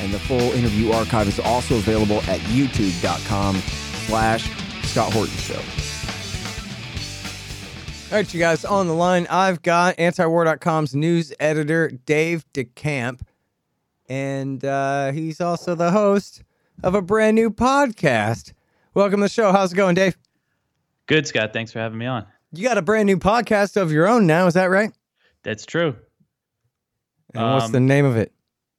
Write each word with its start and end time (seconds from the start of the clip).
and 0.00 0.12
the 0.12 0.18
full 0.18 0.40
interview 0.52 0.90
archive 0.92 1.28
is 1.28 1.38
also 1.38 1.76
available 1.76 2.18
at 2.22 2.40
youtube.com 2.40 3.56
slash 4.06 4.50
Scott 4.84 5.12
Horton 5.12 5.36
Show. 5.36 5.60
All 8.10 8.16
right, 8.16 8.34
you 8.34 8.40
guys, 8.40 8.64
on 8.64 8.88
the 8.88 8.94
line, 8.94 9.28
I've 9.30 9.62
got 9.62 9.96
antiwar.com's 9.98 10.96
news 10.96 11.32
editor, 11.38 11.90
Dave 12.06 12.44
DeCamp, 12.52 13.20
and 14.08 14.64
uh, 14.64 15.12
he's 15.12 15.40
also 15.40 15.76
the 15.76 15.92
host 15.92 16.42
of 16.82 16.96
a 16.96 17.02
brand 17.02 17.36
new 17.36 17.50
podcast. 17.50 18.52
Welcome 18.94 19.20
to 19.20 19.26
the 19.26 19.28
show. 19.28 19.52
How's 19.52 19.72
it 19.72 19.76
going, 19.76 19.94
Dave? 19.94 20.16
Good, 21.06 21.28
Scott. 21.28 21.52
Thanks 21.52 21.70
for 21.70 21.78
having 21.78 21.98
me 21.98 22.06
on. 22.06 22.26
You 22.52 22.66
got 22.66 22.78
a 22.78 22.82
brand 22.82 23.06
new 23.06 23.16
podcast 23.16 23.76
of 23.76 23.92
your 23.92 24.08
own 24.08 24.26
now, 24.26 24.48
is 24.48 24.54
that 24.54 24.70
right? 24.70 24.90
That's 25.44 25.64
true. 25.64 25.94
And 27.32 27.44
what's 27.44 27.70
the 27.70 27.78
name 27.78 28.04
of 28.04 28.16
it? 28.16 28.32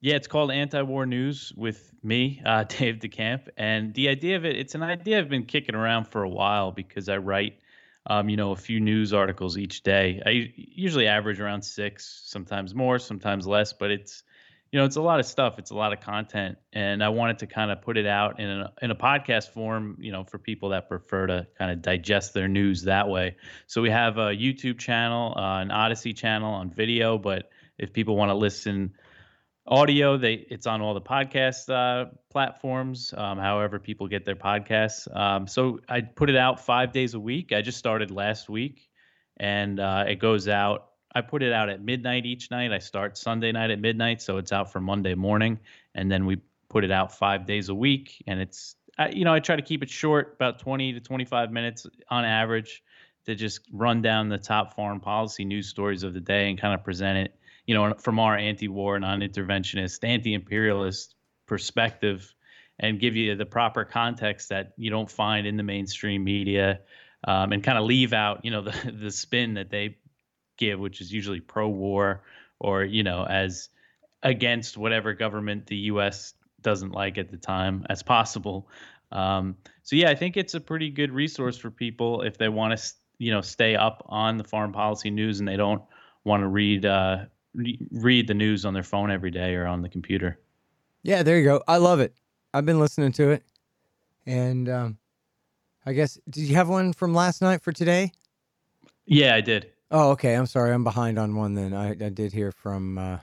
Yeah, 0.03 0.15
it's 0.15 0.27
called 0.27 0.49
Anti-War 0.49 1.05
News 1.05 1.53
with 1.55 1.91
me, 2.01 2.41
uh, 2.43 2.63
Dave 2.67 2.95
DeCamp, 2.95 3.49
and 3.55 3.93
the 3.93 4.09
idea 4.09 4.35
of 4.35 4.45
it, 4.45 4.57
it's 4.57 4.73
an 4.73 4.81
idea 4.81 5.19
I've 5.19 5.29
been 5.29 5.45
kicking 5.45 5.75
around 5.75 6.05
for 6.05 6.23
a 6.23 6.29
while 6.29 6.71
because 6.71 7.07
I 7.07 7.17
write, 7.17 7.59
um, 8.07 8.27
you 8.27 8.35
know, 8.35 8.51
a 8.51 8.55
few 8.55 8.79
news 8.79 9.13
articles 9.13 9.59
each 9.59 9.83
day. 9.83 10.19
I 10.25 10.51
usually 10.55 11.05
average 11.05 11.39
around 11.39 11.61
six, 11.61 12.23
sometimes 12.25 12.73
more, 12.73 12.97
sometimes 12.97 13.45
less, 13.45 13.73
but 13.73 13.91
it's, 13.91 14.23
you 14.71 14.79
know, 14.79 14.85
it's 14.85 14.95
a 14.95 15.01
lot 15.01 15.19
of 15.19 15.27
stuff. 15.27 15.59
It's 15.59 15.69
a 15.69 15.75
lot 15.75 15.93
of 15.93 15.99
content, 15.99 16.57
and 16.73 17.03
I 17.03 17.09
wanted 17.09 17.39
to 17.39 17.45
kind 17.45 17.69
of 17.69 17.83
put 17.83 17.95
it 17.95 18.07
out 18.07 18.39
in 18.39 18.49
a 18.49 18.73
in 18.81 18.89
a 18.89 18.95
podcast 18.95 19.49
form, 19.49 19.97
you 19.99 20.11
know, 20.11 20.23
for 20.23 20.39
people 20.39 20.69
that 20.69 20.87
prefer 20.89 21.27
to 21.27 21.47
kind 21.59 21.69
of 21.69 21.83
digest 21.83 22.33
their 22.33 22.47
news 22.47 22.83
that 22.83 23.07
way. 23.07 23.35
So 23.67 23.83
we 23.83 23.91
have 23.91 24.17
a 24.17 24.31
YouTube 24.31 24.79
channel, 24.79 25.35
uh, 25.37 25.59
an 25.59 25.69
Odysee 25.69 26.13
channel 26.13 26.53
on 26.53 26.71
video, 26.71 27.19
but 27.19 27.51
if 27.77 27.93
people 27.93 28.15
want 28.15 28.29
to 28.29 28.35
listen 28.35 28.93
audio 29.67 30.17
they 30.17 30.33
it's 30.49 30.65
on 30.65 30.81
all 30.81 30.93
the 30.93 31.01
podcast 31.01 31.69
uh, 31.69 32.09
platforms 32.29 33.13
um, 33.15 33.37
however 33.37 33.79
people 33.79 34.07
get 34.07 34.25
their 34.25 34.35
podcasts. 34.35 35.13
Um, 35.15 35.47
so 35.47 35.79
i 35.87 36.01
put 36.01 36.29
it 36.29 36.35
out 36.35 36.65
five 36.65 36.91
days 36.91 37.13
a 37.13 37.19
week. 37.19 37.51
I 37.53 37.61
just 37.61 37.77
started 37.77 38.11
last 38.11 38.49
week 38.49 38.89
and 39.37 39.79
uh, 39.79 40.05
it 40.07 40.19
goes 40.19 40.47
out 40.47 40.87
i 41.13 41.21
put 41.21 41.43
it 41.43 41.53
out 41.53 41.69
at 41.69 41.81
midnight 41.81 42.25
each 42.25 42.49
night. 42.51 42.71
I 42.71 42.79
start 42.79 43.17
sunday 43.17 43.51
night 43.51 43.69
at 43.69 43.79
midnight 43.79 44.21
so 44.21 44.37
it's 44.37 44.51
out 44.51 44.71
for 44.71 44.79
monday 44.79 45.15
morning. 45.15 45.59
And 45.93 46.11
then 46.11 46.25
we 46.25 46.37
put 46.69 46.83
it 46.83 46.91
out 46.91 47.17
five 47.17 47.45
days 47.45 47.69
a 47.69 47.75
week 47.75 48.23
and 48.27 48.39
it's 48.39 48.75
I, 48.97 49.09
you 49.09 49.25
know 49.25 49.33
i 49.33 49.39
try 49.39 49.55
to 49.55 49.61
keep 49.61 49.83
it 49.83 49.89
short 49.89 50.33
about 50.35 50.59
20 50.59 50.93
to 50.93 50.99
25 50.99 51.51
minutes 51.51 51.85
on 52.09 52.25
average 52.25 52.83
to 53.25 53.35
just 53.35 53.61
run 53.71 54.01
down 54.01 54.29
the 54.29 54.37
top 54.37 54.75
foreign 54.75 54.99
policy 54.99 55.45
news 55.45 55.67
stories 55.67 56.03
of 56.03 56.13
the 56.13 56.19
day 56.19 56.49
and 56.49 56.59
kind 56.59 56.73
of 56.73 56.83
present 56.83 57.17
it 57.19 57.35
you 57.65 57.75
know, 57.75 57.93
from 57.95 58.19
our 58.19 58.35
anti-war, 58.35 58.99
non-interventionist, 58.99 60.03
anti-imperialist 60.03 61.15
perspective, 61.45 62.33
and 62.79 62.99
give 62.99 63.15
you 63.15 63.35
the 63.35 63.45
proper 63.45 63.85
context 63.85 64.49
that 64.49 64.73
you 64.77 64.89
don't 64.89 65.09
find 65.09 65.45
in 65.45 65.57
the 65.57 65.63
mainstream 65.63 66.23
media, 66.23 66.79
um, 67.27 67.51
and 67.51 67.63
kind 67.63 67.77
of 67.77 67.85
leave 67.85 68.13
out, 68.13 68.43
you 68.43 68.51
know, 68.51 68.61
the 68.61 68.91
the 68.91 69.11
spin 69.11 69.55
that 69.55 69.69
they 69.69 69.97
give, 70.57 70.79
which 70.79 71.01
is 71.01 71.11
usually 71.11 71.39
pro-war 71.39 72.23
or 72.59 72.83
you 72.83 73.03
know 73.03 73.25
as 73.25 73.69
against 74.23 74.77
whatever 74.77 75.13
government 75.13 75.65
the 75.67 75.75
U.S. 75.75 76.33
doesn't 76.61 76.91
like 76.91 77.17
at 77.17 77.31
the 77.31 77.37
time 77.37 77.85
as 77.89 78.03
possible. 78.03 78.67
Um, 79.11 79.57
so 79.83 79.95
yeah, 79.95 80.09
I 80.09 80.15
think 80.15 80.37
it's 80.37 80.53
a 80.53 80.59
pretty 80.59 80.89
good 80.89 81.11
resource 81.11 81.57
for 81.57 81.71
people 81.71 82.21
if 82.21 82.37
they 82.37 82.49
want 82.49 82.77
to, 82.77 82.93
you 83.17 83.31
know, 83.31 83.41
stay 83.41 83.75
up 83.75 84.05
on 84.07 84.37
the 84.37 84.43
foreign 84.43 84.71
policy 84.71 85.09
news 85.09 85.39
and 85.39 85.47
they 85.47 85.57
don't 85.57 85.81
want 86.23 86.41
to 86.41 86.47
read 86.47 86.85
uh, 86.85 87.25
read 87.53 88.27
the 88.27 88.33
news 88.33 88.65
on 88.65 88.73
their 88.73 88.83
phone 88.83 89.11
every 89.11 89.31
day 89.31 89.55
or 89.55 89.65
on 89.65 89.81
the 89.81 89.89
computer. 89.89 90.39
Yeah, 91.03 91.23
there 91.23 91.37
you 91.37 91.43
go. 91.43 91.63
I 91.67 91.77
love 91.77 91.99
it. 91.99 92.13
I've 92.53 92.65
been 92.65 92.79
listening 92.79 93.11
to 93.13 93.31
it, 93.31 93.43
and 94.25 94.69
um, 94.69 94.97
I 95.85 95.93
guess 95.93 96.19
did 96.29 96.43
you 96.43 96.55
have 96.55 96.69
one 96.69 96.93
from 96.93 97.13
last 97.13 97.41
night 97.41 97.61
for 97.61 97.71
today? 97.71 98.11
Yeah, 99.05 99.35
I 99.35 99.41
did. 99.41 99.71
Oh, 99.89 100.11
okay. 100.11 100.35
I'm 100.35 100.45
sorry. 100.45 100.71
I'm 100.73 100.83
behind 100.83 101.17
on 101.17 101.35
one. 101.35 101.53
Then 101.55 101.73
I, 101.73 101.91
I 101.91 102.09
did 102.09 102.31
hear 102.31 102.51
from 102.51 102.97
uh, 102.97 103.17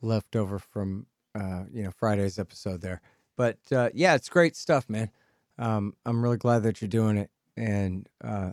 leftover 0.00 0.58
from 0.58 1.06
uh, 1.34 1.64
you 1.72 1.82
know 1.82 1.90
Friday's 1.90 2.38
episode 2.38 2.80
there, 2.80 3.00
but 3.36 3.58
uh, 3.72 3.90
yeah, 3.94 4.14
it's 4.14 4.28
great 4.28 4.56
stuff, 4.56 4.88
man. 4.88 5.10
Um, 5.58 5.94
I'm 6.06 6.22
really 6.22 6.38
glad 6.38 6.62
that 6.62 6.80
you're 6.80 6.88
doing 6.88 7.16
it, 7.16 7.30
and 7.56 8.08
uh, 8.22 8.52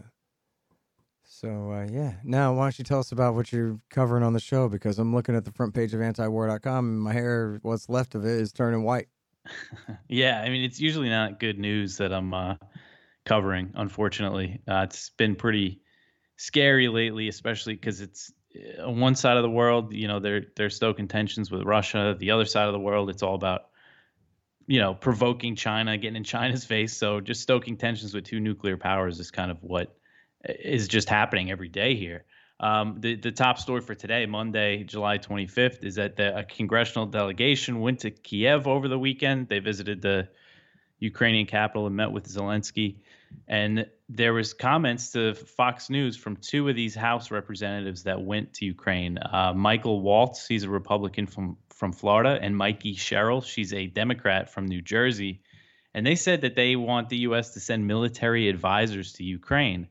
so 1.39 1.71
uh, 1.71 1.87
yeah, 1.89 2.15
now 2.25 2.53
why 2.53 2.65
don't 2.65 2.77
you 2.77 2.83
tell 2.83 2.99
us 2.99 3.13
about 3.13 3.33
what 3.33 3.53
you're 3.53 3.79
covering 3.89 4.23
on 4.23 4.33
the 4.33 4.41
show? 4.41 4.67
Because 4.67 4.99
I'm 4.99 5.15
looking 5.15 5.37
at 5.37 5.45
the 5.45 5.53
front 5.53 5.73
page 5.73 5.93
of 5.93 6.01
antiwar.com 6.01 6.85
and 6.85 7.01
my 7.01 7.13
hair, 7.13 7.59
what's 7.61 7.87
left 7.87 8.13
of 8.13 8.25
it, 8.25 8.31
is 8.31 8.51
turning 8.51 8.83
white. 8.83 9.07
yeah, 10.09 10.41
I 10.41 10.49
mean 10.49 10.65
it's 10.65 10.81
usually 10.81 11.07
not 11.07 11.39
good 11.39 11.57
news 11.57 11.95
that 11.97 12.11
I'm 12.11 12.33
uh, 12.33 12.55
covering. 13.25 13.71
Unfortunately, 13.75 14.59
uh, 14.67 14.81
it's 14.89 15.11
been 15.11 15.37
pretty 15.37 15.79
scary 16.35 16.89
lately, 16.89 17.29
especially 17.29 17.75
because 17.75 18.01
it's 18.01 18.33
uh, 18.77 18.87
on 18.87 18.99
one 18.99 19.15
side 19.15 19.37
of 19.37 19.43
the 19.43 19.49
world, 19.49 19.93
you 19.93 20.09
know, 20.09 20.19
they're 20.19 20.43
they're 20.57 20.69
stoking 20.69 21.07
tensions 21.07 21.49
with 21.49 21.63
Russia. 21.63 22.17
The 22.19 22.31
other 22.31 22.45
side 22.45 22.67
of 22.67 22.73
the 22.73 22.79
world, 22.79 23.09
it's 23.09 23.23
all 23.23 23.35
about 23.35 23.69
you 24.67 24.81
know 24.81 24.93
provoking 24.93 25.55
China, 25.55 25.97
getting 25.97 26.17
in 26.17 26.25
China's 26.25 26.65
face. 26.73 26.97
So 26.97 27.21
just 27.21 27.41
stoking 27.41 27.77
tensions 27.77 28.13
with 28.13 28.25
two 28.25 28.41
nuclear 28.41 28.75
powers 28.75 29.21
is 29.21 29.31
kind 29.31 29.51
of 29.51 29.63
what 29.63 29.95
is 30.43 30.87
just 30.87 31.09
happening 31.09 31.51
every 31.51 31.69
day 31.69 31.95
here. 31.95 32.25
Um, 32.59 32.97
the 32.99 33.15
the 33.15 33.31
top 33.31 33.57
story 33.57 33.81
for 33.81 33.95
today, 33.95 34.25
Monday, 34.25 34.83
July 34.83 35.17
25th, 35.17 35.83
is 35.83 35.95
that 35.95 36.17
the, 36.17 36.39
a 36.39 36.43
congressional 36.43 37.05
delegation 37.05 37.79
went 37.79 37.99
to 37.99 38.11
Kiev 38.11 38.67
over 38.67 38.87
the 38.87 38.99
weekend. 38.99 39.47
They 39.47 39.59
visited 39.59 40.01
the 40.01 40.27
Ukrainian 40.99 41.45
capital 41.45 41.87
and 41.87 41.95
met 41.95 42.11
with 42.11 42.27
Zelensky, 42.27 42.97
and 43.47 43.85
there 44.09 44.33
was 44.33 44.53
comments 44.53 45.11
to 45.11 45.35
Fox 45.35 45.89
News 45.89 46.17
from 46.17 46.35
two 46.35 46.67
of 46.67 46.75
these 46.75 46.95
House 46.95 47.31
representatives 47.31 48.03
that 48.03 48.21
went 48.21 48.53
to 48.55 48.65
Ukraine. 48.65 49.17
Uh, 49.19 49.53
Michael 49.55 50.01
Waltz, 50.01 50.45
he's 50.45 50.63
a 50.63 50.69
Republican 50.69 51.27
from 51.27 51.57
from 51.69 51.93
Florida, 51.93 52.37
and 52.41 52.55
Mikie 52.55 52.97
Sherrill, 52.97 53.39
she's 53.39 53.73
a 53.73 53.87
Democrat 53.87 54.51
from 54.51 54.65
New 54.65 54.81
Jersey, 54.81 55.41
and 55.93 56.05
they 56.05 56.15
said 56.15 56.41
that 56.41 56.55
they 56.55 56.75
want 56.75 57.07
the 57.07 57.19
U.S. 57.19 57.51
to 57.53 57.61
send 57.61 57.87
military 57.87 58.49
advisors 58.49 59.13
to 59.13 59.23
Ukraine 59.23 59.87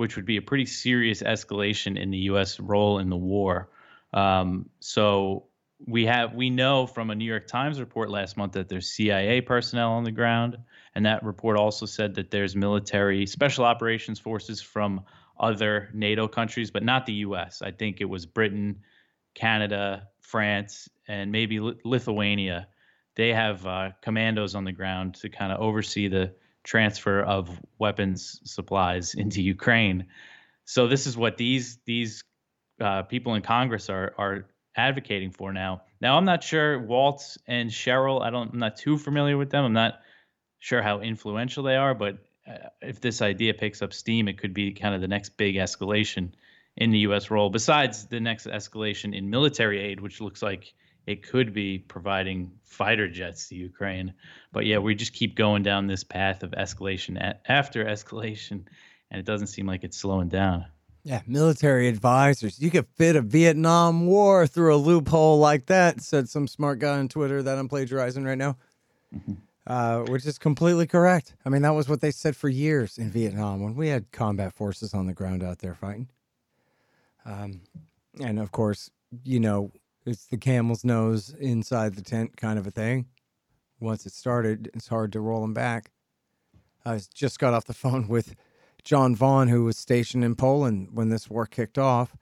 which 0.00 0.16
would 0.16 0.24
be 0.24 0.38
a 0.38 0.42
pretty 0.42 0.64
serious 0.64 1.22
escalation 1.22 2.00
in 2.00 2.10
the 2.10 2.16
U.S. 2.32 2.58
role 2.58 3.00
in 3.00 3.10
the 3.10 3.18
war. 3.18 3.68
Um, 4.14 4.70
so 4.80 5.44
we 5.86 6.06
have 6.06 6.34
we 6.34 6.48
know 6.48 6.86
from 6.86 7.10
a 7.10 7.14
New 7.14 7.26
York 7.26 7.46
Times 7.46 7.78
report 7.78 8.08
last 8.08 8.38
month 8.38 8.52
that 8.52 8.70
there's 8.70 8.90
CIA 8.90 9.42
personnel 9.42 9.92
on 9.92 10.04
the 10.04 10.10
ground, 10.10 10.56
and 10.94 11.04
that 11.04 11.22
report 11.22 11.58
also 11.58 11.84
said 11.84 12.14
that 12.14 12.30
there's 12.30 12.56
military 12.56 13.26
special 13.26 13.66
operations 13.66 14.18
forces 14.18 14.62
from 14.62 15.02
other 15.38 15.90
NATO 15.92 16.26
countries, 16.26 16.70
but 16.70 16.82
not 16.82 17.04
the 17.04 17.20
U.S. 17.28 17.60
I 17.60 17.70
think 17.70 18.00
it 18.00 18.06
was 18.06 18.24
Britain, 18.24 18.80
Canada, 19.34 20.08
France, 20.22 20.88
and 21.08 21.30
maybe 21.30 21.60
Lithuania. 21.60 22.68
They 23.16 23.34
have 23.34 23.66
uh, 23.66 23.90
commandos 24.00 24.54
on 24.54 24.64
the 24.64 24.72
ground 24.72 25.16
to 25.16 25.28
kind 25.28 25.52
of 25.52 25.60
oversee 25.60 26.08
the 26.08 26.32
transfer 26.64 27.22
of 27.22 27.50
weapons 27.78 28.40
supplies 28.44 29.14
into 29.22 29.42
Ukraine. 29.42 30.06
So 30.64 30.86
this 30.86 31.06
is 31.06 31.16
what 31.16 31.36
these 31.36 31.78
these 31.84 32.22
uh, 32.80 33.02
people 33.02 33.34
in 33.34 33.42
Congress 33.42 33.90
are 33.90 34.14
are 34.18 34.46
advocating 34.76 35.30
for 35.30 35.52
now. 35.52 35.82
Now 36.00 36.16
I'm 36.16 36.24
not 36.24 36.42
sure 36.42 36.78
Waltz 36.78 37.38
and 37.46 37.72
Sherrill. 37.72 38.22
I 38.22 38.30
don't. 38.30 38.52
I'm 38.52 38.58
not 38.58 38.76
too 38.76 38.98
familiar 38.98 39.36
with 39.36 39.50
them. 39.50 39.64
I'm 39.64 39.72
not 39.72 40.00
sure 40.58 40.82
how 40.82 41.00
influential 41.00 41.64
they 41.64 41.76
are. 41.76 41.94
But 41.94 42.18
uh, 42.46 42.68
if 42.80 43.00
this 43.00 43.22
idea 43.22 43.54
picks 43.54 43.82
up 43.82 43.92
steam, 43.92 44.28
it 44.28 44.38
could 44.38 44.54
be 44.54 44.72
kind 44.72 44.94
of 44.94 45.00
the 45.00 45.08
next 45.08 45.36
big 45.36 45.56
escalation 45.56 46.30
in 46.76 46.90
the 46.90 46.98
U.S. 47.00 47.30
role. 47.30 47.50
Besides 47.50 48.06
the 48.06 48.20
next 48.20 48.46
escalation 48.46 49.16
in 49.16 49.28
military 49.28 49.80
aid, 49.80 50.00
which 50.00 50.20
looks 50.20 50.42
like 50.42 50.72
it 51.10 51.24
could 51.24 51.52
be 51.52 51.78
providing 51.78 52.52
fighter 52.62 53.08
jets 53.08 53.48
to 53.48 53.56
Ukraine. 53.56 54.14
But 54.52 54.64
yeah, 54.64 54.78
we 54.78 54.94
just 54.94 55.12
keep 55.12 55.34
going 55.34 55.64
down 55.64 55.88
this 55.88 56.04
path 56.04 56.44
of 56.44 56.52
escalation 56.52 57.34
after 57.48 57.84
escalation, 57.96 58.64
and 59.10 59.18
it 59.18 59.24
doesn't 59.24 59.48
seem 59.48 59.66
like 59.66 59.82
it's 59.82 59.96
slowing 59.96 60.28
down. 60.28 60.66
Yeah, 61.02 61.22
military 61.26 61.88
advisors. 61.88 62.60
You 62.60 62.70
could 62.70 62.86
fit 62.96 63.16
a 63.16 63.22
Vietnam 63.22 64.06
War 64.06 64.46
through 64.46 64.74
a 64.74 64.76
loophole 64.76 65.38
like 65.38 65.66
that, 65.66 66.00
said 66.00 66.28
some 66.28 66.46
smart 66.46 66.78
guy 66.78 66.98
on 66.98 67.08
Twitter 67.08 67.42
that 67.42 67.58
I'm 67.58 67.68
plagiarizing 67.68 68.22
right 68.22 68.38
now. 68.38 68.56
Mm-hmm. 69.12 69.32
uh, 69.66 70.04
which 70.04 70.24
is 70.24 70.38
completely 70.38 70.86
correct. 70.86 71.34
I 71.44 71.48
mean, 71.48 71.62
that 71.62 71.74
was 71.74 71.88
what 71.88 72.00
they 72.00 72.12
said 72.12 72.36
for 72.36 72.48
years 72.48 72.96
in 72.96 73.10
Vietnam 73.10 73.60
when 73.60 73.74
we 73.74 73.88
had 73.88 74.12
combat 74.12 74.52
forces 74.52 74.94
on 74.94 75.06
the 75.06 75.14
ground 75.14 75.42
out 75.42 75.58
there 75.58 75.74
fighting. 75.74 76.08
Um, 77.24 77.62
and 78.20 78.38
of 78.38 78.52
course, 78.52 78.88
you 79.24 79.40
know, 79.40 79.72
it's 80.10 80.26
the 80.26 80.36
camel's 80.36 80.84
nose 80.84 81.34
inside 81.38 81.94
the 81.94 82.02
tent 82.02 82.36
kind 82.36 82.58
of 82.58 82.66
a 82.66 82.70
thing. 82.70 83.06
Once 83.78 84.04
it 84.04 84.12
started, 84.12 84.70
it's 84.74 84.88
hard 84.88 85.12
to 85.12 85.20
roll 85.20 85.40
them 85.40 85.54
back. 85.54 85.92
I 86.84 87.00
just 87.14 87.38
got 87.38 87.54
off 87.54 87.64
the 87.64 87.74
phone 87.74 88.08
with 88.08 88.34
John 88.84 89.14
Vaughn, 89.14 89.48
who 89.48 89.64
was 89.64 89.78
stationed 89.78 90.24
in 90.24 90.34
Poland 90.34 90.88
when 90.92 91.08
this 91.08 91.30
war 91.30 91.46
kicked 91.46 91.78
off. 91.78 92.16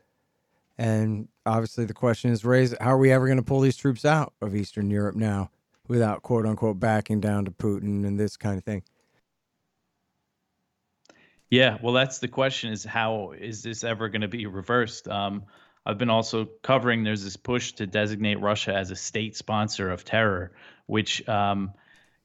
And 0.76 1.28
obviously, 1.44 1.86
the 1.86 1.94
question 1.94 2.30
is 2.30 2.44
raised 2.44 2.76
how 2.80 2.90
are 2.90 2.98
we 2.98 3.10
ever 3.10 3.26
going 3.26 3.38
to 3.38 3.44
pull 3.44 3.60
these 3.60 3.76
troops 3.76 4.04
out 4.04 4.32
of 4.40 4.54
Eastern 4.54 4.90
Europe 4.90 5.16
now 5.16 5.50
without 5.88 6.22
quote 6.22 6.46
unquote 6.46 6.78
backing 6.78 7.20
down 7.20 7.46
to 7.46 7.50
Putin 7.50 8.06
and 8.06 8.20
this 8.20 8.36
kind 8.36 8.58
of 8.58 8.64
thing? 8.64 8.84
Yeah, 11.50 11.78
well, 11.82 11.94
that's 11.94 12.18
the 12.18 12.28
question: 12.28 12.72
is 12.72 12.84
how 12.84 13.32
is 13.32 13.62
this 13.62 13.82
ever 13.82 14.08
going 14.08 14.20
to 14.20 14.28
be 14.28 14.46
reversed? 14.46 15.08
Um, 15.08 15.44
I've 15.88 15.96
been 15.96 16.10
also 16.10 16.44
covering. 16.62 17.02
There's 17.02 17.24
this 17.24 17.38
push 17.38 17.72
to 17.72 17.86
designate 17.86 18.40
Russia 18.40 18.74
as 18.74 18.90
a 18.90 18.96
state 18.96 19.34
sponsor 19.36 19.90
of 19.90 20.04
terror, 20.04 20.52
which 20.84 21.26
um, 21.26 21.72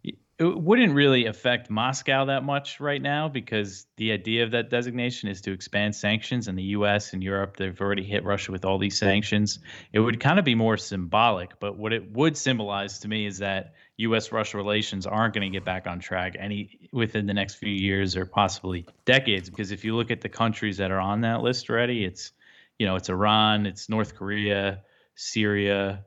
it 0.03 0.13
wouldn't 0.39 0.93
really 0.93 1.27
affect 1.27 1.69
Moscow 1.69 2.25
that 2.25 2.43
much 2.43 2.81
right 2.81 3.01
now 3.01 3.29
because 3.29 3.85
the 3.95 4.11
idea 4.11 4.43
of 4.43 4.51
that 4.51 4.69
designation 4.69 5.29
is 5.29 5.39
to 5.41 5.53
expand 5.53 5.95
sanctions, 5.95 6.49
and 6.49 6.57
the 6.57 6.63
U.S. 6.77 7.13
and 7.13 7.23
Europe 7.23 7.55
they've 7.55 7.79
already 7.79 8.03
hit 8.03 8.25
Russia 8.25 8.51
with 8.51 8.65
all 8.65 8.79
these 8.79 8.97
sanctions. 8.97 9.59
It 9.93 10.01
would 10.01 10.19
kind 10.19 10.39
of 10.39 10.45
be 10.45 10.55
more 10.55 10.75
symbolic, 10.75 11.57
but 11.61 11.77
what 11.77 11.93
it 11.93 12.11
would 12.11 12.35
symbolize 12.35 12.99
to 12.99 13.07
me 13.07 13.25
is 13.25 13.37
that 13.37 13.75
U.S.-Russia 13.95 14.55
relations 14.55 15.07
aren't 15.07 15.33
going 15.35 15.49
to 15.49 15.55
get 15.55 15.63
back 15.63 15.87
on 15.87 15.99
track 15.99 16.35
any 16.37 16.89
within 16.91 17.27
the 17.27 17.33
next 17.33 17.55
few 17.55 17.71
years 17.71 18.17
or 18.17 18.25
possibly 18.25 18.85
decades. 19.05 19.49
Because 19.49 19.71
if 19.71 19.85
you 19.85 19.95
look 19.95 20.11
at 20.11 20.19
the 20.19 20.29
countries 20.29 20.77
that 20.77 20.91
are 20.91 20.99
on 20.99 21.21
that 21.21 21.41
list 21.41 21.69
already, 21.69 22.03
it's 22.03 22.33
you 22.79 22.85
know 22.85 22.95
it's 22.95 23.09
Iran, 23.09 23.65
it's 23.65 23.89
North 23.89 24.15
Korea, 24.15 24.81
Syria, 25.15 26.05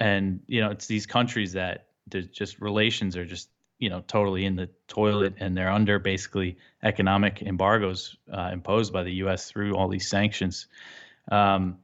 and 0.00 0.40
you 0.46 0.60
know 0.60 0.70
it's 0.70 0.86
these 0.86 1.06
countries 1.06 1.52
that 1.52 1.88
just 2.32 2.60
relations 2.60 3.16
are 3.16 3.24
just 3.24 3.48
you 3.78 3.90
know 3.90 4.02
totally 4.06 4.44
in 4.44 4.56
the 4.56 4.68
toilet 4.88 5.34
and 5.38 5.56
they're 5.56 5.70
under 5.70 5.98
basically 5.98 6.56
economic 6.82 7.42
embargoes 7.42 8.16
uh, 8.32 8.50
imposed 8.52 8.92
by 8.92 9.02
the 9.02 9.12
U.S. 9.14 9.50
through 9.50 9.74
all 9.74 9.88
these 9.88 10.08
sanctions. 10.08 10.66
Um, 11.30 11.78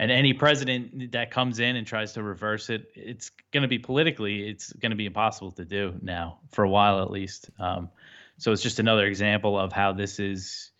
and 0.00 0.12
any 0.12 0.32
president 0.32 1.12
that 1.12 1.32
comes 1.32 1.58
in 1.58 1.74
and 1.74 1.84
tries 1.84 2.12
to 2.12 2.22
reverse 2.22 2.70
it, 2.70 2.92
it's 2.94 3.30
going 3.52 3.62
to 3.62 3.68
be 3.68 3.80
politically, 3.80 4.48
it's 4.48 4.72
going 4.72 4.90
to 4.90 4.96
be 4.96 5.06
impossible 5.06 5.50
to 5.52 5.64
do 5.64 5.94
now 6.00 6.38
for 6.52 6.62
a 6.62 6.68
while 6.68 7.02
at 7.02 7.10
least. 7.10 7.50
Um, 7.58 7.88
so 8.36 8.52
it's 8.52 8.62
just 8.62 8.78
another 8.78 9.06
example 9.06 9.58
of 9.58 9.72
how 9.72 9.92
this 9.92 10.20
is 10.20 10.70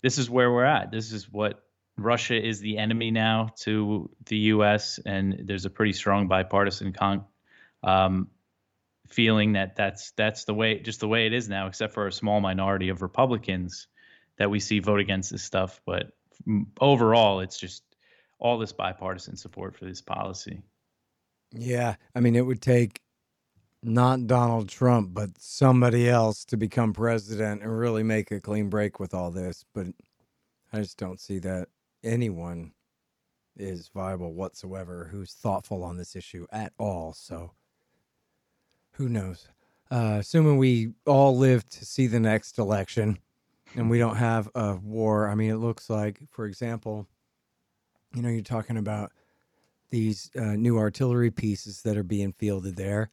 this 0.00 0.18
is 0.18 0.30
where 0.30 0.52
we're 0.52 0.64
at. 0.64 0.92
This 0.92 1.10
is 1.10 1.30
what 1.30 1.64
Russia 1.98 2.40
is 2.40 2.60
the 2.60 2.78
enemy 2.78 3.10
now 3.10 3.50
to 3.60 4.08
the 4.26 4.36
U.S. 4.36 5.00
and 5.04 5.42
there's 5.44 5.64
a 5.64 5.70
pretty 5.70 5.92
strong 5.92 6.28
bipartisan 6.28 6.92
con- 6.92 7.24
um, 7.82 8.28
feeling 9.08 9.52
that 9.52 9.74
that's 9.74 10.12
that's 10.12 10.44
the 10.44 10.54
way 10.54 10.78
just 10.78 11.00
the 11.00 11.08
way 11.08 11.26
it 11.26 11.32
is 11.32 11.48
now 11.48 11.66
except 11.66 11.94
for 11.94 12.06
a 12.06 12.12
small 12.12 12.40
minority 12.40 12.90
of 12.90 13.00
republicans 13.02 13.86
that 14.36 14.50
we 14.50 14.60
see 14.60 14.78
vote 14.78 15.00
against 15.00 15.30
this 15.30 15.42
stuff 15.42 15.80
but 15.86 16.12
overall 16.80 17.40
it's 17.40 17.58
just 17.58 17.82
all 18.38 18.58
this 18.58 18.72
bipartisan 18.72 19.36
support 19.36 19.74
for 19.74 19.86
this 19.86 20.02
policy 20.02 20.60
yeah 21.52 21.96
i 22.14 22.20
mean 22.20 22.36
it 22.36 22.44
would 22.44 22.60
take 22.60 23.00
not 23.82 24.26
donald 24.26 24.68
trump 24.68 25.14
but 25.14 25.30
somebody 25.38 26.08
else 26.08 26.44
to 26.44 26.56
become 26.56 26.92
president 26.92 27.62
and 27.62 27.78
really 27.78 28.02
make 28.02 28.30
a 28.30 28.40
clean 28.40 28.68
break 28.68 29.00
with 29.00 29.14
all 29.14 29.30
this 29.30 29.64
but 29.74 29.86
i 30.72 30.78
just 30.78 30.98
don't 30.98 31.20
see 31.20 31.38
that 31.38 31.68
anyone 32.02 32.72
is 33.56 33.90
viable 33.92 34.32
whatsoever 34.32 35.08
who's 35.10 35.32
thoughtful 35.32 35.82
on 35.82 35.96
this 35.96 36.14
issue 36.14 36.46
at 36.52 36.72
all 36.78 37.12
so 37.12 37.52
who 38.98 39.08
knows? 39.08 39.48
Uh, 39.90 40.16
assuming 40.18 40.58
we 40.58 40.92
all 41.06 41.36
live 41.36 41.66
to 41.70 41.84
see 41.86 42.08
the 42.08 42.20
next 42.20 42.58
election 42.58 43.16
and 43.76 43.88
we 43.88 43.98
don't 43.98 44.16
have 44.16 44.50
a 44.54 44.74
war, 44.74 45.28
I 45.28 45.36
mean, 45.36 45.50
it 45.50 45.56
looks 45.56 45.88
like, 45.88 46.20
for 46.28 46.46
example, 46.46 47.06
you 48.14 48.20
know, 48.20 48.28
you're 48.28 48.42
talking 48.42 48.76
about 48.76 49.12
these 49.90 50.30
uh, 50.36 50.56
new 50.56 50.78
artillery 50.78 51.30
pieces 51.30 51.82
that 51.82 51.96
are 51.96 52.02
being 52.02 52.32
fielded 52.32 52.76
there. 52.76 53.10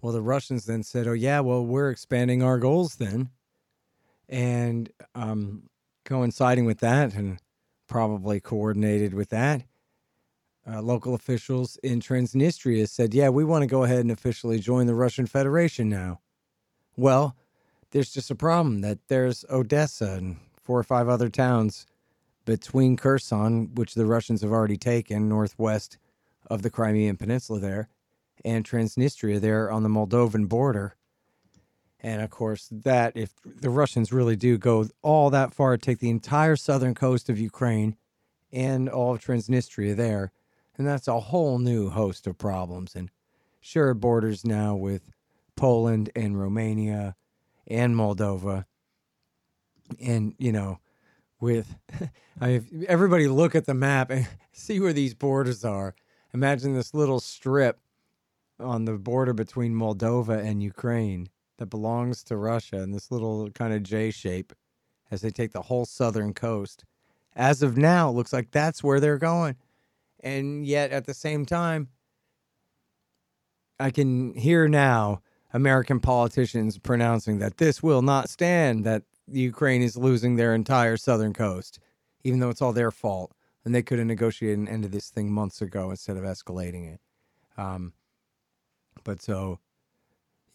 Well, 0.00 0.12
the 0.12 0.22
Russians 0.22 0.64
then 0.64 0.82
said, 0.82 1.06
oh, 1.06 1.12
yeah, 1.12 1.40
well, 1.40 1.64
we're 1.64 1.90
expanding 1.90 2.42
our 2.42 2.58
goals 2.58 2.96
then. 2.96 3.28
And 4.28 4.90
um, 5.14 5.68
coinciding 6.04 6.64
with 6.64 6.78
that 6.78 7.14
and 7.14 7.38
probably 7.86 8.40
coordinated 8.40 9.14
with 9.14 9.30
that 9.30 9.62
uh, 10.68 10.82
local 10.82 11.14
officials 11.14 11.76
in 11.82 12.00
Transnistria 12.00 12.88
said, 12.88 13.14
yeah, 13.14 13.28
we 13.28 13.44
want 13.44 13.62
to 13.62 13.66
go 13.66 13.84
ahead 13.84 14.00
and 14.00 14.10
officially 14.10 14.58
join 14.58 14.86
the 14.86 14.94
Russian 14.94 15.26
Federation 15.26 15.88
now. 15.88 16.20
Well, 16.96 17.36
there's 17.92 18.12
just 18.12 18.30
a 18.30 18.34
problem 18.34 18.80
that 18.80 18.98
there's 19.08 19.44
Odessa 19.48 20.14
and 20.14 20.38
four 20.56 20.78
or 20.78 20.84
five 20.84 21.08
other 21.08 21.28
towns 21.28 21.86
between 22.44 22.96
Kherson, 22.96 23.74
which 23.74 23.94
the 23.94 24.06
Russians 24.06 24.42
have 24.42 24.52
already 24.52 24.76
taken 24.76 25.28
northwest 25.28 25.98
of 26.50 26.62
the 26.62 26.70
Crimean 26.70 27.16
Peninsula 27.16 27.60
there, 27.60 27.88
and 28.44 28.64
Transnistria 28.64 29.40
there 29.40 29.70
on 29.70 29.82
the 29.82 29.88
Moldovan 29.88 30.48
border. 30.48 30.96
And 32.06 32.22
of 32.22 32.30
course, 32.30 32.68
that 32.70 33.16
if 33.16 33.32
the 33.44 33.68
Russians 33.68 34.12
really 34.12 34.36
do 34.36 34.58
go 34.58 34.86
all 35.02 35.28
that 35.30 35.52
far, 35.52 35.76
take 35.76 35.98
the 35.98 36.08
entire 36.08 36.54
southern 36.54 36.94
coast 36.94 37.28
of 37.28 37.36
Ukraine 37.36 37.96
and 38.52 38.88
all 38.88 39.14
of 39.14 39.20
Transnistria 39.20 39.96
there, 39.96 40.30
and 40.78 40.86
that's 40.86 41.08
a 41.08 41.18
whole 41.18 41.58
new 41.58 41.90
host 41.90 42.28
of 42.28 42.38
problems 42.38 42.94
and 42.94 43.10
sure, 43.58 43.92
borders 43.92 44.44
now 44.44 44.76
with 44.76 45.10
Poland 45.56 46.10
and 46.14 46.38
Romania 46.40 47.16
and 47.66 47.96
Moldova. 47.96 48.66
And, 50.00 50.32
you 50.38 50.52
know, 50.52 50.78
with 51.40 51.74
I 52.40 52.60
everybody 52.86 53.26
look 53.26 53.56
at 53.56 53.66
the 53.66 53.74
map 53.74 54.12
and 54.12 54.28
see 54.52 54.78
where 54.78 54.92
these 54.92 55.14
borders 55.14 55.64
are. 55.64 55.96
Imagine 56.32 56.72
this 56.72 56.94
little 56.94 57.18
strip 57.18 57.80
on 58.60 58.84
the 58.84 58.92
border 58.92 59.32
between 59.32 59.74
Moldova 59.74 60.38
and 60.38 60.62
Ukraine 60.62 61.30
that 61.58 61.66
belongs 61.66 62.22
to 62.24 62.36
Russia 62.36 62.82
in 62.82 62.90
this 62.90 63.10
little 63.10 63.50
kind 63.50 63.72
of 63.72 63.82
J 63.82 64.10
shape 64.10 64.52
as 65.10 65.20
they 65.20 65.30
take 65.30 65.52
the 65.52 65.62
whole 65.62 65.84
southern 65.84 66.34
coast. 66.34 66.84
As 67.34 67.62
of 67.62 67.76
now, 67.76 68.08
it 68.08 68.12
looks 68.12 68.32
like 68.32 68.50
that's 68.50 68.82
where 68.82 69.00
they're 69.00 69.18
going. 69.18 69.56
And 70.20 70.66
yet 70.66 70.90
at 70.90 71.06
the 71.06 71.14
same 71.14 71.44
time, 71.46 71.88
I 73.78 73.90
can 73.90 74.34
hear 74.34 74.68
now 74.68 75.20
American 75.52 76.00
politicians 76.00 76.78
pronouncing 76.78 77.38
that 77.38 77.58
this 77.58 77.82
will 77.82 78.02
not 78.02 78.30
stand, 78.30 78.84
that 78.84 79.02
Ukraine 79.28 79.82
is 79.82 79.96
losing 79.96 80.36
their 80.36 80.54
entire 80.54 80.96
southern 80.96 81.32
coast, 81.32 81.78
even 82.24 82.40
though 82.40 82.50
it's 82.50 82.62
all 82.62 82.72
their 82.72 82.90
fault. 82.90 83.32
And 83.64 83.74
they 83.74 83.82
could 83.82 83.98
have 83.98 84.06
negotiated 84.06 84.58
an 84.58 84.68
end 84.68 84.84
to 84.84 84.88
this 84.88 85.10
thing 85.10 85.30
months 85.32 85.60
ago 85.60 85.90
instead 85.90 86.16
of 86.16 86.22
escalating 86.22 86.94
it. 86.94 87.00
Um, 87.58 87.92
but 89.02 89.20
so, 89.20 89.58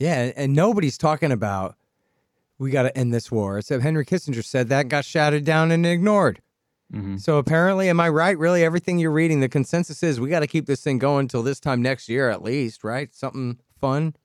yeah, 0.02 0.32
and 0.36 0.54
nobody's 0.54 0.98
talking 0.98 1.32
about 1.32 1.76
we 2.58 2.72
got 2.72 2.84
to 2.84 2.98
end 2.98 3.14
this 3.14 3.32
war. 3.32 3.60
Except 3.60 3.84
Henry 3.84 4.04
Kissinger 4.04 4.44
said 4.44 4.70
that 4.70 4.88
got 4.88 5.06
shouted 5.06 5.46
down 5.46 5.72
and 5.72 5.86
ignored. 5.86 6.42
Mm-hmm. 6.92 7.18
So 7.18 7.38
apparently, 7.38 7.88
am 7.88 8.00
I 8.00 8.10
right? 8.10 8.38
Really, 8.38 8.64
everything 8.64 8.98
you're 8.98 9.12
reading, 9.12 9.42
the 9.42 9.48
consensus 9.48 10.02
is 10.02 10.20
we 10.20 10.30
got 10.30 10.40
to 10.40 10.48
keep 10.48 10.66
this 10.66 10.84
thing 10.84 10.98
going 10.98 11.26
until 11.26 11.44
this 11.44 11.60
time 11.60 11.84
next 11.84 12.10
year 12.10 12.30
at 12.30 12.42
least, 12.42 12.84
right? 12.84 13.14
Something 13.14 13.60
fun. 13.80 14.16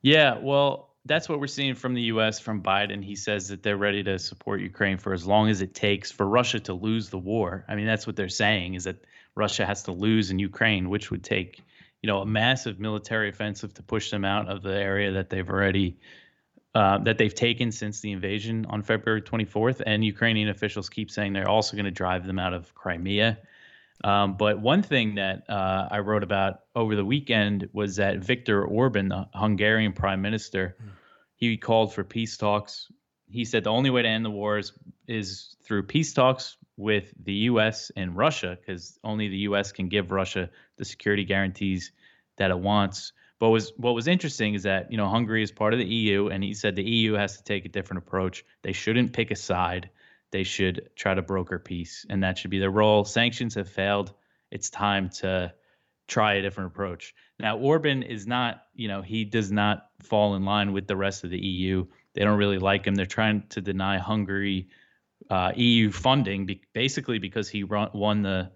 Yeah, 0.00 0.38
well, 0.38 0.94
that's 1.04 1.28
what 1.28 1.38
we're 1.38 1.46
seeing 1.48 1.74
from 1.74 1.92
the 1.92 2.02
U.S. 2.02 2.40
from 2.40 2.62
Biden. 2.62 3.04
He 3.04 3.14
says 3.14 3.48
that 3.48 3.62
they're 3.62 3.76
ready 3.76 4.02
to 4.04 4.18
support 4.18 4.62
Ukraine 4.62 4.96
for 4.96 5.12
as 5.12 5.26
long 5.26 5.50
as 5.50 5.60
it 5.60 5.74
takes 5.74 6.10
for 6.10 6.26
Russia 6.26 6.60
to 6.60 6.72
lose 6.72 7.10
the 7.10 7.18
war. 7.18 7.64
I 7.68 7.76
mean, 7.76 7.86
that's 7.86 8.06
what 8.06 8.16
they're 8.16 8.28
saying 8.30 8.74
is 8.74 8.84
that 8.84 9.04
Russia 9.34 9.66
has 9.66 9.84
to 9.84 9.92
lose 9.92 10.30
in 10.30 10.38
Ukraine, 10.38 10.88
which 10.88 11.10
would 11.10 11.22
take, 11.22 11.62
you 12.06 12.12
know, 12.12 12.20
a 12.20 12.26
massive 12.26 12.78
military 12.78 13.28
offensive 13.30 13.74
to 13.74 13.82
push 13.82 14.12
them 14.12 14.24
out 14.24 14.48
of 14.48 14.62
the 14.62 14.72
area 14.72 15.10
that 15.10 15.28
they've 15.28 15.50
already 15.50 15.98
uh, 16.72 16.98
that 16.98 17.18
they've 17.18 17.34
taken 17.34 17.72
since 17.72 18.00
the 18.00 18.12
invasion 18.12 18.64
on 18.66 18.82
February 18.82 19.22
24th. 19.22 19.82
And 19.84 20.04
Ukrainian 20.04 20.48
officials 20.48 20.88
keep 20.88 21.10
saying 21.10 21.32
they're 21.32 21.48
also 21.48 21.76
going 21.76 21.86
to 21.86 21.90
drive 21.90 22.24
them 22.24 22.38
out 22.38 22.54
of 22.54 22.72
Crimea. 22.76 23.38
Um, 24.04 24.36
but 24.36 24.60
one 24.60 24.84
thing 24.84 25.16
that 25.16 25.50
uh, 25.50 25.88
I 25.90 25.98
wrote 25.98 26.22
about 26.22 26.60
over 26.76 26.94
the 26.94 27.04
weekend 27.04 27.68
was 27.72 27.96
that 27.96 28.18
Viktor 28.18 28.64
Orban, 28.64 29.08
the 29.08 29.26
Hungarian 29.34 29.92
prime 29.92 30.22
minister, 30.22 30.76
mm. 30.80 30.90
he 31.34 31.56
called 31.56 31.92
for 31.92 32.04
peace 32.04 32.36
talks. 32.36 32.86
He 33.28 33.44
said 33.44 33.64
the 33.64 33.70
only 33.70 33.90
way 33.90 34.02
to 34.02 34.08
end 34.08 34.24
the 34.24 34.30
war 34.30 34.58
is, 34.58 34.72
is 35.08 35.56
through 35.64 35.82
peace 35.84 36.12
talks 36.12 36.56
with 36.76 37.12
the 37.20 37.32
U.S. 37.50 37.90
and 37.96 38.16
Russia, 38.16 38.56
because 38.60 38.96
only 39.02 39.26
the 39.26 39.38
U.S. 39.38 39.72
can 39.72 39.88
give 39.88 40.12
Russia 40.12 40.50
the 40.76 40.84
security 40.84 41.24
guarantees 41.24 41.92
that 42.36 42.50
it 42.50 42.58
wants. 42.58 43.12
But 43.38 43.50
was 43.50 43.72
what 43.76 43.94
was 43.94 44.08
interesting 44.08 44.54
is 44.54 44.62
that 44.62 44.90
you 44.90 44.96
know 44.96 45.08
Hungary 45.08 45.42
is 45.42 45.52
part 45.52 45.74
of 45.74 45.78
the 45.78 45.86
EU, 45.86 46.28
and 46.28 46.42
he 46.42 46.54
said 46.54 46.74
the 46.74 46.82
EU 46.82 47.14
has 47.14 47.36
to 47.36 47.44
take 47.44 47.64
a 47.64 47.68
different 47.68 48.04
approach. 48.04 48.44
They 48.62 48.72
shouldn't 48.72 49.12
pick 49.12 49.30
a 49.30 49.36
side. 49.36 49.90
They 50.32 50.42
should 50.42 50.90
try 50.96 51.14
to 51.14 51.22
broker 51.22 51.58
peace, 51.58 52.06
and 52.08 52.22
that 52.22 52.38
should 52.38 52.50
be 52.50 52.58
their 52.58 52.70
role. 52.70 53.04
Sanctions 53.04 53.54
have 53.54 53.68
failed. 53.68 54.12
It's 54.50 54.70
time 54.70 55.10
to 55.20 55.52
try 56.08 56.34
a 56.34 56.42
different 56.42 56.72
approach. 56.72 57.14
Now 57.38 57.58
Orban 57.58 58.02
is 58.02 58.26
not, 58.26 58.62
you 58.74 58.88
know, 58.88 59.02
he 59.02 59.24
does 59.24 59.52
not 59.52 59.88
fall 60.02 60.34
in 60.34 60.44
line 60.44 60.72
with 60.72 60.86
the 60.86 60.96
rest 60.96 61.24
of 61.24 61.30
the 61.30 61.38
EU. 61.38 61.86
They 62.14 62.22
don't 62.22 62.38
really 62.38 62.58
like 62.58 62.86
him. 62.86 62.94
They're 62.94 63.06
trying 63.06 63.44
to 63.50 63.60
deny 63.60 63.98
Hungary 63.98 64.68
uh, 65.28 65.52
EU 65.54 65.90
funding, 65.90 66.46
be- 66.46 66.62
basically 66.72 67.18
because 67.18 67.48
he 67.48 67.64
run- 67.64 67.90
won 67.92 68.22
the 68.22 68.52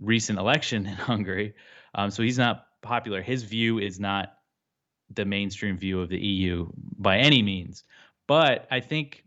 recent 0.00 0.38
election 0.38 0.86
in 0.86 0.94
Hungary. 0.94 1.54
Um, 1.94 2.10
so 2.10 2.22
he's 2.22 2.38
not 2.38 2.66
popular. 2.82 3.22
His 3.22 3.42
view 3.42 3.78
is 3.78 4.00
not 4.00 4.34
the 5.12 5.24
mainstream 5.24 5.76
view 5.76 6.00
of 6.00 6.08
the 6.08 6.18
EU 6.18 6.68
by 6.76 7.18
any 7.18 7.42
means. 7.42 7.84
But 8.26 8.68
I 8.70 8.80
think 8.80 9.24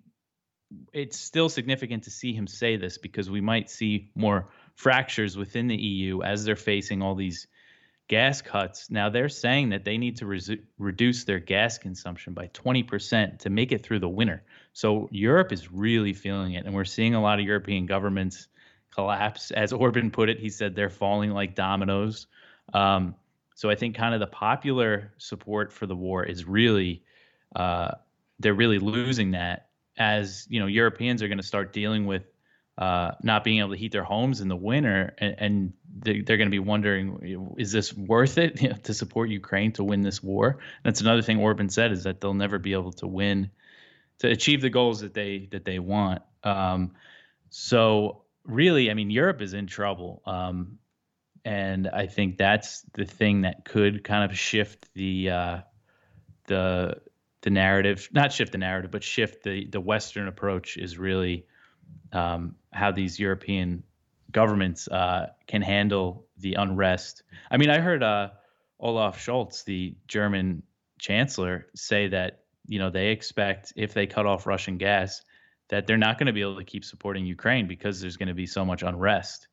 it's 0.94 1.18
still 1.18 1.50
significant 1.50 2.03
to 2.03 2.12
see 2.12 2.34
him 2.34 2.48
say 2.48 2.77
this 2.77 2.98
because 2.98 3.30
we 3.30 3.42
might 3.42 3.70
see 3.70 4.12
more 4.15 4.50
fractures 4.75 5.38
within 5.38 5.68
the 5.68 5.75
EU 5.75 6.22
as 6.22 6.46
they're 6.46 6.56
facing 6.56 7.01
all 7.01 7.15
these 7.15 7.48
gas 8.08 8.42
cuts. 8.42 8.89
Now 8.89 9.10
they're 9.10 9.30
saying 9.30 9.70
that 9.70 9.86
they 9.86 9.98
need 9.98 10.18
to 10.18 10.60
reduce 10.77 11.24
their 11.24 11.39
gas 11.39 11.77
consumption 11.77 12.34
by 12.34 12.48
20% 12.48 13.39
to 13.39 13.50
make 13.50 13.72
it 13.72 13.84
through 13.84 14.00
the 14.00 14.10
winter. 14.10 14.44
So 14.74 15.08
Europe 15.12 15.51
is 15.51 15.72
really 15.72 16.13
feeling 16.13 16.53
it, 16.53 16.65
and 16.65 16.74
we're 16.74 16.86
seeing 16.86 17.15
a 17.15 17.22
lot 17.22 17.39
of 17.39 17.46
European 17.46 17.86
governments 17.86 18.48
collapse. 18.93 19.51
As 19.51 19.73
Orban 19.73 20.12
put 20.12 20.29
it, 20.29 20.39
he 20.39 20.50
said 20.50 20.75
they're 20.75 20.89
falling 20.89 21.31
like 21.31 21.55
dominoes. 21.55 22.27
Um, 22.73 23.15
so 23.55 23.69
I 23.69 23.75
think 23.75 23.95
kind 23.95 24.13
of 24.13 24.19
the 24.19 24.27
popular 24.27 25.13
support 25.17 25.71
for 25.71 25.85
the 25.85 25.95
war 25.95 26.23
is 26.23 26.45
really 26.45 27.03
uh, 27.55 27.91
they're 28.39 28.53
really 28.53 28.79
losing 28.79 29.31
that 29.31 29.67
as 29.97 30.47
you 30.50 30.59
know 30.59 30.65
Europeans 30.65 31.21
are 31.21 31.27
going 31.27 31.38
to 31.38 31.45
start 31.45 31.71
dealing 31.71 32.05
with 32.05 32.23
uh, 32.77 33.12
not 33.21 33.43
being 33.43 33.59
able 33.59 33.69
to 33.69 33.77
heat 33.77 33.91
their 33.91 34.03
homes 34.03 34.41
in 34.41 34.47
the 34.47 34.55
winter, 34.55 35.13
and, 35.19 35.35
and 35.38 35.73
they, 36.00 36.17
are 36.17 36.38
going 36.38 36.39
to 36.39 36.50
be 36.50 36.57
wondering, 36.57 37.53
is 37.57 37.71
this 37.71 37.93
worth 37.93 38.39
it 38.39 38.62
you 38.63 38.69
know, 38.69 38.75
to 38.75 38.93
support 38.95 39.29
Ukraine 39.29 39.71
to 39.73 39.83
win 39.83 40.01
this 40.01 40.23
war? 40.23 40.57
That's 40.83 41.01
another 41.01 41.21
thing 41.21 41.39
Orban 41.39 41.69
said 41.69 41.91
is 41.91 42.05
that 42.05 42.19
they'll 42.19 42.33
never 42.33 42.57
be 42.57 42.73
able 42.73 42.93
to 42.93 43.07
win, 43.07 43.51
to 44.19 44.29
achieve 44.29 44.62
the 44.62 44.71
goals 44.71 45.01
that 45.01 45.13
they 45.13 45.47
that 45.51 45.65
they 45.65 45.77
want. 45.77 46.23
Um, 46.43 46.93
so 47.51 48.23
really, 48.45 48.89
I 48.89 48.93
mean, 48.93 49.09
Europe 49.09 49.41
is 49.41 49.53
in 49.53 49.67
trouble, 49.67 50.21
um, 50.25 50.79
and 51.45 51.89
I 51.89 52.07
think 52.07 52.38
that's 52.38 52.81
the 52.93 53.05
thing 53.05 53.41
that 53.41 53.65
could 53.65 54.03
kind 54.03 54.29
of 54.29 54.38
shift 54.38 54.93
the 54.93 55.29
uh, 55.29 55.57
the 56.45 57.01
the 57.41 57.50
narrative, 57.50 58.09
not 58.13 58.31
shift 58.31 58.51
the 58.53 58.57
narrative, 58.57 58.91
but 58.91 59.03
shift 59.03 59.43
the 59.43 59.67
the 59.67 59.81
Western 59.81 60.27
approach 60.27 60.77
is 60.77 60.97
really 60.97 61.45
um, 62.12 62.55
how 62.71 62.91
these 62.91 63.19
European 63.19 63.83
governments 64.31 64.88
uh, 64.88 65.27
can 65.47 65.62
handle 65.62 66.25
the 66.38 66.55
unrest. 66.55 67.23
I 67.51 67.57
mean, 67.57 67.69
I 67.69 67.79
heard 67.79 68.03
uh, 68.03 68.29
Olaf 68.79 69.23
Scholz, 69.23 69.63
the 69.65 69.95
German 70.07 70.63
chancellor, 71.00 71.67
say 71.75 72.07
that 72.09 72.43
you 72.67 72.79
know 72.79 72.89
they 72.89 73.09
expect 73.09 73.73
if 73.75 73.93
they 73.93 74.07
cut 74.07 74.25
off 74.25 74.47
Russian 74.47 74.77
gas, 74.77 75.23
that 75.74 75.88
they're 75.88 75.98
not 75.98 76.20
going 76.20 76.27
to 76.27 76.34
be 76.34 76.42
able 76.42 76.56
to 76.56 76.63
keep 76.63 76.86
supporting 76.86 77.25
Ukraine 77.25 77.68
because 77.68 78.00
there's 78.00 78.15
going 78.15 78.27
to 78.27 78.36
be 78.36 78.46
so 78.46 78.63
much 78.63 78.84
unrest. 78.84 79.48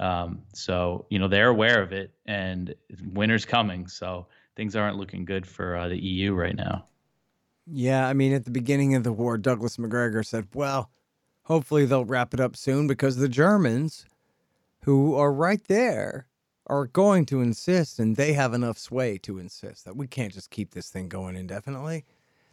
Um, 0.00 0.42
so 0.52 1.06
you 1.10 1.20
know 1.20 1.28
they're 1.28 1.50
aware 1.50 1.80
of 1.80 1.92
it, 1.92 2.10
and 2.26 2.74
winter's 3.12 3.44
coming, 3.44 3.86
so 3.86 4.26
things 4.56 4.74
aren't 4.74 4.96
looking 4.96 5.24
good 5.24 5.46
for 5.46 5.76
uh, 5.76 5.86
the 5.88 5.96
EU 5.96 6.34
right 6.34 6.56
now. 6.56 6.86
Yeah, 7.68 8.08
I 8.08 8.14
mean, 8.14 8.32
at 8.32 8.44
the 8.44 8.50
beginning 8.50 8.96
of 8.96 9.04
the 9.04 9.12
war, 9.12 9.38
Douglas 9.38 9.78
Macgregor 9.78 10.24
said, 10.24 10.48
"Well, 10.54 10.90
hopefully 11.44 11.84
they'll 11.86 12.04
wrap 12.04 12.34
it 12.34 12.40
up 12.40 12.56
soon 12.56 12.88
because 12.88 13.18
the 13.18 13.28
Germans, 13.28 14.06
who 14.82 15.14
are 15.14 15.32
right 15.32 15.62
there, 15.68 16.26
are 16.66 16.86
going 16.86 17.26
to 17.26 17.42
insist, 17.42 18.00
and 18.00 18.16
they 18.16 18.32
have 18.32 18.54
enough 18.54 18.78
sway 18.78 19.18
to 19.18 19.38
insist 19.38 19.84
that 19.84 19.96
we 19.96 20.08
can't 20.08 20.32
just 20.32 20.50
keep 20.50 20.72
this 20.72 20.88
thing 20.88 21.08
going 21.08 21.36
indefinitely. 21.36 22.06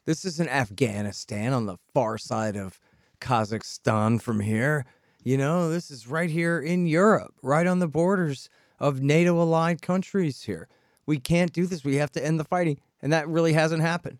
This 0.05 0.23
isn't 0.23 0.49
Afghanistan 0.49 1.51
on 1.51 1.65
the 1.65 1.77
far 1.95 2.19
side 2.19 2.55
of 2.55 2.79
Kazakhstan 3.19 4.21
from 4.21 4.39
here. 4.39 4.85
You 5.23 5.37
know, 5.37 5.69
this 5.69 5.91
is 5.91 6.07
right 6.07 6.29
here 6.29 6.59
in 6.59 6.87
Europe, 6.87 7.33
right 7.41 7.67
on 7.67 7.79
the 7.79 7.87
borders 7.87 8.49
of 8.79 9.01
NATO 9.01 9.39
allied 9.41 9.81
countries 9.81 10.43
here. 10.43 10.67
We 11.05 11.19
can't 11.19 11.53
do 11.53 11.65
this. 11.65 11.83
We 11.83 11.95
have 11.95 12.11
to 12.13 12.25
end 12.25 12.39
the 12.39 12.45
fighting. 12.45 12.79
And 13.01 13.13
that 13.13 13.27
really 13.27 13.53
hasn't 13.53 13.81
happened. 13.81 14.19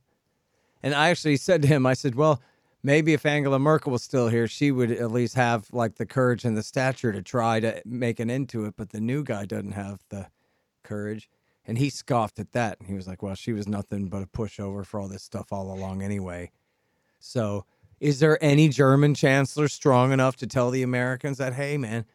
And 0.84 0.94
I 0.94 1.10
actually 1.10 1.38
said 1.38 1.62
to 1.63 1.68
him, 1.68 1.86
I 1.86 1.94
said, 1.94 2.16
well, 2.16 2.42
maybe 2.84 3.13
if 3.13 3.25
Angela 3.25 3.60
Merkel 3.60 3.92
was 3.92 4.04
still 4.04 4.27
here, 4.27 4.48
she 4.48 4.72
would 4.72 4.92
at 4.92 5.12
least 5.12 5.36
have 5.36 5.68
like 5.72 5.96
the 5.96 6.06
courage 6.06 6.46
and 6.46 6.56
the 6.56 6.63
stature 6.63 7.12
to 7.12 7.22
try 7.22 7.60
to 7.60 7.82
make 7.86 8.20
an 8.20 8.30
end 8.30 8.50
to 8.50 8.66
it. 8.66 8.75
But 8.77 8.92
the 8.92 9.01
new 9.01 9.24
guy 9.24 9.46
doesn't 9.46 9.72
have 9.72 10.04
the 10.10 10.27
courage. 10.84 11.30
And 11.66 11.77
he 11.77 11.89
scoffed 11.89 12.39
at 12.39 12.54
that. 12.54 12.80
And 12.80 12.88
He 12.88 12.96
was 12.96 13.08
like, 13.08 13.22
well, 13.22 13.36
she 13.36 13.54
was 13.54 13.68
nothing 13.68 14.08
but 14.08 14.24
a 14.24 14.27
pushover 14.27 14.86
for 14.86 15.00
all 15.00 15.08
this 15.08 15.24
stuff 15.24 15.51
all 15.51 15.74
along 15.74 16.01
anyway. 16.01 16.51
So, 17.20 17.66
is 18.00 18.20
there 18.20 18.42
any 18.44 18.70
German 18.70 19.13
chancellor 19.13 19.68
strong 19.68 20.12
enough 20.12 20.36
to 20.38 20.48
tell 20.48 20.70
the 20.70 20.84
Americans 20.84 21.38
that, 21.38 21.54
hey, 21.54 21.77
man, 21.77 22.06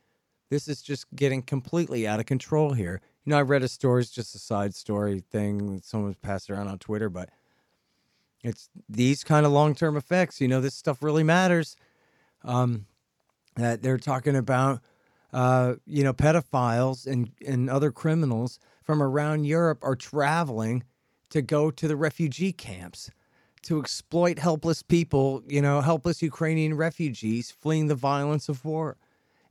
this 0.51 0.69
is 0.69 0.83
just 0.83 1.07
getting 1.15 1.43
completely 1.43 2.07
out 2.07 2.21
of 2.21 2.27
control 2.27 2.73
here? 2.73 3.01
You 3.25 3.31
know, 3.31 3.39
I 3.39 3.43
read 3.43 3.63
a 3.63 3.69
story, 3.69 4.03
it's 4.03 4.11
just 4.11 4.35
a 4.35 4.39
side 4.39 4.75
story 4.75 5.25
thing 5.31 5.75
that 5.75 5.85
someone 5.85 6.15
passed 6.23 6.51
around 6.51 6.69
on 6.69 6.79
Twitter, 6.79 7.09
but 7.09 7.31
it's 8.43 8.69
these 8.89 9.25
kind 9.25 9.47
of 9.47 9.53
long 9.53 9.75
term 9.75 9.97
effects. 9.97 10.41
You 10.41 10.49
know, 10.49 10.61
this 10.61 10.75
stuff 10.75 11.03
really 11.03 11.23
matters. 11.23 11.77
Um, 12.45 12.87
that 13.57 13.83
they're 13.83 13.99
talking 13.99 14.37
about, 14.37 14.81
uh, 15.33 15.75
you 15.87 16.03
know, 16.03 16.13
pedophiles 16.13 17.07
and, 17.07 17.31
and 17.47 17.69
other 17.69 17.93
criminals 17.93 18.59
from 18.83 19.03
around 19.03 19.45
Europe 19.45 19.79
are 19.83 19.95
traveling 19.95 20.85
to 21.31 21.43
go 21.43 21.71
to 21.71 21.87
the 21.87 21.97
refugee 21.97 22.53
camps 22.53 23.11
to 23.63 23.81
exploit 23.81 24.39
helpless 24.39 24.83
people, 24.83 25.43
you 25.47 25.63
know, 25.63 25.81
helpless 25.81 26.23
Ukrainian 26.23 26.75
refugees 26.75 27.51
fleeing 27.51 27.87
the 27.87 27.95
violence 27.95 28.49
of 28.49 28.65
war. 28.65 28.97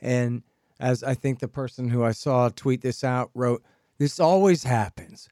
And 0.01 0.44
as 0.80 1.03
I 1.03 1.13
think 1.13 1.39
the 1.39 1.48
person 1.48 1.89
who 1.89 2.03
I 2.03 2.12
saw 2.12 2.50
tweet 2.50 2.82
this 2.82 3.03
out 3.03 3.32
wrote, 3.34 3.63
this 3.98 4.20
always 4.20 4.63
happens 4.63 5.30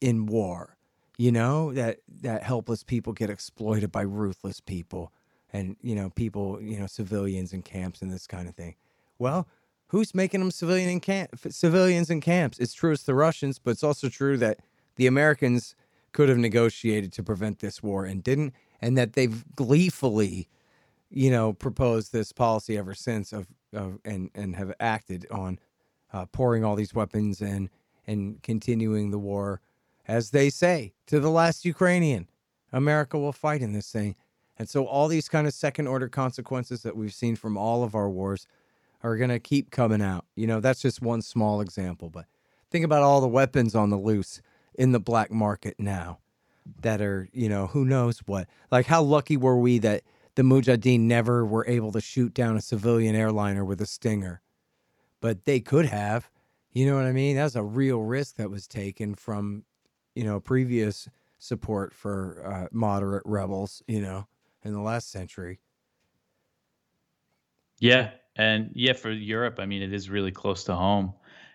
in 0.00 0.26
war 0.26 0.76
you 1.16 1.32
know 1.32 1.72
that 1.72 1.98
that 2.22 2.42
helpless 2.42 2.82
people 2.82 3.12
get 3.12 3.30
exploited 3.30 3.90
by 3.90 4.02
ruthless 4.02 4.60
people 4.60 5.12
and 5.52 5.76
you 5.82 5.94
know 5.94 6.10
people 6.10 6.60
you 6.60 6.78
know 6.78 6.86
civilians 6.86 7.52
in 7.52 7.62
camps 7.62 8.02
and 8.02 8.12
this 8.12 8.26
kind 8.26 8.48
of 8.48 8.54
thing 8.54 8.74
well 9.18 9.46
who's 9.88 10.14
making 10.14 10.40
them 10.40 10.50
civilian 10.50 10.88
in 10.88 11.00
camp 11.00 11.30
civilians 11.48 12.10
in 12.10 12.20
camps 12.20 12.58
it's 12.58 12.74
true 12.74 12.92
it's 12.92 13.04
the 13.04 13.14
russians 13.14 13.58
but 13.58 13.70
it's 13.70 13.84
also 13.84 14.08
true 14.08 14.36
that 14.36 14.58
the 14.96 15.06
americans 15.06 15.74
could 16.16 16.28
have 16.28 16.38
negotiated 16.38 17.12
to 17.12 17.22
prevent 17.22 17.58
this 17.58 17.82
war 17.82 18.06
and 18.06 18.22
didn't 18.22 18.54
and 18.80 18.96
that 18.96 19.12
they've 19.12 19.44
gleefully 19.54 20.48
you 21.10 21.30
know 21.30 21.52
proposed 21.52 22.12
this 22.12 22.32
policy 22.32 22.78
ever 22.78 22.94
since 22.94 23.32
of, 23.32 23.46
of 23.72 23.98
and 24.04 24.30
and 24.34 24.56
have 24.56 24.72
acted 24.80 25.26
on 25.30 25.58
uh, 26.12 26.24
pouring 26.32 26.64
all 26.64 26.74
these 26.74 26.94
weapons 26.94 27.42
and 27.42 27.68
and 28.06 28.42
continuing 28.42 29.10
the 29.10 29.18
war 29.18 29.60
as 30.08 30.30
they 30.30 30.50
say, 30.50 30.92
to 31.06 31.20
the 31.20 31.30
last 31.30 31.64
Ukrainian. 31.64 32.28
America 32.72 33.18
will 33.18 33.32
fight 33.32 33.62
in 33.62 33.72
this 33.72 33.90
thing. 33.90 34.14
And 34.58 34.68
so 34.68 34.86
all 34.86 35.08
these 35.08 35.28
kind 35.28 35.46
of 35.46 35.54
second 35.54 35.86
order 35.86 36.08
consequences 36.08 36.82
that 36.82 36.96
we've 36.96 37.12
seen 37.12 37.36
from 37.36 37.56
all 37.56 37.82
of 37.82 37.94
our 37.94 38.08
wars 38.08 38.46
are 39.02 39.16
going 39.16 39.30
to 39.30 39.38
keep 39.38 39.70
coming 39.70 40.02
out. 40.02 40.24
You 40.34 40.46
know, 40.46 40.60
that's 40.60 40.82
just 40.82 41.02
one 41.02 41.22
small 41.22 41.60
example, 41.60 42.08
but 42.08 42.26
think 42.70 42.84
about 42.84 43.02
all 43.02 43.20
the 43.20 43.28
weapons 43.28 43.74
on 43.74 43.90
the 43.90 43.98
loose 43.98 44.40
in 44.78 44.92
the 44.92 45.00
black 45.00 45.30
market 45.30 45.74
now 45.78 46.18
that 46.82 47.00
are, 47.00 47.28
you 47.32 47.48
know, 47.48 47.66
who 47.68 47.84
knows 47.84 48.20
what. 48.20 48.48
Like 48.70 48.86
how 48.86 49.02
lucky 49.02 49.36
were 49.36 49.58
we 49.58 49.78
that 49.78 50.02
the 50.34 50.42
Mujahideen 50.42 51.00
never 51.00 51.44
were 51.44 51.66
able 51.66 51.92
to 51.92 52.00
shoot 52.00 52.34
down 52.34 52.56
a 52.56 52.60
civilian 52.60 53.14
airliner 53.14 53.64
with 53.64 53.80
a 53.80 53.86
stinger. 53.86 54.42
But 55.20 55.44
they 55.44 55.60
could 55.60 55.86
have. 55.86 56.30
You 56.72 56.86
know 56.86 56.96
what 56.96 57.06
I 57.06 57.12
mean? 57.12 57.36
That 57.36 57.44
was 57.44 57.56
a 57.56 57.62
real 57.62 58.02
risk 58.02 58.36
that 58.36 58.50
was 58.50 58.66
taken 58.66 59.14
from 59.14 59.64
you 60.16 60.24
know, 60.24 60.40
previous 60.40 61.08
support 61.38 61.94
for 61.94 62.42
uh, 62.44 62.66
moderate 62.72 63.22
rebels, 63.26 63.82
you 63.86 64.00
know, 64.00 64.26
in 64.64 64.72
the 64.72 64.80
last 64.80 65.12
century. 65.12 65.60
Yeah, 67.78 68.10
and 68.34 68.70
yeah, 68.74 68.94
for 68.94 69.10
Europe, 69.10 69.56
I 69.60 69.66
mean, 69.66 69.82
it 69.82 69.92
is 69.92 70.08
really 70.08 70.32
close 70.32 70.64
to 70.64 70.74
home, 70.74 71.12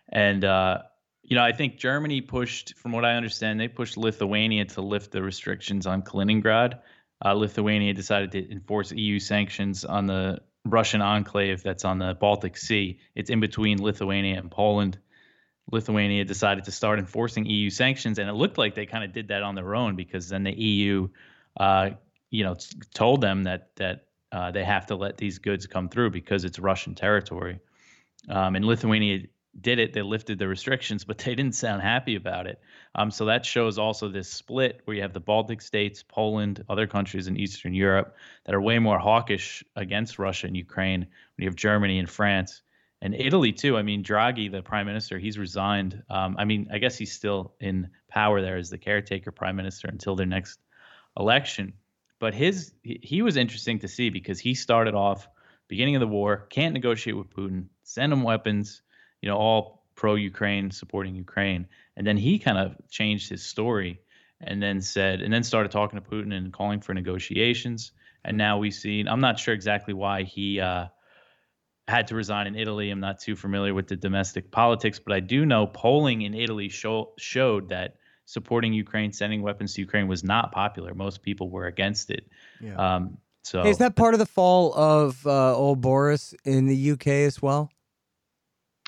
and 0.10 0.46
uh, 0.46 0.84
you 1.24 1.36
know, 1.36 1.44
I 1.44 1.52
think 1.52 1.78
Germany 1.78 2.22
pushed, 2.22 2.76
from 2.78 2.92
what 2.92 3.06
I 3.06 3.16
understand, 3.16 3.60
they 3.60 3.68
pushed 3.68 3.98
Lithuania 3.98 4.66
to 4.66 4.82
lift 4.82 5.12
the 5.12 5.22
restrictions 5.22 5.86
on 5.86 6.02
Kaliningrad. 6.02 6.80
Uh, 7.24 7.34
Lithuania 7.34 7.94
decided 7.94 8.32
to 8.32 8.52
enforce 8.52 8.92
EU 8.92 9.20
sanctions 9.20 9.86
on 9.86 10.08
the 10.08 10.40
Russian 10.66 11.02
enclave 11.02 11.64
that's 11.64 11.86
on 11.86 12.00
the 12.00 12.16
Baltic 12.20 12.58
Sea. 12.58 13.00
It's 13.16 13.30
in 13.30 13.40
between 13.40 13.82
Lithuania 13.82 14.40
and 14.40 14.50
Poland. 14.50 14.98
Lithuania 15.72 16.26
decided 16.26 16.66
to 16.66 16.72
start 16.72 17.00
enforcing 17.00 17.46
EU 17.46 17.70
sanctions, 17.70 18.20
and 18.20 18.30
it 18.30 18.34
looked 18.34 18.58
like 18.58 18.76
they 18.76 18.86
kind 18.86 19.04
of 19.04 19.14
did 19.14 19.30
that 19.30 19.44
on 19.44 19.56
their 19.56 19.76
own 19.76 19.96
because 19.96 20.28
then 20.28 20.44
the 20.44 20.52
EU, 20.52 21.08
uh, 21.58 21.92
you 22.30 22.44
know, 22.44 22.56
told 22.94 23.22
them 23.22 23.44
that 23.44 23.76
that 23.76 24.08
uh, 24.32 24.52
they 24.52 24.64
have 24.64 24.88
to 24.88 24.96
let 24.96 25.18
these 25.18 25.38
goods 25.38 25.68
come 25.68 25.88
through 25.88 26.10
because 26.10 26.44
it's 26.44 26.60
Russian 26.60 26.96
territory. 26.96 27.60
Um, 28.28 28.56
and 28.56 28.66
Lithuania 28.66 29.28
did 29.60 29.80
it. 29.80 29.94
They 29.94 30.02
lifted 30.02 30.40
the 30.40 30.48
restrictions, 30.48 31.04
but 31.04 31.18
they 31.18 31.36
didn't 31.36 31.56
sound 31.56 31.82
happy 31.82 32.16
about 32.16 32.48
it. 32.48 32.60
Um, 32.96 33.12
so 33.12 33.26
that 33.26 33.46
shows 33.46 33.78
also 33.78 34.08
this 34.08 34.30
split 34.30 34.82
where 34.86 34.96
you 34.96 35.02
have 35.02 35.14
the 35.14 35.20
Baltic 35.20 35.62
states, 35.62 36.04
Poland, 36.04 36.64
other 36.70 36.88
countries 36.88 37.28
in 37.28 37.38
Eastern 37.38 37.74
Europe 37.74 38.16
that 38.46 38.56
are 38.56 38.62
way 38.62 38.80
more 38.80 39.00
hawkish 39.00 39.64
against 39.76 40.20
Russia 40.20 40.48
and 40.48 40.56
Ukraine. 40.56 41.02
When 41.02 41.44
you 41.44 41.48
have 41.48 41.56
Germany 41.56 42.00
and 42.00 42.10
France 42.10 42.62
and 43.02 43.16
Italy 43.16 43.52
too. 43.52 43.78
I 43.78 43.82
mean, 43.82 44.04
Draghi, 44.04 44.52
the 44.52 44.62
prime 44.62 44.86
minister, 44.86 45.18
he's 45.18 45.38
resigned. 45.38 46.04
Um, 46.10 46.36
I 46.38 46.46
mean, 46.46 46.70
I 46.72 46.78
guess 46.78 46.98
he's 46.98 47.12
still 47.12 47.54
in 47.60 47.90
power 48.08 48.42
there 48.42 48.58
as 48.58 48.70
the 48.70 48.78
caretaker 48.78 49.32
prime 49.32 49.56
minister 49.56 49.88
until 49.88 50.16
their 50.16 50.26
next 50.26 50.60
election. 51.18 51.74
But 52.20 52.36
his 52.36 52.74
he 52.84 53.24
was 53.24 53.36
interesting 53.36 53.80
to 53.80 53.88
see 53.88 54.10
because 54.10 54.40
he 54.40 54.54
started 54.54 54.94
off 54.94 55.28
beginning 55.68 55.96
of 55.96 56.02
the 56.02 56.08
war, 56.08 56.46
can't 56.50 56.74
negotiate 56.74 57.18
with 57.18 57.30
Putin, 57.30 57.66
send 57.84 58.14
him 58.14 58.24
weapons, 58.24 58.82
you 59.22 59.30
know, 59.30 59.38
all 59.38 59.84
pro 59.96 60.16
Ukraine, 60.16 60.72
supporting 60.72 61.16
Ukraine. 61.16 61.68
And 61.96 62.06
then 62.06 62.18
he 62.18 62.40
kind 62.40 62.58
of 62.58 62.76
changed 62.90 63.30
his 63.30 63.44
story 63.44 64.02
and 64.40 64.62
then 64.62 64.82
said, 64.82 65.22
and 65.22 65.32
then 65.32 65.44
started 65.44 65.72
talking 65.72 66.02
to 66.02 66.10
Putin 66.10 66.34
and 66.34 66.52
calling 66.52 66.82
for 66.82 66.94
negotiations. 66.94 67.92
And 68.26 68.38
now 68.38 68.58
we've 68.58 68.74
seen, 68.74 69.08
I'm 69.08 69.20
not 69.20 69.40
sure 69.40 69.54
exactly 69.54 69.94
why 69.94 70.24
he 70.24 70.60
uh, 70.60 70.88
had 71.88 72.08
to 72.08 72.16
resign 72.16 72.48
in 72.48 72.56
Italy. 72.56 72.90
I'm 72.90 73.00
not 73.00 73.20
too 73.20 73.36
familiar 73.36 73.74
with 73.74 73.88
the 73.88 73.96
domestic 73.96 74.52
politics, 74.52 75.00
but 75.00 75.14
I 75.14 75.20
do 75.20 75.46
know 75.46 75.68
polling 75.68 76.24
in 76.24 76.34
Italy 76.34 76.70
show, 76.70 77.14
showed 77.18 77.70
that 77.70 77.98
supporting 78.26 78.74
Ukraine, 78.74 79.12
sending 79.12 79.42
weapons 79.42 79.74
to 79.76 79.82
Ukraine 79.82 80.08
was 80.08 80.24
not 80.24 80.52
popular. 80.52 80.96
Most 80.96 81.22
people 81.22 81.50
were 81.50 81.66
against 81.66 82.10
it. 82.10 82.28
Yeah. 82.60 82.76
Um, 82.76 83.18
so 83.44 83.64
hey, 83.64 83.70
is 83.70 83.80
that 83.80 83.96
part 83.96 84.14
of 84.14 84.20
the 84.20 84.26
fall 84.26 84.74
of 84.74 85.26
uh, 85.26 85.56
old 85.56 85.82
Boris 85.82 86.34
in 86.46 86.68
the 86.68 86.92
UK 86.92 87.08
as 87.08 87.42
well? 87.42 87.72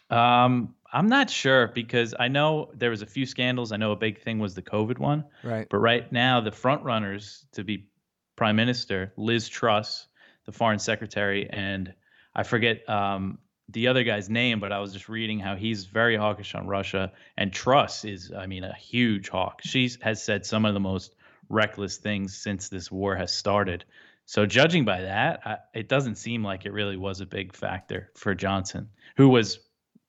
Um, 0.10 0.76
I'm 0.92 1.08
not 1.08 1.30
sure 1.30 1.70
because 1.70 2.14
I 2.20 2.28
know 2.28 2.70
there 2.76 2.92
was 2.92 3.02
a 3.02 3.08
few 3.08 3.26
scandals. 3.26 3.72
I 3.72 3.78
know 3.78 3.92
a 3.92 3.96
big 3.96 4.22
thing 4.22 4.38
was 4.40 4.54
the 4.54 4.62
COVID 4.62 5.00
one. 5.00 5.26
Right. 5.44 5.68
But 5.70 5.78
right 5.78 6.12
now, 6.12 6.40
the 6.40 6.52
front 6.52 6.84
runners 6.84 7.46
to 7.54 7.64
be 7.64 7.88
prime 8.36 8.56
minister, 8.56 9.12
Liz 9.18 9.50
Truss, 9.50 10.08
the 10.46 10.52
foreign 10.52 10.80
secretary, 10.80 11.50
and 11.50 11.94
I 12.36 12.44
forget 12.44 12.88
um, 12.88 13.40
the 13.70 13.88
other 13.88 14.04
guy's 14.04 14.30
name, 14.30 14.60
but 14.60 14.72
I 14.72 14.80
was 14.80 14.94
just 14.94 15.10
reading 15.10 15.40
how 15.40 15.56
he's 15.56 15.86
very 15.86 16.16
hawkish 16.16 16.54
on 16.54 16.68
Russia, 16.68 17.12
and 17.38 17.52
Truss 17.52 18.06
is, 18.06 18.32
I 18.32 18.46
mean, 18.46 18.64
a 18.64 18.76
huge 18.76 19.30
hawk. 19.30 19.62
She 19.64 19.90
has 20.02 20.22
said 20.22 20.46
some 20.46 20.66
of 20.66 20.74
the 20.74 20.80
most 20.80 21.16
reckless 21.50 21.98
things 21.98 22.36
since 22.36 22.70
this 22.70 22.92
war 22.92 23.16
has 23.16 23.32
started. 23.32 23.86
So 24.26 24.46
judging 24.46 24.86
by 24.86 25.02
that, 25.02 25.42
I, 25.46 25.58
it 25.74 25.90
doesn't 25.90 26.16
seem 26.16 26.44
like 26.44 26.66
it 26.66 26.74
really 26.74 26.98
was 26.98 27.22
a 27.22 27.26
big 27.26 27.54
factor 27.54 28.12
for 28.16 28.34
Johnson, 28.36 28.90
who 29.18 29.30
was 29.30 29.60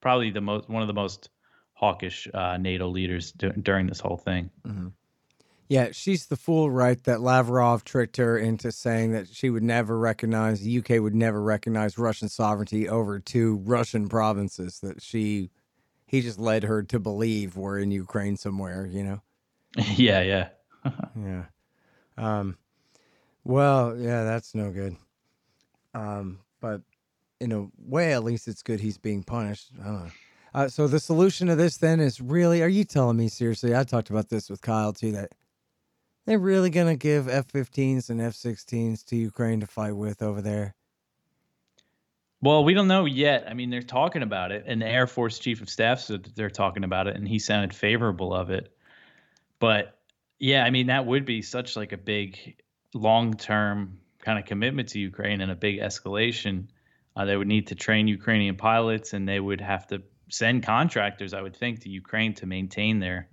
probably 0.04 0.28
the 0.30 0.40
most 0.42 0.68
one 0.68 0.82
of 0.82 0.87
the 0.87 0.94
most 0.94 1.30
hawkish 1.73 2.28
uh, 2.34 2.58
NATO 2.58 2.88
leaders 2.88 3.32
d- 3.32 3.50
during 3.62 3.87
this 3.87 4.00
whole 4.00 4.18
thing. 4.18 4.50
Mm-hmm. 4.66 4.88
Yeah, 5.68 5.88
she's 5.92 6.26
the 6.26 6.37
fool, 6.37 6.70
right? 6.70 7.02
That 7.04 7.23
Lavrov 7.23 7.84
tricked 7.84 8.18
her 8.18 8.37
into 8.37 8.70
saying 8.70 9.12
that 9.12 9.28
she 9.28 9.49
would 9.49 9.62
never 9.62 9.99
recognize 9.99 10.61
the 10.61 10.78
UK 10.78 11.02
would 11.02 11.14
never 11.14 11.42
recognize 11.42 11.96
Russian 11.96 12.28
sovereignty 12.28 12.87
over 12.87 13.18
two 13.18 13.56
Russian 13.64 14.11
provinces 14.11 14.80
that 14.80 15.00
she 15.00 15.50
he 16.07 16.20
just 16.20 16.38
led 16.38 16.64
her 16.64 16.83
to 16.83 17.00
believe 17.00 17.57
were 17.57 17.78
in 17.78 17.90
Ukraine 17.90 18.37
somewhere, 18.37 18.87
you 18.87 19.02
know. 19.02 19.22
yeah, 19.96 20.20
yeah. 20.20 20.48
yeah. 21.18 21.44
Um 22.18 22.59
well, 23.42 23.96
yeah, 23.96 24.24
that's 24.24 24.55
no 24.55 24.70
good. 24.70 24.96
Um 25.94 26.40
but 26.61 26.83
in 27.44 27.52
a 27.52 27.66
way 27.78 28.12
at 28.12 28.24
least 28.24 28.48
it's 28.48 28.62
good 28.62 28.80
he's 28.80 28.98
being 28.98 29.22
punished. 29.22 29.70
I 29.80 29.85
don't 29.85 30.04
know. 30.04 30.11
Uh, 30.54 30.68
so 30.68 30.87
the 30.87 31.00
solution 31.00 31.48
to 31.48 31.57
this 31.57 31.76
then 31.76 32.00
is 32.00 32.20
really 32.20 32.62
are 32.62 32.68
you 32.68 32.85
telling 32.85 33.16
me 33.16 33.28
seriously? 33.28 33.74
I 33.74 33.85
talked 33.85 34.11
about 34.11 34.28
this 34.28 34.48
with 34.48 34.62
Kyle 34.62 34.92
too 34.92 35.12
that 35.12 35.33
they're 36.26 36.38
really 36.38 36.70
going 36.70 36.87
to 36.87 36.96
give 36.96 37.28
F 37.28 37.48
15s 37.48 38.09
and 38.09 38.20
F 38.20 38.33
16s 38.33 39.04
to 39.07 39.16
Ukraine 39.16 39.61
to 39.61 39.66
fight 39.66 39.92
with 39.92 40.22
over 40.22 40.40
there? 40.40 40.74
Well, 42.40 42.64
we 42.64 42.74
don't 42.74 42.88
know 42.88 43.04
yet. 43.04 43.44
I 43.48 43.54
mean, 43.54 43.70
they're 43.70 43.83
talking 43.83 44.22
about 44.22 44.52
it, 44.52 44.64
and 44.66 44.83
the 44.83 44.87
Air 44.87 45.07
Force 45.07 45.38
Chief 45.38 45.62
of 45.62 45.70
Staff 45.70 46.00
said 46.00 46.33
they're 46.35 46.50
talking 46.50 46.85
about 46.85 47.07
it, 47.07 47.16
and 47.16 47.26
he 47.26 47.38
sounded 47.38 47.74
favorable 47.74 48.35
of 48.35 48.50
it. 48.50 48.74
But 49.59 49.98
yeah, 50.38 50.64
I 50.64 50.70
mean, 50.70 50.88
that 50.88 51.07
would 51.07 51.24
be 51.24 51.42
such 51.42 51.76
like 51.76 51.92
a 51.92 51.96
big 51.96 52.57
long 52.92 53.35
term 53.35 53.98
kind 54.20 54.38
of 54.38 54.44
commitment 54.44 54.90
to 54.90 54.98
Ukraine 54.98 55.40
and 55.40 55.50
a 55.50 55.54
big 55.54 55.78
escalation. 55.80 56.66
Uh, 57.16 57.24
they 57.24 57.37
would 57.37 57.46
need 57.46 57.68
to 57.68 57.74
train 57.74 58.09
Ukrainian 58.09 58.57
pilots, 58.57 59.12
and 59.12 59.29
they 59.29 59.38
would 59.38 59.61
have 59.61 59.87
to 59.88 60.03
send 60.29 60.64
contractors, 60.64 61.33
I 61.33 61.42
would 61.42 61.57
think, 61.57 61.81
to 61.81 61.88
Ukraine 61.88 62.35
to 62.35 62.46
maintain 62.46 62.98
their 62.98 63.29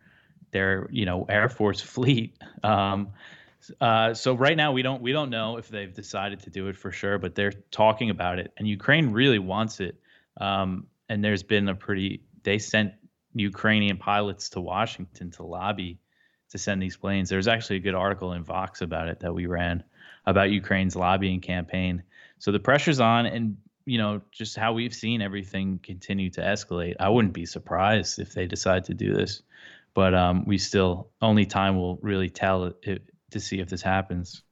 their 0.52 0.88
you 0.92 1.06
know 1.06 1.26
Air 1.28 1.50
Force 1.50 1.82
fleet. 1.96 2.38
Um, 2.64 3.10
uh, 3.80 4.14
so 4.14 4.34
right 4.34 4.58
now 4.58 4.72
we 4.72 4.82
don't 4.82 5.02
we 5.02 5.12
don't 5.12 5.30
know 5.30 5.58
if 5.58 5.70
they've 5.70 5.94
decided 5.94 6.42
to 6.42 6.50
do 6.50 6.68
it 6.68 6.78
for 6.78 6.92
sure, 6.92 7.18
but 7.18 7.36
they're 7.36 7.54
talking 7.72 8.10
about 8.10 8.40
it, 8.40 8.54
and 8.58 8.68
Ukraine 8.68 9.12
really 9.12 9.40
wants 9.40 9.80
it. 9.80 10.00
Um, 10.40 10.88
and 11.10 11.24
there's 11.24 11.44
been 11.44 11.68
a 11.70 11.76
pretty 11.76 12.24
they 12.44 12.58
sent 12.58 12.94
Ukrainian 13.34 13.98
pilots 13.98 14.50
to 14.50 14.62
Washington 14.62 15.32
to 15.32 15.44
lobby 15.44 16.00
to 16.50 16.58
send 16.58 16.82
these 16.82 16.98
planes. 16.98 17.30
There's 17.30 17.48
actually 17.48 17.78
a 17.78 17.80
good 17.80 17.96
article 17.96 18.34
in 18.34 18.44
Vox 18.44 18.82
about 18.82 19.08
it 19.08 19.20
that 19.22 19.34
we 19.34 19.46
ran 19.46 19.84
about 20.26 20.52
Ukraine's 20.52 20.96
lobbying 20.96 21.40
campaign. 21.40 22.04
So 22.40 22.52
the 22.52 22.60
pressure's 22.60 23.00
on, 23.00 23.26
and 23.26 23.58
you 23.86 23.98
know 23.98 24.22
just 24.32 24.56
how 24.56 24.74
we've 24.74 24.94
seen 24.94 25.22
everything 25.22 25.80
continue 25.82 26.30
to 26.32 26.42
escalate. 26.42 26.96
I 27.00 27.10
wouldn't 27.10 27.34
be 27.34 27.46
surprised 27.46 28.20
if 28.20 28.34
they 28.34 28.48
decide 28.48 28.86
to 28.86 28.94
do 28.94 29.14
this 29.14 29.42
but 29.94 30.14
um, 30.14 30.46
we 30.46 30.58
still 30.58 31.10
only 31.22 31.46
time 31.46 31.76
will 31.76 31.98
really 32.02 32.30
tell 32.30 32.66
it, 32.66 32.76
it, 32.84 33.02
to 33.32 33.40
see 33.40 33.60
if 33.60 33.70
this 33.70 33.82
happens. 33.82 34.44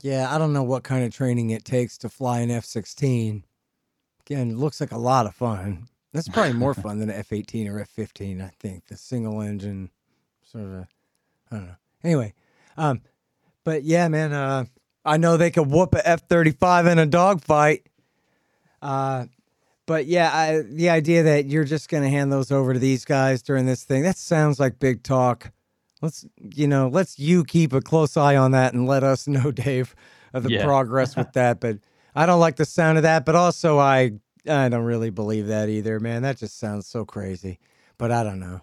Yeah, 0.00 0.32
I 0.32 0.38
don't 0.38 0.52
know 0.52 0.62
what 0.62 0.84
kind 0.84 1.04
of 1.04 1.12
training 1.12 1.50
it 1.50 1.64
takes 1.64 1.98
to 1.98 2.08
fly 2.08 2.40
an 2.40 2.50
F 2.50 2.64
sixteen. 2.64 3.44
Again, 4.26 4.50
it 4.50 4.56
looks 4.56 4.80
like 4.80 4.92
a 4.92 4.98
lot 4.98 5.26
of 5.26 5.34
fun. 5.34 5.88
That's 6.12 6.28
probably 6.28 6.52
more 6.52 6.74
fun 6.74 6.98
than 6.98 7.10
an 7.10 7.16
F 7.16 7.32
eighteen 7.32 7.68
or 7.68 7.80
F 7.80 7.88
fifteen. 7.88 8.40
I 8.40 8.52
think 8.60 8.86
the 8.86 8.96
single 8.96 9.40
engine 9.40 9.90
sort 10.44 10.64
of. 10.64 10.86
I 11.50 11.56
don't 11.56 11.66
know. 11.66 11.76
Anyway, 12.04 12.34
um, 12.76 13.00
but 13.64 13.82
yeah, 13.84 14.08
man. 14.08 14.32
Uh, 14.32 14.64
I 15.04 15.16
know 15.16 15.36
they 15.36 15.50
could 15.50 15.70
whoop 15.70 15.94
a 15.94 16.06
F 16.06 16.28
thirty 16.28 16.52
five 16.52 16.86
in 16.86 16.98
a 16.98 17.06
dogfight. 17.06 17.87
Uh, 18.82 19.26
but 19.86 20.06
yeah, 20.06 20.30
I, 20.32 20.62
the 20.62 20.90
idea 20.90 21.22
that 21.22 21.46
you're 21.46 21.64
just 21.64 21.88
going 21.88 22.02
to 22.02 22.10
hand 22.10 22.30
those 22.30 22.52
over 22.52 22.74
to 22.74 22.78
these 22.78 23.04
guys 23.04 23.42
during 23.42 23.66
this 23.66 23.84
thing, 23.84 24.02
that 24.02 24.18
sounds 24.18 24.60
like 24.60 24.78
big 24.78 25.02
talk. 25.02 25.50
Let's, 26.02 26.26
you 26.54 26.68
know, 26.68 26.88
let's 26.88 27.18
you 27.18 27.42
keep 27.42 27.72
a 27.72 27.80
close 27.80 28.16
eye 28.16 28.36
on 28.36 28.50
that 28.52 28.74
and 28.74 28.86
let 28.86 29.02
us 29.02 29.26
know, 29.28 29.50
Dave, 29.50 29.96
of 30.34 30.42
the 30.42 30.50
yeah. 30.50 30.64
progress 30.64 31.16
with 31.16 31.32
that. 31.32 31.60
But 31.60 31.78
I 32.14 32.26
don't 32.26 32.40
like 32.40 32.56
the 32.56 32.66
sound 32.66 32.98
of 32.98 33.02
that. 33.02 33.24
But 33.24 33.34
also, 33.34 33.78
I, 33.78 34.12
I 34.46 34.68
don't 34.68 34.84
really 34.84 35.10
believe 35.10 35.46
that 35.46 35.68
either, 35.68 35.98
man. 36.00 36.22
That 36.22 36.36
just 36.36 36.58
sounds 36.58 36.86
so 36.86 37.04
crazy. 37.04 37.58
But 37.96 38.12
I 38.12 38.22
don't 38.22 38.40
know. 38.40 38.60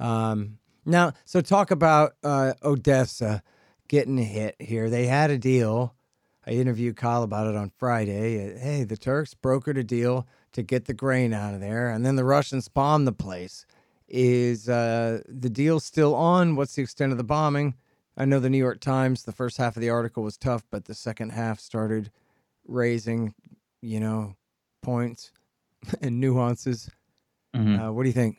Um, 0.00 0.58
now, 0.84 1.12
so 1.24 1.40
talk 1.40 1.70
about 1.70 2.14
uh, 2.24 2.54
Odessa 2.64 3.42
getting 3.86 4.18
hit 4.18 4.56
here. 4.58 4.90
They 4.90 5.06
had 5.06 5.30
a 5.30 5.38
deal. 5.38 5.94
I 6.46 6.52
interviewed 6.52 6.96
Kyle 6.96 7.22
about 7.22 7.46
it 7.46 7.56
on 7.56 7.70
Friday. 7.78 8.58
Hey, 8.58 8.84
the 8.84 8.96
Turks 8.96 9.34
brokered 9.34 9.78
a 9.78 9.84
deal 9.84 10.26
to 10.52 10.62
get 10.62 10.86
the 10.86 10.94
grain 10.94 11.32
out 11.32 11.54
of 11.54 11.60
there, 11.60 11.90
and 11.90 12.04
then 12.04 12.16
the 12.16 12.24
Russians 12.24 12.68
bombed 12.68 13.06
the 13.06 13.12
place. 13.12 13.66
Is 14.08 14.68
uh, 14.68 15.20
the 15.28 15.50
deal 15.50 15.78
still 15.78 16.14
on? 16.14 16.56
What's 16.56 16.74
the 16.74 16.82
extent 16.82 17.12
of 17.12 17.18
the 17.18 17.24
bombing? 17.24 17.74
I 18.16 18.24
know 18.24 18.40
the 18.40 18.50
New 18.50 18.58
York 18.58 18.80
Times, 18.80 19.22
the 19.22 19.32
first 19.32 19.56
half 19.56 19.76
of 19.76 19.80
the 19.80 19.90
article 19.90 20.22
was 20.22 20.36
tough, 20.36 20.64
but 20.70 20.84
the 20.84 20.94
second 20.94 21.30
half 21.30 21.60
started 21.60 22.10
raising, 22.66 23.34
you 23.82 24.00
know, 24.00 24.34
points 24.82 25.30
and 26.02 26.20
nuances. 26.20 26.90
Mm-hmm. 27.54 27.80
Uh, 27.80 27.92
what 27.92 28.02
do 28.02 28.08
you 28.08 28.14
think? 28.14 28.38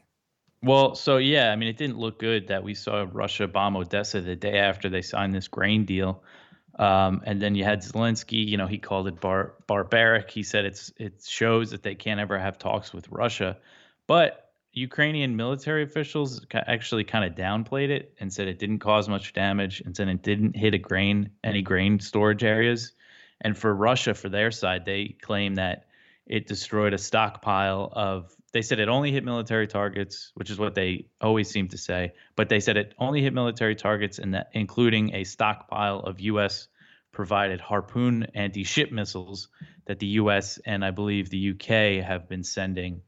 Well, 0.63 0.93
so 0.93 1.17
yeah, 1.17 1.51
I 1.51 1.55
mean, 1.55 1.69
it 1.69 1.77
didn't 1.77 1.97
look 1.97 2.19
good 2.19 2.47
that 2.49 2.63
we 2.63 2.75
saw 2.75 3.07
Russia 3.11 3.47
bomb 3.47 3.75
Odessa 3.75 4.21
the 4.21 4.35
day 4.35 4.59
after 4.59 4.89
they 4.89 5.01
signed 5.01 5.33
this 5.33 5.47
grain 5.47 5.85
deal. 5.85 6.23
Um, 6.77 7.21
and 7.25 7.41
then 7.41 7.55
you 7.55 7.63
had 7.63 7.81
Zelensky. 7.81 8.45
You 8.47 8.57
know, 8.57 8.67
he 8.67 8.77
called 8.77 9.07
it 9.07 9.19
bar- 9.19 9.53
barbaric. 9.67 10.31
He 10.31 10.43
said 10.43 10.65
it's 10.65 10.91
it 10.97 11.23
shows 11.25 11.71
that 11.71 11.83
they 11.83 11.95
can't 11.95 12.19
ever 12.19 12.39
have 12.39 12.57
talks 12.57 12.93
with 12.93 13.09
Russia. 13.09 13.57
But 14.07 14.51
Ukrainian 14.73 15.35
military 15.35 15.83
officials 15.83 16.45
actually 16.53 17.03
kind 17.03 17.25
of 17.25 17.37
downplayed 17.37 17.89
it 17.89 18.15
and 18.19 18.31
said 18.31 18.47
it 18.47 18.57
didn't 18.57 18.79
cause 18.79 19.09
much 19.09 19.33
damage 19.33 19.81
and 19.81 19.95
said 19.95 20.07
it 20.07 20.23
didn't 20.23 20.55
hit 20.55 20.73
a 20.73 20.77
grain 20.77 21.31
any 21.43 21.61
grain 21.61 21.99
storage 21.99 22.43
areas. 22.43 22.93
And 23.41 23.57
for 23.57 23.73
Russia, 23.73 24.13
for 24.13 24.29
their 24.29 24.51
side, 24.51 24.85
they 24.85 25.15
claim 25.21 25.55
that 25.55 25.87
it 26.25 26.47
destroyed 26.47 26.93
a 26.93 26.97
stockpile 26.97 27.91
of 27.91 28.33
they 28.53 28.61
said 28.61 28.79
it 28.79 28.89
only 28.89 29.11
hit 29.11 29.23
military 29.23 29.67
targets, 29.67 30.31
which 30.35 30.49
is 30.49 30.57
what 30.57 30.75
they 30.75 31.07
always 31.21 31.49
seem 31.49 31.69
to 31.69 31.77
say. 31.77 32.13
But 32.35 32.49
they 32.49 32.59
said 32.59 32.77
it 32.77 32.93
only 32.99 33.21
hit 33.21 33.33
military 33.33 33.75
targets, 33.75 34.19
and 34.19 34.33
that 34.33 34.49
including 34.53 35.15
a 35.15 35.23
stockpile 35.23 35.99
of 35.99 36.19
U.S. 36.21 36.67
provided 37.11 37.61
Harpoon 37.61 38.27
anti-ship 38.35 38.91
missiles 38.91 39.47
that 39.85 39.99
the 39.99 40.07
U.S. 40.07 40.59
and 40.65 40.83
I 40.83 40.91
believe 40.91 41.29
the 41.29 41.37
U.K. 41.37 42.01
have 42.01 42.27
been 42.27 42.43
sending 42.43 43.01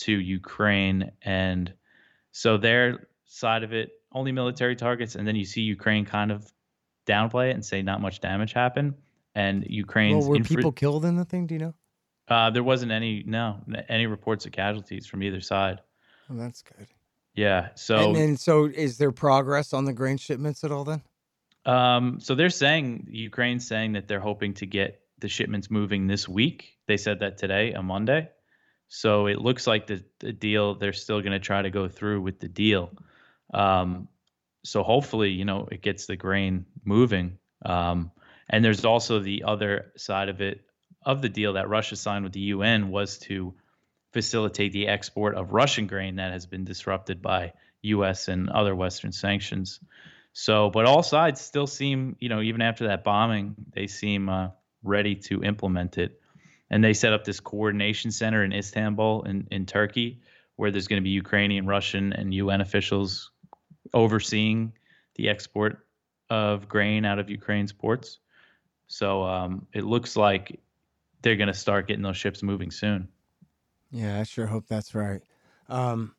to 0.00 0.12
Ukraine, 0.12 1.10
and 1.22 1.72
so 2.30 2.56
their 2.56 3.08
side 3.26 3.62
of 3.64 3.72
it 3.72 3.90
only 4.12 4.32
military 4.32 4.76
targets, 4.76 5.16
and 5.16 5.26
then 5.26 5.36
you 5.36 5.44
see 5.44 5.62
Ukraine 5.62 6.04
kind 6.04 6.30
of 6.30 6.50
downplay 7.06 7.50
it 7.50 7.54
and 7.54 7.64
say 7.64 7.82
not 7.82 8.00
much 8.00 8.20
damage 8.20 8.52
happened, 8.52 8.94
and 9.34 9.64
Ukraine's 9.68 10.22
well, 10.22 10.30
were 10.30 10.36
infra- 10.36 10.56
people 10.56 10.72
killed 10.72 11.04
in 11.04 11.16
the 11.16 11.24
thing? 11.24 11.46
Do 11.46 11.54
you 11.54 11.60
know? 11.60 11.74
Uh, 12.32 12.50
there 12.50 12.64
wasn't 12.64 12.92
any 12.92 13.22
no 13.26 13.60
any 13.88 14.06
reports 14.06 14.46
of 14.46 14.52
casualties 14.52 15.06
from 15.06 15.22
either 15.22 15.40
side. 15.40 15.80
Oh, 16.30 16.36
that's 16.36 16.62
good. 16.62 16.86
Yeah. 17.34 17.68
So 17.74 18.08
and 18.08 18.16
then, 18.16 18.36
so 18.36 18.66
is 18.66 18.98
there 18.98 19.12
progress 19.12 19.72
on 19.72 19.84
the 19.84 19.92
grain 19.92 20.16
shipments 20.16 20.64
at 20.64 20.72
all? 20.72 20.84
Then, 20.84 21.02
um, 21.64 22.20
so 22.20 22.34
they're 22.34 22.50
saying 22.50 23.08
Ukraine's 23.10 23.66
saying 23.66 23.92
that 23.92 24.08
they're 24.08 24.20
hoping 24.20 24.54
to 24.54 24.66
get 24.66 25.00
the 25.18 25.28
shipments 25.28 25.70
moving 25.70 26.06
this 26.06 26.28
week. 26.28 26.78
They 26.86 26.96
said 26.96 27.20
that 27.20 27.38
today, 27.38 27.72
a 27.72 27.82
Monday. 27.82 28.28
So 28.88 29.26
it 29.26 29.40
looks 29.40 29.66
like 29.66 29.86
the, 29.86 30.04
the 30.18 30.32
deal 30.32 30.74
they're 30.74 30.92
still 30.92 31.20
going 31.20 31.32
to 31.32 31.38
try 31.38 31.62
to 31.62 31.70
go 31.70 31.88
through 31.88 32.20
with 32.20 32.40
the 32.40 32.48
deal. 32.48 32.90
Um, 33.54 34.08
so 34.64 34.82
hopefully, 34.82 35.30
you 35.30 35.44
know, 35.44 35.68
it 35.70 35.80
gets 35.80 36.06
the 36.06 36.16
grain 36.16 36.66
moving. 36.84 37.38
Um, 37.64 38.10
and 38.50 38.64
there's 38.64 38.84
also 38.84 39.20
the 39.20 39.44
other 39.44 39.92
side 39.96 40.28
of 40.28 40.40
it 40.40 40.66
of 41.04 41.22
the 41.22 41.28
deal 41.28 41.54
that 41.54 41.68
Russia 41.68 41.96
signed 41.96 42.24
with 42.24 42.32
the 42.32 42.40
UN 42.40 42.88
was 42.88 43.18
to 43.18 43.54
facilitate 44.12 44.72
the 44.72 44.88
export 44.88 45.34
of 45.34 45.52
Russian 45.52 45.86
grain 45.86 46.16
that 46.16 46.32
has 46.32 46.46
been 46.46 46.64
disrupted 46.64 47.22
by 47.22 47.52
U.S. 47.82 48.28
and 48.28 48.50
other 48.50 48.74
Western 48.74 49.12
sanctions. 49.12 49.80
So, 50.32 50.70
but 50.70 50.86
all 50.86 51.02
sides 51.02 51.40
still 51.40 51.66
seem, 51.66 52.16
you 52.20 52.28
know, 52.28 52.40
even 52.40 52.62
after 52.62 52.88
that 52.88 53.04
bombing, 53.04 53.54
they 53.74 53.86
seem 53.86 54.28
uh, 54.28 54.48
ready 54.82 55.16
to 55.16 55.42
implement 55.42 55.98
it. 55.98 56.20
And 56.70 56.82
they 56.82 56.94
set 56.94 57.12
up 57.12 57.24
this 57.24 57.40
coordination 57.40 58.10
center 58.10 58.42
in 58.42 58.52
Istanbul, 58.52 59.24
in, 59.24 59.46
in 59.50 59.66
Turkey, 59.66 60.20
where 60.56 60.70
there's 60.70 60.88
going 60.88 61.02
to 61.02 61.04
be 61.04 61.10
Ukrainian, 61.10 61.66
Russian, 61.66 62.12
and 62.14 62.32
UN 62.32 62.62
officials 62.62 63.30
overseeing 63.92 64.72
the 65.16 65.28
export 65.28 65.86
of 66.30 66.68
grain 66.68 67.04
out 67.04 67.18
of 67.18 67.28
Ukraine's 67.28 67.72
ports. 67.72 68.18
So 68.86 69.24
um, 69.24 69.66
it 69.74 69.84
looks 69.84 70.16
like 70.16 70.60
they're 71.22 71.36
going 71.36 71.48
to 71.48 71.54
start 71.54 71.88
getting 71.88 72.02
those 72.02 72.16
ships 72.16 72.42
moving 72.42 72.70
soon. 72.70 73.08
Yeah, 73.90 74.20
I 74.20 74.22
sure 74.24 74.46
hope 74.46 74.66
that's 74.66 74.94
right. 74.94 75.22
Um, 75.68 76.14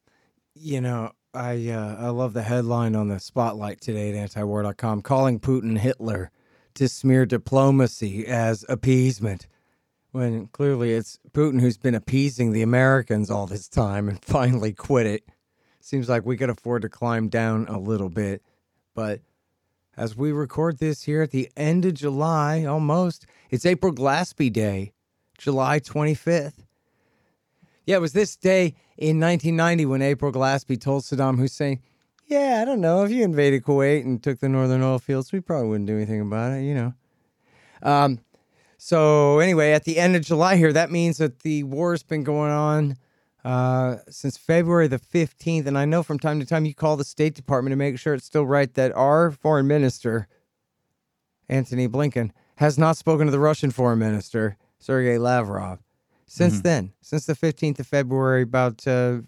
you 0.55 0.81
know, 0.81 1.11
I 1.33 1.69
uh, 1.69 1.95
I 1.99 2.09
love 2.09 2.33
the 2.33 2.43
headline 2.43 2.95
on 2.95 3.07
the 3.07 3.19
spotlight 3.19 3.81
today 3.81 4.15
at 4.15 4.29
antiwar.com 4.29 5.01
calling 5.01 5.39
Putin 5.39 5.77
Hitler 5.79 6.31
to 6.75 6.87
smear 6.87 7.25
diplomacy 7.25 8.25
as 8.27 8.65
appeasement. 8.69 9.47
When 10.11 10.45
clearly 10.47 10.93
it's 10.93 11.17
Putin 11.31 11.59
who's 11.59 11.77
been 11.77 11.95
appeasing 11.95 12.51
the 12.51 12.61
Americans 12.61 13.31
all 13.31 13.47
this 13.47 13.67
time 13.67 14.07
and 14.07 14.23
finally 14.25 14.73
quit 14.73 15.07
it. 15.07 15.23
Seems 15.79 16.07
like 16.07 16.25
we 16.25 16.37
could 16.37 16.51
afford 16.51 16.83
to 16.83 16.89
climb 16.89 17.29
down 17.29 17.67
a 17.67 17.79
little 17.79 18.09
bit. 18.09 18.43
But 18.93 19.21
as 19.97 20.15
we 20.15 20.31
record 20.31 20.77
this 20.77 21.03
here 21.03 21.23
at 21.23 21.31
the 21.31 21.49
end 21.57 21.85
of 21.85 21.95
July, 21.95 22.63
almost, 22.63 23.25
it's 23.49 23.65
April 23.65 23.91
Glaspie 23.91 24.53
Day, 24.53 24.92
July 25.37 25.79
25th. 25.79 26.65
Yeah, 27.85 27.97
it 27.97 28.01
was 28.01 28.13
this 28.13 28.35
day 28.35 28.75
in 28.97 29.19
1990 29.19 29.85
when 29.85 30.01
April 30.01 30.31
Glaspie 30.31 30.79
told 30.79 31.03
Saddam 31.03 31.37
Hussein, 31.37 31.81
Yeah, 32.27 32.59
I 32.61 32.65
don't 32.65 32.81
know. 32.81 33.03
If 33.03 33.11
you 33.11 33.23
invaded 33.23 33.63
Kuwait 33.63 34.03
and 34.03 34.21
took 34.23 34.39
the 34.39 34.49
northern 34.49 34.81
oil 34.81 34.99
fields, 34.99 35.31
we 35.31 35.39
probably 35.41 35.69
wouldn't 35.69 35.87
do 35.87 35.97
anything 35.97 36.21
about 36.21 36.53
it, 36.53 36.63
you 36.63 36.73
know. 36.73 36.93
Um, 37.81 38.19
so, 38.77 39.39
anyway, 39.39 39.71
at 39.71 39.85
the 39.85 39.97
end 39.97 40.15
of 40.15 40.23
July 40.23 40.55
here, 40.55 40.73
that 40.73 40.91
means 40.91 41.17
that 41.17 41.39
the 41.39 41.63
war's 41.63 42.03
been 42.03 42.23
going 42.23 42.51
on 42.51 42.97
uh, 43.45 43.97
since 44.09 44.37
February 44.37 44.87
the 44.87 44.99
15th. 44.99 45.65
And 45.65 45.77
I 45.77 45.85
know 45.85 46.03
from 46.03 46.19
time 46.19 46.39
to 46.39 46.45
time 46.45 46.65
you 46.65 46.73
call 46.73 46.97
the 46.97 47.03
State 47.03 47.33
Department 47.35 47.71
to 47.71 47.77
make 47.77 47.99
sure 47.99 48.13
it's 48.13 48.25
still 48.25 48.45
right 48.45 48.73
that 48.73 48.91
our 48.93 49.31
foreign 49.31 49.67
minister, 49.67 50.27
Antony 51.49 51.87
Blinken, 51.87 52.31
has 52.57 52.77
not 52.77 52.97
spoken 52.97 53.25
to 53.25 53.31
the 53.31 53.39
Russian 53.39 53.71
foreign 53.71 53.99
minister, 53.99 54.57
Sergei 54.83 55.17
Lavrov, 55.17 55.79
since 56.27 56.59
Mhm. 56.59 56.63
then, 56.63 56.93
since 57.01 57.25
the 57.25 57.35
15th 57.35 57.79
of 57.79 57.87
February, 57.87 58.41
about 58.41 58.85
uh, 58.85 59.21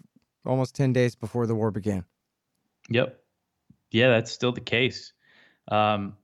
almost 0.44 0.74
10 0.74 0.92
days 0.92 1.14
before 1.16 1.46
the 1.46 1.54
war 1.54 1.70
began. 1.70 2.04
Yep. 2.90 3.18
Yeah, 3.90 4.08
that's 4.10 4.30
still 4.30 4.52
the 4.52 4.60
case. 4.60 5.12
Um, 5.68 6.16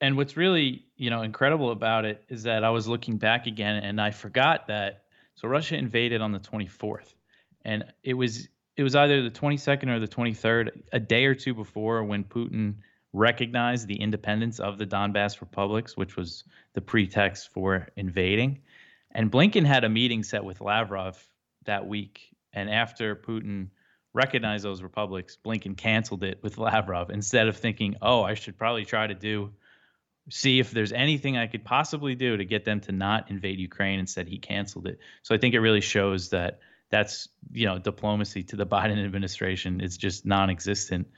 and 0.00 0.16
what's 0.16 0.36
really, 0.36 0.84
you 0.96 1.10
know, 1.10 1.22
incredible 1.22 1.70
about 1.70 2.04
it 2.04 2.24
is 2.28 2.42
that 2.42 2.64
I 2.64 2.70
was 2.70 2.88
looking 2.88 3.18
back 3.18 3.46
again 3.46 3.76
and 3.76 4.00
I 4.00 4.10
forgot 4.10 4.66
that 4.66 5.04
so 5.36 5.48
Russia 5.48 5.76
invaded 5.76 6.20
on 6.20 6.32
the 6.32 6.40
24th. 6.40 7.14
And 7.64 7.84
it 8.02 8.14
was 8.14 8.48
it 8.76 8.82
was 8.82 8.96
either 8.96 9.22
the 9.22 9.30
22nd 9.30 9.88
or 9.90 10.00
the 10.00 10.08
23rd, 10.08 10.82
a 10.92 10.98
day 10.98 11.26
or 11.26 11.34
two 11.34 11.54
before 11.54 12.02
when 12.04 12.24
Putin 12.24 12.76
recognized 13.12 13.86
the 13.86 14.00
independence 14.00 14.58
of 14.58 14.78
the 14.78 14.86
Donbass 14.86 15.40
republics, 15.40 15.96
which 15.96 16.16
was 16.16 16.44
the 16.72 16.80
pretext 16.80 17.52
for 17.52 17.88
invading. 17.96 18.58
And 19.12 19.30
Blinken 19.30 19.64
had 19.64 19.84
a 19.84 19.88
meeting 19.88 20.22
set 20.22 20.44
with 20.44 20.60
Lavrov 20.60 21.22
that 21.66 21.86
week. 21.86 22.20
And 22.52 22.68
after 22.70 23.14
Putin 23.14 23.68
recognized 24.14 24.64
those 24.64 24.82
republics, 24.82 25.38
Blinken 25.44 25.76
canceled 25.76 26.24
it 26.24 26.42
with 26.42 26.58
Lavrov 26.58 27.10
instead 27.10 27.48
of 27.48 27.56
thinking, 27.56 27.96
oh, 28.02 28.22
I 28.22 28.34
should 28.34 28.58
probably 28.58 28.84
try 28.84 29.06
to 29.06 29.14
do, 29.14 29.52
see 30.30 30.58
if 30.58 30.70
there's 30.70 30.92
anything 30.92 31.36
I 31.36 31.46
could 31.46 31.64
possibly 31.64 32.14
do 32.14 32.36
to 32.36 32.44
get 32.44 32.64
them 32.64 32.80
to 32.80 32.92
not 32.92 33.30
invade 33.30 33.58
Ukraine. 33.58 33.98
Instead, 34.00 34.28
he 34.28 34.38
canceled 34.38 34.86
it. 34.86 34.98
So 35.22 35.34
I 35.34 35.38
think 35.38 35.54
it 35.54 35.60
really 35.60 35.80
shows 35.80 36.30
that 36.30 36.60
that's, 36.90 37.28
you 37.50 37.66
know, 37.66 37.78
diplomacy 37.78 38.42
to 38.44 38.56
the 38.56 38.66
Biden 38.76 39.02
administration 39.02 39.80
is 39.80 39.96
just 39.96 40.26
non 40.26 40.50
existent. 40.50 41.08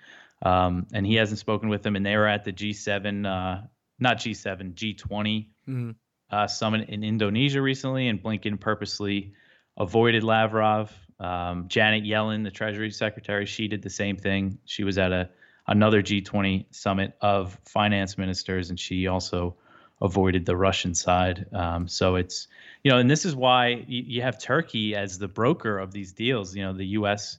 Um, 0.42 0.86
and 0.92 1.06
he 1.06 1.14
hasn't 1.14 1.38
spoken 1.38 1.68
with 1.68 1.82
them. 1.82 1.96
And 1.96 2.04
they 2.04 2.16
were 2.16 2.26
at 2.28 2.44
the 2.44 2.52
G7, 2.52 3.26
uh, 3.26 3.66
not 3.98 4.18
G7, 4.18 4.74
G20 4.74 5.48
Mhm. 5.68 5.94
Uh, 6.34 6.48
summit 6.48 6.88
in 6.88 7.04
Indonesia 7.04 7.62
recently, 7.62 8.08
and 8.08 8.20
Blinken 8.20 8.58
purposely 8.58 9.32
avoided 9.76 10.24
Lavrov. 10.24 10.92
Um, 11.20 11.68
Janet 11.68 12.02
Yellen, 12.02 12.42
the 12.42 12.50
Treasury 12.50 12.90
Secretary, 12.90 13.46
she 13.46 13.68
did 13.68 13.82
the 13.82 13.90
same 13.90 14.16
thing. 14.16 14.58
She 14.64 14.82
was 14.82 14.98
at 14.98 15.12
a 15.12 15.30
another 15.66 16.02
G20 16.02 16.66
summit 16.70 17.14
of 17.20 17.58
finance 17.64 18.18
ministers, 18.18 18.70
and 18.70 18.78
she 18.78 19.06
also 19.06 19.54
avoided 20.02 20.44
the 20.44 20.56
Russian 20.56 20.92
side. 20.94 21.46
Um, 21.52 21.86
so 21.86 22.16
it's 22.16 22.48
you 22.82 22.90
know, 22.90 22.98
and 22.98 23.08
this 23.08 23.24
is 23.24 23.36
why 23.36 23.84
you, 23.86 24.02
you 24.06 24.22
have 24.22 24.40
Turkey 24.40 24.96
as 24.96 25.18
the 25.18 25.28
broker 25.28 25.78
of 25.78 25.92
these 25.92 26.12
deals. 26.12 26.56
You 26.56 26.64
know, 26.64 26.72
the 26.72 26.86
U.S. 26.98 27.38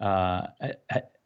Uh, 0.00 0.46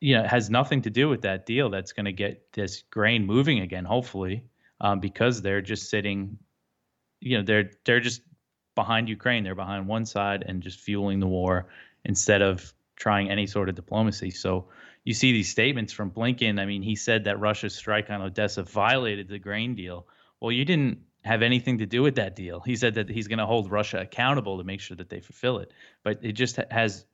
you 0.00 0.16
know 0.16 0.26
has 0.26 0.48
nothing 0.48 0.80
to 0.82 0.90
do 0.90 1.10
with 1.10 1.20
that 1.22 1.44
deal. 1.44 1.68
That's 1.68 1.92
going 1.92 2.06
to 2.06 2.12
get 2.12 2.50
this 2.54 2.82
grain 2.90 3.26
moving 3.26 3.60
again, 3.60 3.84
hopefully, 3.84 4.44
um, 4.80 5.00
because 5.00 5.42
they're 5.42 5.60
just 5.60 5.90
sitting 5.90 6.38
you 7.24 7.38
know 7.38 7.42
they're 7.42 7.70
they're 7.84 8.00
just 8.00 8.22
behind 8.74 9.08
Ukraine. 9.08 9.44
They're 9.44 9.54
behind 9.54 9.88
one 9.88 10.04
side 10.04 10.44
and 10.46 10.62
just 10.62 10.80
fueling 10.80 11.20
the 11.20 11.26
war 11.26 11.66
instead 12.04 12.42
of 12.42 12.72
trying 12.96 13.30
any 13.30 13.46
sort 13.46 13.68
of 13.68 13.74
diplomacy. 13.74 14.30
So 14.30 14.66
you 15.04 15.14
see 15.14 15.32
these 15.32 15.48
statements 15.48 15.92
from 15.92 16.10
Blinken. 16.10 16.60
I 16.60 16.66
mean, 16.66 16.82
he 16.82 16.96
said 16.96 17.24
that 17.24 17.40
Russia's 17.40 17.74
strike 17.74 18.10
on 18.10 18.20
Odessa 18.20 18.62
violated 18.62 19.28
the 19.28 19.38
grain 19.38 19.74
deal. 19.74 20.06
Well, 20.40 20.52
you 20.52 20.64
didn't 20.64 20.98
have 21.24 21.40
anything 21.42 21.78
to 21.78 21.86
do 21.86 22.02
with 22.02 22.16
that 22.16 22.36
deal. 22.36 22.60
He 22.60 22.76
said 22.76 22.94
that 22.96 23.08
he's 23.08 23.28
going 23.28 23.38
to 23.38 23.46
hold 23.46 23.70
Russia 23.70 23.98
accountable 24.00 24.58
to 24.58 24.64
make 24.64 24.80
sure 24.80 24.96
that 24.96 25.08
they 25.08 25.20
fulfill 25.20 25.58
it. 25.58 25.72
But 26.02 26.18
it 26.22 26.32
just 26.32 26.58
has 26.70 27.06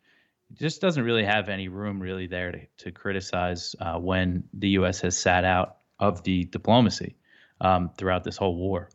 just 0.55 0.81
doesn't 0.81 1.05
really 1.05 1.25
have 1.25 1.49
any 1.49 1.69
room 1.69 2.01
really 2.01 2.27
there 2.27 2.51
to, 2.51 2.61
to 2.79 2.91
criticize 2.91 3.77
uh, 3.81 3.99
when 3.99 4.43
the 4.53 4.71
U.S. 4.71 5.01
has 5.03 5.17
sat 5.17 5.45
out 5.45 5.77
of 6.01 6.25
the 6.25 6.45
diplomacy 6.45 7.15
um, 7.61 7.91
throughout 7.97 8.25
this 8.25 8.37
whole 8.37 8.57
war. 8.57 8.89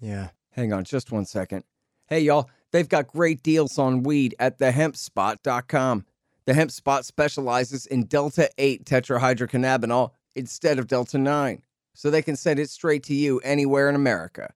Yeah. 0.00 0.28
Hang 0.58 0.72
on 0.72 0.84
just 0.84 1.12
one 1.12 1.24
second. 1.24 1.64
Hey, 2.08 2.20
y'all, 2.20 2.50
they've 2.72 2.88
got 2.88 3.06
great 3.06 3.42
deals 3.42 3.78
on 3.78 4.02
weed 4.02 4.34
at 4.38 4.58
thehempspot.com. 4.58 6.04
The 6.46 6.54
Hemp 6.54 6.70
Spot 6.70 7.04
specializes 7.04 7.86
in 7.86 8.06
Delta 8.06 8.50
8 8.58 8.84
tetrahydrocannabinol 8.84 10.10
instead 10.34 10.78
of 10.78 10.86
Delta 10.86 11.18
9, 11.18 11.62
so 11.94 12.10
they 12.10 12.22
can 12.22 12.36
send 12.36 12.58
it 12.58 12.70
straight 12.70 13.02
to 13.04 13.14
you 13.14 13.38
anywhere 13.40 13.88
in 13.88 13.94
America. 13.94 14.54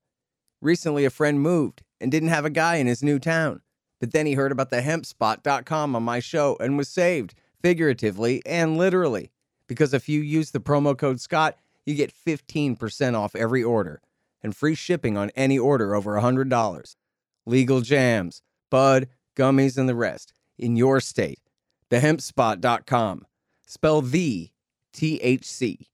Recently, 0.61 1.05
a 1.05 1.11
friend 1.11 1.41
moved 1.41 1.83
and 2.01 2.11
didn't 2.11 2.31
have 2.31 2.45
a 2.45 2.51
guy 2.51 2.77
in 2.77 2.87
his 2.87 3.03
new 3.03 3.19
town, 3.19 3.61
but 4.01 4.13
then 4.13 4.27
he 4.27 4.33
heard 4.33 4.53
about 4.53 4.71
thehempspot.com 4.71 5.95
on 5.95 6.03
my 6.03 6.19
show 6.19 6.57
and 6.59 6.79
was 6.79 6.89
saved, 6.89 7.35
figuratively 7.61 8.43
and 8.47 8.79
literally, 8.79 9.31
because 9.69 9.93
if 9.93 10.09
you 10.09 10.21
use 10.21 10.51
the 10.51 10.61
promo 10.61 10.97
code 10.97 11.21
SCOTT, 11.21 11.57
you 11.85 11.95
get 11.95 12.15
15% 12.15 13.15
off 13.15 13.37
every 13.37 13.63
order 13.63 14.01
and 14.43 14.57
free 14.57 14.75
shipping 14.75 15.17
on 15.17 15.31
any 15.37 15.59
order 15.59 15.95
over 15.95 16.21
$100. 16.21 16.97
Legal 17.47 17.81
jams, 17.81 18.43
bud, 18.71 19.09
gummies, 19.37 19.77
and 19.79 19.89
the 19.89 19.95
rest. 19.95 20.33
in 20.59 20.77
your 20.77 21.01
state. 21.01 21.41
Thehempspot.com. 21.91 23.27
Spell 23.67 24.03
the 24.03 24.51
THC. 24.95 25.87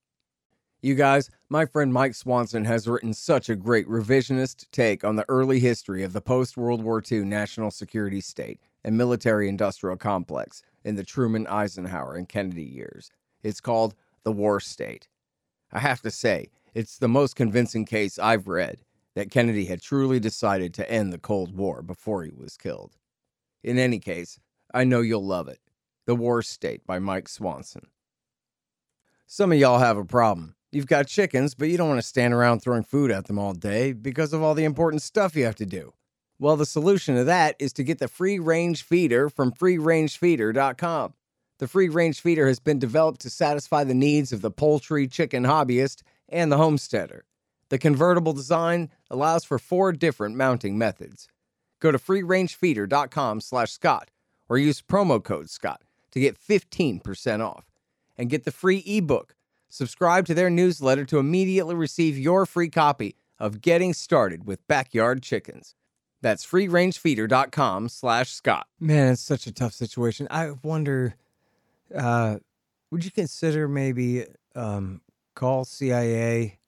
You 0.80 0.94
guys, 0.94 1.30
my 1.48 1.66
friend 1.66 1.92
Mike 1.92 2.14
Swanson 2.14 2.64
has 2.64 2.86
written 2.86 3.12
such 3.12 3.48
a 3.48 3.56
great 3.56 3.88
revisionist 3.88 4.66
take 4.70 5.02
on 5.02 5.16
the 5.16 5.24
early 5.28 5.58
history 5.58 6.04
of 6.04 6.12
the 6.12 6.20
post 6.20 6.56
World 6.56 6.82
War 6.82 7.02
II 7.10 7.20
national 7.20 7.70
security 7.70 8.20
state 8.20 8.60
and 8.84 8.96
military 8.96 9.48
industrial 9.48 9.96
complex 9.96 10.62
in 10.84 10.94
the 10.94 11.02
Truman, 11.02 11.46
Eisenhower, 11.48 12.14
and 12.14 12.28
Kennedy 12.28 12.62
years. 12.62 13.10
It's 13.42 13.60
called 13.60 13.94
The 14.22 14.32
War 14.32 14.60
State. 14.60 15.08
I 15.72 15.80
have 15.80 16.00
to 16.02 16.10
say, 16.10 16.50
it's 16.78 16.98
the 16.98 17.08
most 17.08 17.34
convincing 17.34 17.84
case 17.84 18.20
I've 18.20 18.46
read 18.46 18.82
that 19.16 19.32
Kennedy 19.32 19.64
had 19.64 19.82
truly 19.82 20.20
decided 20.20 20.72
to 20.74 20.88
end 20.88 21.12
the 21.12 21.18
Cold 21.18 21.56
War 21.56 21.82
before 21.82 22.22
he 22.22 22.30
was 22.30 22.56
killed. 22.56 22.92
In 23.64 23.80
any 23.80 23.98
case, 23.98 24.38
I 24.72 24.84
know 24.84 25.00
you'll 25.00 25.26
love 25.26 25.48
it. 25.48 25.58
The 26.06 26.14
War 26.14 26.40
State 26.40 26.86
by 26.86 27.00
Mike 27.00 27.28
Swanson. 27.28 27.88
Some 29.26 29.50
of 29.50 29.58
y'all 29.58 29.80
have 29.80 29.96
a 29.96 30.04
problem. 30.04 30.54
You've 30.70 30.86
got 30.86 31.08
chickens, 31.08 31.56
but 31.56 31.68
you 31.68 31.76
don't 31.76 31.88
want 31.88 32.00
to 32.00 32.06
stand 32.06 32.32
around 32.32 32.60
throwing 32.60 32.84
food 32.84 33.10
at 33.10 33.26
them 33.26 33.40
all 33.40 33.54
day 33.54 33.92
because 33.92 34.32
of 34.32 34.40
all 34.40 34.54
the 34.54 34.62
important 34.62 35.02
stuff 35.02 35.34
you 35.34 35.46
have 35.46 35.56
to 35.56 35.66
do. 35.66 35.94
Well, 36.38 36.56
the 36.56 36.64
solution 36.64 37.16
to 37.16 37.24
that 37.24 37.56
is 37.58 37.72
to 37.72 37.82
get 37.82 37.98
the 37.98 38.06
free 38.06 38.38
range 38.38 38.84
feeder 38.84 39.28
from 39.28 39.50
freerangefeeder.com. 39.50 41.14
The 41.58 41.66
free 41.66 41.88
range 41.88 42.20
feeder 42.20 42.46
has 42.46 42.60
been 42.60 42.78
developed 42.78 43.20
to 43.22 43.30
satisfy 43.30 43.82
the 43.82 43.94
needs 43.94 44.32
of 44.32 44.42
the 44.42 44.52
poultry 44.52 45.08
chicken 45.08 45.42
hobbyist 45.42 46.02
and 46.28 46.52
the 46.52 46.56
homesteader. 46.56 47.24
The 47.68 47.78
convertible 47.78 48.32
design 48.32 48.90
allows 49.10 49.44
for 49.44 49.58
four 49.58 49.92
different 49.92 50.36
mounting 50.36 50.78
methods. 50.78 51.28
Go 51.80 51.92
to 51.92 51.98
freerangefeeder.com/scott 51.98 54.10
or 54.48 54.58
use 54.58 54.82
promo 54.82 55.22
code 55.22 55.50
Scott 55.50 55.82
to 56.10 56.20
get 56.20 56.38
15% 56.38 57.42
off 57.42 57.66
and 58.16 58.30
get 58.30 58.44
the 58.44 58.50
free 58.50 58.82
ebook 58.86 59.34
Subscribe 59.70 60.24
to 60.26 60.34
their 60.34 60.48
newsletter 60.48 61.04
to 61.04 61.18
immediately 61.18 61.74
receive 61.74 62.18
your 62.18 62.46
free 62.46 62.70
copy 62.70 63.16
of 63.38 63.60
Getting 63.60 63.92
Started 63.92 64.46
with 64.46 64.66
Backyard 64.66 65.22
Chickens. 65.22 65.74
That's 66.22 66.44
freerangefeeder.com 66.44 67.90
slash 67.90 68.32
Scott. 68.32 68.66
Man, 68.80 69.12
it's 69.12 69.22
such 69.22 69.46
a 69.46 69.52
tough 69.52 69.74
situation. 69.74 70.26
I 70.30 70.52
wonder, 70.62 71.14
uh, 71.94 72.38
would 72.90 73.04
you 73.04 73.10
consider 73.10 73.68
maybe 73.68 74.24
um, 74.56 75.02
call 75.38 75.64
CIA, 75.64 76.58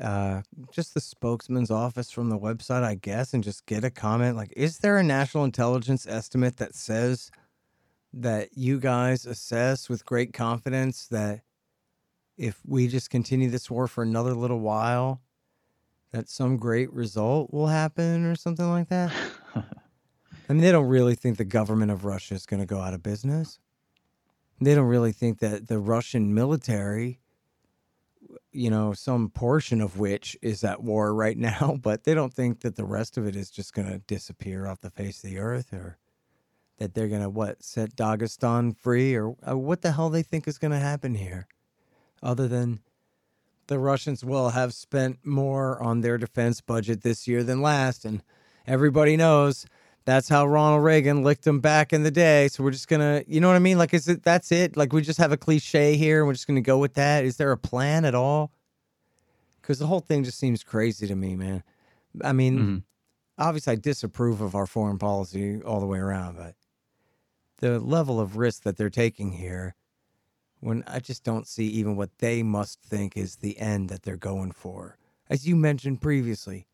uh, 0.00 0.42
just 0.72 0.92
the 0.92 1.00
spokesman's 1.00 1.70
office 1.70 2.10
from 2.10 2.30
the 2.30 2.38
website, 2.38 2.82
I 2.82 2.96
guess, 2.96 3.32
and 3.32 3.44
just 3.44 3.64
get 3.64 3.84
a 3.84 3.90
comment? 3.90 4.36
Like, 4.36 4.52
is 4.56 4.78
there 4.78 4.98
a 4.98 5.04
national 5.04 5.44
intelligence 5.44 6.04
estimate 6.08 6.56
that 6.56 6.74
says 6.74 7.30
that 8.12 8.56
you 8.56 8.80
guys 8.80 9.24
assess 9.24 9.88
with 9.88 10.04
great 10.04 10.32
confidence 10.32 11.06
that 11.06 11.42
if 12.36 12.60
we 12.66 12.88
just 12.88 13.08
continue 13.08 13.48
this 13.48 13.70
war 13.70 13.86
for 13.86 14.02
another 14.02 14.34
little 14.34 14.58
while, 14.58 15.20
that 16.10 16.28
some 16.28 16.56
great 16.56 16.92
result 16.92 17.52
will 17.52 17.68
happen 17.68 18.26
or 18.26 18.34
something 18.34 18.68
like 18.68 18.88
that. 18.88 19.12
I 19.54 20.52
mean, 20.52 20.60
they 20.60 20.72
don't 20.72 20.88
really 20.88 21.14
think 21.14 21.38
the 21.38 21.44
government 21.44 21.92
of 21.92 22.04
Russia 22.04 22.34
is 22.34 22.46
going 22.46 22.60
to 22.60 22.66
go 22.66 22.80
out 22.80 22.94
of 22.94 23.02
business. 23.02 23.60
They 24.60 24.74
don't 24.74 24.86
really 24.86 25.12
think 25.12 25.38
that 25.38 25.68
the 25.68 25.78
Russian 25.78 26.34
military, 26.34 27.21
you 28.52 28.70
know, 28.70 28.92
some 28.92 29.30
portion 29.30 29.80
of 29.80 29.98
which 29.98 30.36
is 30.42 30.64
at 30.64 30.82
war 30.82 31.14
right 31.14 31.36
now, 31.52 31.78
but 31.80 32.04
they 32.04 32.14
don't 32.14 32.34
think 32.34 32.60
that 32.60 32.76
the 32.76 32.84
rest 32.84 33.16
of 33.16 33.26
it 33.26 33.36
is 33.36 33.50
just 33.50 33.74
going 33.74 33.88
to 33.88 33.98
disappear 33.98 34.66
off 34.66 34.80
the 34.80 34.90
face 34.90 35.22
of 35.22 35.30
the 35.30 35.38
earth 35.38 35.72
or 35.72 35.98
that 36.78 36.94
they're 36.94 37.08
going 37.08 37.22
to, 37.22 37.30
what, 37.30 37.62
set 37.62 37.94
Dagestan 37.96 38.76
free 38.76 39.14
or 39.14 39.36
uh, 39.48 39.56
what 39.56 39.82
the 39.82 39.92
hell 39.92 40.10
they 40.10 40.22
think 40.22 40.48
is 40.48 40.58
going 40.58 40.72
to 40.72 40.78
happen 40.78 41.14
here 41.14 41.46
other 42.22 42.48
than 42.48 42.80
the 43.66 43.78
Russians 43.78 44.24
will 44.24 44.50
have 44.50 44.74
spent 44.74 45.18
more 45.24 45.82
on 45.82 46.00
their 46.00 46.18
defense 46.18 46.60
budget 46.60 47.02
this 47.02 47.26
year 47.28 47.42
than 47.42 47.62
last. 47.62 48.04
And 48.04 48.22
everybody 48.66 49.16
knows 49.16 49.66
that's 50.04 50.28
how 50.28 50.46
Ronald 50.46 50.82
Reagan 50.82 51.22
licked 51.22 51.44
them 51.44 51.60
back 51.60 51.92
in 51.92 52.02
the 52.02 52.10
day. 52.10 52.48
So 52.48 52.62
we're 52.62 52.70
just 52.70 52.88
gonna, 52.88 53.22
you 53.26 53.40
know 53.40 53.48
what 53.48 53.56
I 53.56 53.60
mean? 53.60 53.78
Like, 53.78 53.94
is 53.94 54.08
it 54.08 54.22
that's 54.22 54.52
it? 54.52 54.76
Like, 54.76 54.92
we 54.92 55.02
just 55.02 55.18
have 55.18 55.32
a 55.32 55.36
cliche 55.36 55.96
here 55.96 56.20
and 56.20 56.26
we're 56.26 56.34
just 56.34 56.46
gonna 56.46 56.60
go 56.60 56.78
with 56.78 56.94
that. 56.94 57.24
Is 57.24 57.36
there 57.36 57.52
a 57.52 57.58
plan 57.58 58.04
at 58.04 58.14
all? 58.14 58.52
Because 59.60 59.78
the 59.78 59.86
whole 59.86 60.00
thing 60.00 60.24
just 60.24 60.38
seems 60.38 60.64
crazy 60.64 61.06
to 61.06 61.14
me, 61.14 61.36
man. 61.36 61.62
I 62.22 62.32
mean, 62.32 62.58
mm-hmm. 62.58 62.76
obviously, 63.38 63.72
I 63.74 63.76
disapprove 63.76 64.40
of 64.40 64.54
our 64.54 64.66
foreign 64.66 64.98
policy 64.98 65.62
all 65.62 65.80
the 65.80 65.86
way 65.86 65.98
around, 65.98 66.36
but 66.36 66.54
the 67.58 67.78
level 67.78 68.20
of 68.20 68.36
risk 68.36 68.64
that 68.64 68.76
they're 68.76 68.90
taking 68.90 69.32
here 69.32 69.76
when 70.58 70.84
I 70.86 70.98
just 70.98 71.24
don't 71.24 71.46
see 71.46 71.66
even 71.66 71.96
what 71.96 72.10
they 72.18 72.42
must 72.42 72.80
think 72.82 73.16
is 73.16 73.36
the 73.36 73.58
end 73.58 73.88
that 73.88 74.02
they're 74.02 74.16
going 74.16 74.52
for. 74.52 74.96
As 75.30 75.46
you 75.46 75.56
mentioned 75.56 76.00
previously, 76.00 76.66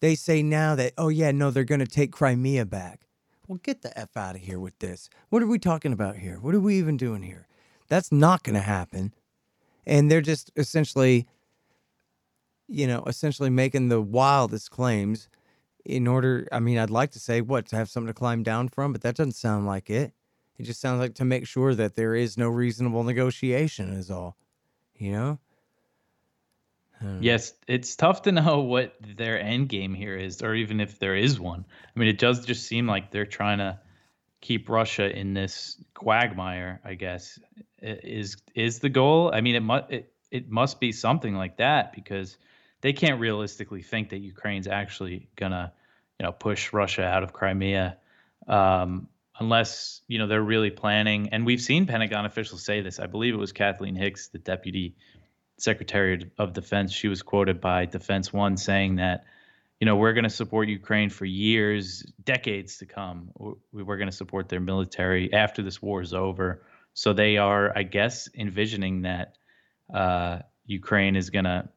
they 0.00 0.14
say 0.14 0.42
now 0.42 0.74
that, 0.74 0.92
oh, 0.96 1.08
yeah, 1.08 1.30
no, 1.30 1.50
they're 1.50 1.64
going 1.64 1.80
to 1.80 1.86
take 1.86 2.12
Crimea 2.12 2.64
back. 2.66 3.06
Well, 3.46 3.60
get 3.62 3.82
the 3.82 3.98
F 3.98 4.16
out 4.16 4.36
of 4.36 4.42
here 4.42 4.60
with 4.60 4.78
this. 4.78 5.08
What 5.30 5.42
are 5.42 5.46
we 5.46 5.58
talking 5.58 5.92
about 5.92 6.16
here? 6.16 6.38
What 6.38 6.54
are 6.54 6.60
we 6.60 6.78
even 6.78 6.96
doing 6.96 7.22
here? 7.22 7.46
That's 7.88 8.12
not 8.12 8.42
going 8.42 8.54
to 8.54 8.60
happen. 8.60 9.14
And 9.86 10.10
they're 10.10 10.20
just 10.20 10.50
essentially, 10.54 11.26
you 12.68 12.86
know, 12.86 13.02
essentially 13.06 13.48
making 13.48 13.88
the 13.88 14.02
wildest 14.02 14.70
claims 14.70 15.28
in 15.84 16.06
order. 16.06 16.46
I 16.52 16.60
mean, 16.60 16.76
I'd 16.76 16.90
like 16.90 17.12
to 17.12 17.18
say, 17.18 17.40
what, 17.40 17.66
to 17.68 17.76
have 17.76 17.88
something 17.88 18.08
to 18.08 18.14
climb 18.14 18.42
down 18.42 18.68
from, 18.68 18.92
but 18.92 19.00
that 19.00 19.16
doesn't 19.16 19.32
sound 19.32 19.66
like 19.66 19.88
it. 19.88 20.12
It 20.58 20.64
just 20.64 20.80
sounds 20.80 21.00
like 21.00 21.14
to 21.14 21.24
make 21.24 21.46
sure 21.46 21.74
that 21.74 21.94
there 21.94 22.14
is 22.14 22.36
no 22.36 22.48
reasonable 22.48 23.04
negotiation, 23.04 23.88
is 23.94 24.10
all. 24.10 24.36
You 24.94 25.12
know? 25.12 25.38
Yes, 27.20 27.52
it's 27.66 27.96
tough 27.96 28.22
to 28.22 28.32
know 28.32 28.60
what 28.60 28.94
their 29.00 29.40
end 29.40 29.68
game 29.68 29.94
here 29.94 30.16
is, 30.16 30.42
or 30.42 30.54
even 30.54 30.80
if 30.80 30.98
there 30.98 31.14
is 31.14 31.38
one. 31.38 31.64
I 31.94 31.98
mean, 31.98 32.08
it 32.08 32.18
does 32.18 32.44
just 32.44 32.66
seem 32.66 32.86
like 32.86 33.10
they're 33.10 33.26
trying 33.26 33.58
to 33.58 33.78
keep 34.40 34.68
Russia 34.68 35.08
in 35.10 35.34
this 35.34 35.82
quagmire. 35.94 36.80
I 36.84 36.94
guess 36.94 37.38
is 37.80 38.36
is 38.54 38.80
the 38.80 38.88
goal. 38.88 39.30
I 39.32 39.40
mean, 39.40 39.54
it 39.54 39.62
must 39.62 39.90
it, 39.90 40.12
it 40.30 40.50
must 40.50 40.80
be 40.80 40.92
something 40.92 41.34
like 41.34 41.58
that 41.58 41.92
because 41.92 42.36
they 42.80 42.92
can't 42.92 43.20
realistically 43.20 43.82
think 43.82 44.10
that 44.10 44.18
Ukraine's 44.18 44.68
actually 44.68 45.28
gonna, 45.36 45.72
you 46.18 46.24
know, 46.24 46.32
push 46.32 46.72
Russia 46.72 47.04
out 47.04 47.22
of 47.22 47.32
Crimea. 47.32 47.96
Um, 48.46 49.08
unless 49.40 50.00
you 50.08 50.18
know 50.18 50.26
they're 50.26 50.42
really 50.42 50.70
planning. 50.70 51.28
And 51.30 51.46
we've 51.46 51.60
seen 51.60 51.86
Pentagon 51.86 52.24
officials 52.24 52.64
say 52.64 52.80
this. 52.80 52.98
I 52.98 53.06
believe 53.06 53.34
it 53.34 53.38
was 53.38 53.52
Kathleen 53.52 53.94
Hicks, 53.94 54.28
the 54.28 54.38
deputy 54.38 54.96
secretary 55.58 56.30
of 56.38 56.52
defense. 56.52 56.92
She 56.92 57.08
was 57.08 57.22
quoted 57.22 57.60
by 57.60 57.84
Defense 57.84 58.32
One 58.32 58.56
saying 58.56 58.96
that, 58.96 59.24
you 59.80 59.84
know, 59.86 59.96
we're 59.96 60.12
going 60.12 60.24
to 60.24 60.30
support 60.30 60.68
Ukraine 60.68 61.10
for 61.10 61.24
years, 61.24 62.04
decades 62.24 62.78
to 62.78 62.86
come. 62.86 63.30
We're 63.72 63.96
going 63.96 64.10
to 64.10 64.16
support 64.16 64.48
their 64.48 64.60
military 64.60 65.32
after 65.32 65.62
this 65.62 65.80
war 65.80 66.00
is 66.00 66.14
over. 66.14 66.62
So 66.94 67.12
they 67.12 67.36
are, 67.36 67.76
I 67.76 67.84
guess, 67.84 68.28
envisioning 68.34 69.02
that 69.02 69.36
uh, 69.92 70.40
Ukraine 70.66 71.16
is 71.16 71.30
going 71.30 71.44
to. 71.44 71.68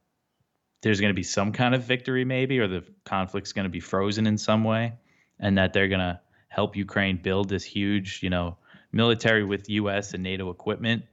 There's 0.81 0.99
going 0.99 1.11
to 1.11 1.15
be 1.15 1.21
some 1.23 1.51
kind 1.51 1.75
of 1.75 1.83
victory, 1.83 2.25
maybe, 2.25 2.57
or 2.57 2.67
the 2.67 2.83
conflict's 3.05 3.53
going 3.53 3.65
to 3.65 3.69
be 3.69 3.79
frozen 3.79 4.25
in 4.25 4.39
some 4.39 4.63
way, 4.63 4.93
and 5.39 5.59
that 5.59 5.73
they're 5.73 5.87
going 5.87 5.99
to 5.99 6.19
help 6.47 6.75
Ukraine 6.75 7.17
build 7.21 7.49
this 7.49 7.63
huge, 7.63 8.23
you 8.23 8.31
know, 8.31 8.57
military 8.91 9.43
with 9.43 9.69
U.S. 9.69 10.15
and 10.15 10.23
NATO 10.23 10.49
equipment. 10.49 11.03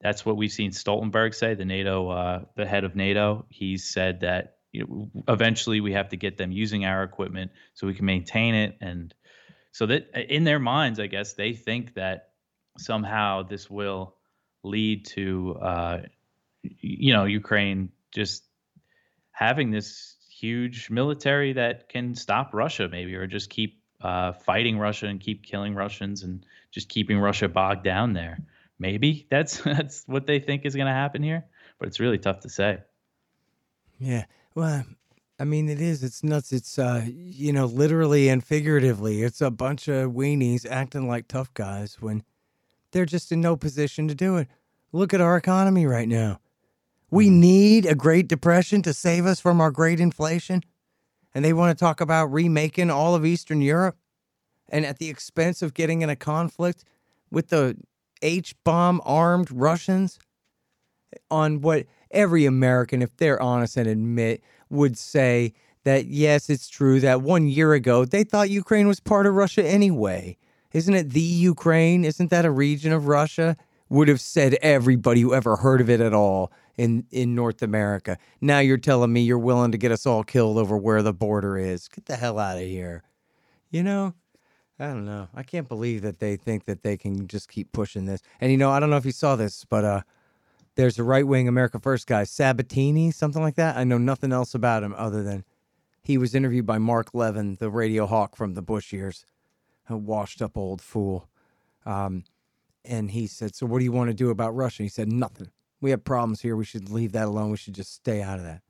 That's 0.00 0.24
what 0.26 0.36
we've 0.36 0.52
seen 0.52 0.70
Stoltenberg 0.70 1.34
say, 1.34 1.54
the 1.54 1.64
NATO, 1.64 2.10
uh, 2.10 2.40
the 2.54 2.66
head 2.66 2.84
of 2.84 2.94
NATO. 2.94 3.46
He 3.48 3.78
said 3.78 4.20
that 4.20 4.58
you 4.72 4.86
know, 4.86 5.22
eventually 5.28 5.80
we 5.80 5.92
have 5.92 6.10
to 6.10 6.16
get 6.16 6.36
them 6.36 6.52
using 6.52 6.84
our 6.84 7.02
equipment 7.02 7.50
so 7.74 7.86
we 7.86 7.94
can 7.94 8.04
maintain 8.04 8.54
it, 8.54 8.76
and 8.80 9.14
so 9.72 9.86
that 9.86 10.08
in 10.14 10.44
their 10.44 10.58
minds, 10.58 11.00
I 11.00 11.06
guess 11.06 11.34
they 11.34 11.52
think 11.54 11.94
that 11.94 12.30
somehow 12.78 13.42
this 13.42 13.70
will 13.70 14.16
lead 14.62 15.06
to, 15.06 15.56
uh, 15.60 15.98
you 16.62 17.12
know, 17.12 17.24
Ukraine 17.24 17.90
just 18.12 18.44
having 19.30 19.70
this 19.70 20.16
huge 20.30 20.90
military 20.90 21.54
that 21.54 21.88
can 21.88 22.14
stop 22.14 22.52
Russia, 22.52 22.88
maybe, 22.88 23.14
or 23.14 23.26
just 23.26 23.48
keep 23.50 23.82
uh, 24.00 24.32
fighting 24.32 24.78
Russia 24.78 25.06
and 25.06 25.20
keep 25.20 25.44
killing 25.44 25.74
Russians 25.74 26.22
and 26.22 26.44
just 26.70 26.88
keeping 26.88 27.18
Russia 27.18 27.48
bogged 27.48 27.84
down 27.84 28.12
there. 28.12 28.38
Maybe 28.78 29.26
that's 29.30 29.58
that's 29.58 30.04
what 30.06 30.26
they 30.26 30.38
think 30.38 30.64
is 30.64 30.74
going 30.74 30.86
to 30.86 30.92
happen 30.92 31.22
here, 31.22 31.44
but 31.78 31.88
it's 31.88 32.00
really 32.00 32.18
tough 32.18 32.40
to 32.40 32.48
say. 32.48 32.78
Yeah, 33.98 34.26
well, 34.54 34.84
I 35.38 35.44
mean, 35.44 35.68
it 35.68 35.80
is. 35.80 36.02
It's 36.02 36.22
nuts. 36.22 36.52
It's 36.52 36.78
uh, 36.78 37.04
you 37.06 37.52
know, 37.52 37.66
literally 37.66 38.28
and 38.28 38.44
figuratively. 38.44 39.22
It's 39.22 39.40
a 39.40 39.50
bunch 39.50 39.88
of 39.88 40.12
weenies 40.12 40.66
acting 40.68 41.08
like 41.08 41.28
tough 41.28 41.52
guys 41.54 42.00
when 42.00 42.22
they're 42.92 43.06
just 43.06 43.32
in 43.32 43.40
no 43.40 43.56
position 43.56 44.08
to 44.08 44.14
do 44.14 44.36
it. 44.36 44.48
Look 44.92 45.12
at 45.12 45.20
our 45.20 45.36
economy 45.36 45.86
right 45.86 46.08
now. 46.08 46.40
We 47.10 47.26
mm-hmm. 47.26 47.40
need 47.40 47.86
a 47.86 47.94
Great 47.94 48.28
Depression 48.28 48.82
to 48.82 48.92
save 48.92 49.26
us 49.26 49.40
from 49.40 49.60
our 49.60 49.70
great 49.70 50.00
inflation 50.00 50.62
and 51.36 51.44
they 51.44 51.52
want 51.52 51.76
to 51.76 51.84
talk 51.84 52.00
about 52.00 52.32
remaking 52.32 52.90
all 52.90 53.14
of 53.14 53.26
Eastern 53.26 53.60
Europe. 53.60 53.98
and 54.70 54.86
at 54.86 54.98
the 54.98 55.10
expense 55.10 55.60
of 55.62 55.74
getting 55.74 56.00
in 56.00 56.08
a 56.08 56.16
conflict 56.16 56.82
with 57.30 57.48
the 57.50 57.76
H 58.22 58.54
bomb 58.64 59.00
armed 59.04 59.50
Russians 59.50 60.18
on 61.30 61.60
what 61.60 61.86
every 62.10 62.44
American, 62.46 63.02
if 63.02 63.16
they're 63.16 63.40
honest 63.40 63.76
and 63.76 63.86
admit, 63.86 64.42
would 64.70 64.96
say 64.98 65.52
that 65.84 66.06
yes, 66.06 66.50
it's 66.50 66.68
true 66.68 67.00
that 67.00 67.22
one 67.22 67.46
year 67.46 67.72
ago 67.72 68.04
they 68.04 68.24
thought 68.24 68.50
Ukraine 68.50 68.88
was 68.88 69.00
part 69.00 69.26
of 69.26 69.34
Russia 69.34 69.64
anyway. 69.64 70.36
Isn't 70.72 70.94
it 70.94 71.10
the 71.10 71.20
Ukraine? 71.20 72.04
Isn't 72.04 72.30
that 72.30 72.44
a 72.44 72.50
region 72.50 72.92
of 72.92 73.06
Russia? 73.06 73.56
Would 73.88 74.08
have 74.08 74.20
said 74.20 74.54
everybody 74.62 75.20
who 75.20 75.32
ever 75.32 75.56
heard 75.56 75.80
of 75.80 75.88
it 75.88 76.00
at 76.00 76.12
all 76.12 76.52
in, 76.76 77.06
in 77.10 77.34
North 77.34 77.62
America. 77.62 78.18
Now 78.40 78.58
you're 78.58 78.76
telling 78.76 79.12
me 79.12 79.22
you're 79.22 79.38
willing 79.38 79.72
to 79.72 79.78
get 79.78 79.92
us 79.92 80.06
all 80.06 80.24
killed 80.24 80.58
over 80.58 80.76
where 80.76 81.02
the 81.02 81.12
border 81.12 81.56
is. 81.56 81.88
Get 81.88 82.06
the 82.06 82.16
hell 82.16 82.38
out 82.38 82.58
of 82.58 82.64
here. 82.64 83.04
You 83.70 83.82
know, 83.82 84.14
I 84.78 84.88
don't 84.88 85.06
know. 85.06 85.28
I 85.34 85.42
can't 85.42 85.68
believe 85.68 86.02
that 86.02 86.18
they 86.18 86.36
think 86.36 86.66
that 86.66 86.82
they 86.82 86.96
can 86.96 87.26
just 87.28 87.48
keep 87.48 87.72
pushing 87.72 88.04
this. 88.04 88.20
And 88.40 88.52
you 88.52 88.58
know, 88.58 88.70
I 88.70 88.78
don't 88.78 88.90
know 88.90 88.98
if 88.98 89.06
you 89.06 89.12
saw 89.12 89.36
this, 89.36 89.64
but 89.64 89.84
uh 89.84 90.02
there's 90.76 90.98
a 90.98 91.04
right 91.04 91.26
wing 91.26 91.48
America 91.48 91.80
First 91.80 92.06
guy, 92.06 92.24
Sabatini, 92.24 93.10
something 93.10 93.42
like 93.42 93.56
that. 93.56 93.76
I 93.76 93.84
know 93.84 93.98
nothing 93.98 94.32
else 94.32 94.54
about 94.54 94.82
him 94.82 94.94
other 94.96 95.22
than 95.22 95.44
he 96.02 96.18
was 96.18 96.34
interviewed 96.34 96.66
by 96.66 96.78
Mark 96.78 97.14
Levin, 97.14 97.56
the 97.56 97.70
radio 97.70 98.06
hawk 98.06 98.36
from 98.36 98.54
the 98.54 98.62
Bush 98.62 98.92
years, 98.92 99.24
a 99.88 99.96
washed 99.96 100.40
up 100.40 100.56
old 100.56 100.80
fool. 100.80 101.28
Um, 101.84 102.24
and 102.84 103.10
he 103.10 103.26
said, 103.26 103.54
So 103.54 103.66
what 103.66 103.78
do 103.78 103.84
you 103.84 103.92
want 103.92 104.10
to 104.10 104.14
do 104.14 104.30
about 104.30 104.54
Russia? 104.54 104.82
He 104.82 104.88
said, 104.88 105.10
Nothing. 105.10 105.50
We 105.80 105.90
have 105.90 106.04
problems 106.04 106.42
here. 106.42 106.54
We 106.56 106.64
should 106.64 106.90
leave 106.90 107.12
that 107.12 107.26
alone. 107.26 107.50
We 107.50 107.56
should 107.56 107.74
just 107.74 107.94
stay 107.94 108.22
out 108.22 108.38
of 108.38 108.44
that. 108.44 108.62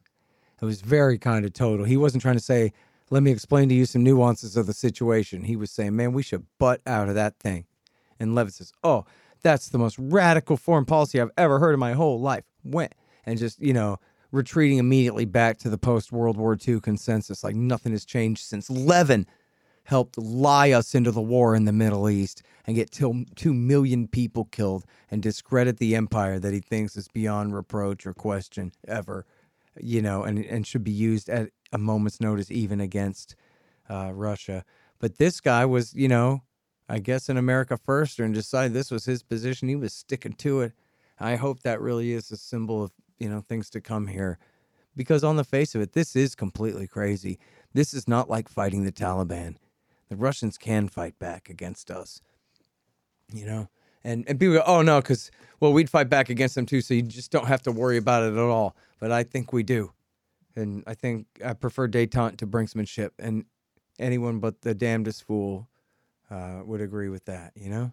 It 0.61 0.65
was 0.65 0.81
very 0.81 1.19
kind 1.19 1.45
of 1.45 1.53
total. 1.53 1.85
He 1.85 1.97
wasn't 1.97 2.23
trying 2.23 2.37
to 2.37 2.43
say, 2.43 2.73
Let 3.11 3.23
me 3.23 3.31
explain 3.31 3.69
to 3.69 3.75
you 3.75 3.87
some 3.87 4.03
nuances 4.03 4.57
of 4.57 4.67
the 4.67 4.73
situation. 4.73 5.45
He 5.45 5.57
was 5.57 5.71
saying, 5.71 5.95
Man, 5.95 6.13
we 6.13 6.23
should 6.23 6.47
butt 6.59 6.81
out 6.87 7.09
of 7.09 7.15
that 7.15 7.39
thing. 7.39 7.67
And 8.19 8.35
Levin 8.35 8.53
says, 8.53 8.73
Oh, 8.83 9.05
that's 9.43 9.69
the 9.69 9.79
most 9.79 9.97
radical 9.99 10.57
foreign 10.57 10.85
policy 10.85 11.21
I've 11.21 11.31
ever 11.37 11.59
heard 11.59 11.73
in 11.73 11.81
my 11.81 11.93
whole 11.93 12.21
life. 12.21 12.45
When 12.63 12.89
and 13.25 13.39
just, 13.39 13.61
you 13.61 13.73
know, 13.73 13.99
retreating 14.33 14.79
immediately 14.79 15.25
back 15.25 15.59
to 15.59 15.71
the 15.71 15.79
post 15.79 16.11
World 16.11 16.37
War 16.37 16.57
II 16.67 16.81
consensus, 16.81 17.45
like 17.45 17.55
nothing 17.55 17.93
has 17.93 18.05
changed 18.05 18.43
since 18.43 18.69
Levin 18.69 19.27
helped 19.85 20.19
lie 20.19 20.73
us 20.73 20.97
into 20.97 21.13
the 21.13 21.23
war 21.23 21.55
in 21.55 21.65
the 21.65 21.73
Middle 21.73 22.11
East 22.11 22.43
and 22.67 22.75
get 22.75 22.91
till 22.91 23.23
2 23.37 23.55
million 23.55 24.09
people 24.09 24.47
killed 24.47 24.85
and 25.13 25.23
discredit 25.23 25.79
the 25.79 25.95
empire 25.95 26.41
that 26.41 26.53
he 26.53 26.59
thinks 26.59 26.97
is 26.97 27.07
beyond 27.07 27.55
reproach 27.55 28.05
or 28.05 28.13
question 28.13 28.73
ever, 28.89 29.25
you 29.81 30.03
know, 30.03 30.25
and, 30.25 30.45
and 30.45 30.67
should 30.67 30.83
be 30.83 30.91
used 30.91 31.29
at 31.29 31.51
a 31.73 31.79
moment's 31.79 32.21
notice 32.21 32.51
even 32.51 32.81
against 32.81 33.35
uh, 33.89 34.13
Russia. 34.13 34.65
But 34.99 35.19
this 35.19 35.41
guy 35.41 35.65
was, 35.65 35.95
you 35.95 36.09
know, 36.09 36.43
I 36.89 36.99
guess 36.99 37.29
an 37.29 37.37
America 37.37 37.77
first 37.77 38.19
and 38.19 38.33
decided 38.33 38.73
this 38.73 38.91
was 38.91 39.05
his 39.05 39.23
position. 39.23 39.69
He 39.69 39.77
was 39.77 39.93
sticking 39.93 40.35
to 40.35 40.61
it. 40.61 40.73
I 41.19 41.37
hope 41.37 41.61
that 41.63 41.81
really 41.81 42.13
is 42.13 42.31
a 42.31 42.37
symbol 42.37 42.83
of, 42.85 42.93
you 43.19 43.29
know, 43.29 43.41
things 43.41 43.71
to 43.71 43.81
come 43.81 44.07
here. 44.07 44.39
Because 44.95 45.25
on 45.25 45.37
the 45.37 45.45
face 45.45 45.75
of 45.75 45.81
it, 45.81 45.93
this 45.93 46.17
is 46.17 46.35
completely 46.35 46.87
crazy. 46.87 47.39
This 47.75 47.93
is 47.93 48.09
not 48.09 48.31
like 48.31 48.49
fighting 48.49 48.85
the 48.85 48.93
Taliban. 48.93 49.57
The 50.09 50.17
Russians 50.17 50.57
can 50.57 50.89
fight 50.89 51.19
back 51.19 51.51
against 51.51 51.91
us. 51.91 52.21
You 53.33 53.45
know? 53.45 53.69
And 54.05 54.25
and 54.29 54.39
people 54.39 54.55
go, 54.55 54.63
oh 54.65 54.83
no, 54.83 55.01
because 55.01 55.33
well, 55.59 55.73
we'd 55.73 55.91
fight 55.91 56.09
back 56.09 56.31
against 56.31 56.55
them 56.55 56.65
too, 56.65 56.81
so 56.81 56.95
you 56.95 57.03
just 57.03 57.33
don't 57.33 57.49
have 57.49 57.63
to 57.63 57.73
worry 57.73 57.97
about 57.97 58.23
it 58.23 58.35
at 58.35 58.39
all. 58.39 58.77
But 59.01 59.11
I 59.11 59.25
think 59.25 59.53
we 59.53 59.65
do. 59.65 59.93
And 60.57 60.83
I 60.87 60.95
think 60.95 61.27
I 61.45 61.53
prefer 61.53 61.89
detente 61.89 62.39
to 62.39 62.47
brinksmanship. 62.47 63.11
And 63.19 63.45
anyone 63.99 64.41
but 64.41 64.63
the 64.63 64.75
damnedest 64.75 65.25
fool 65.25 65.69
uh, 66.31 66.61
would 66.65 66.81
agree 66.81 67.09
with 67.09 67.25
that, 67.27 67.53
you 67.55 67.71
know? 67.71 67.93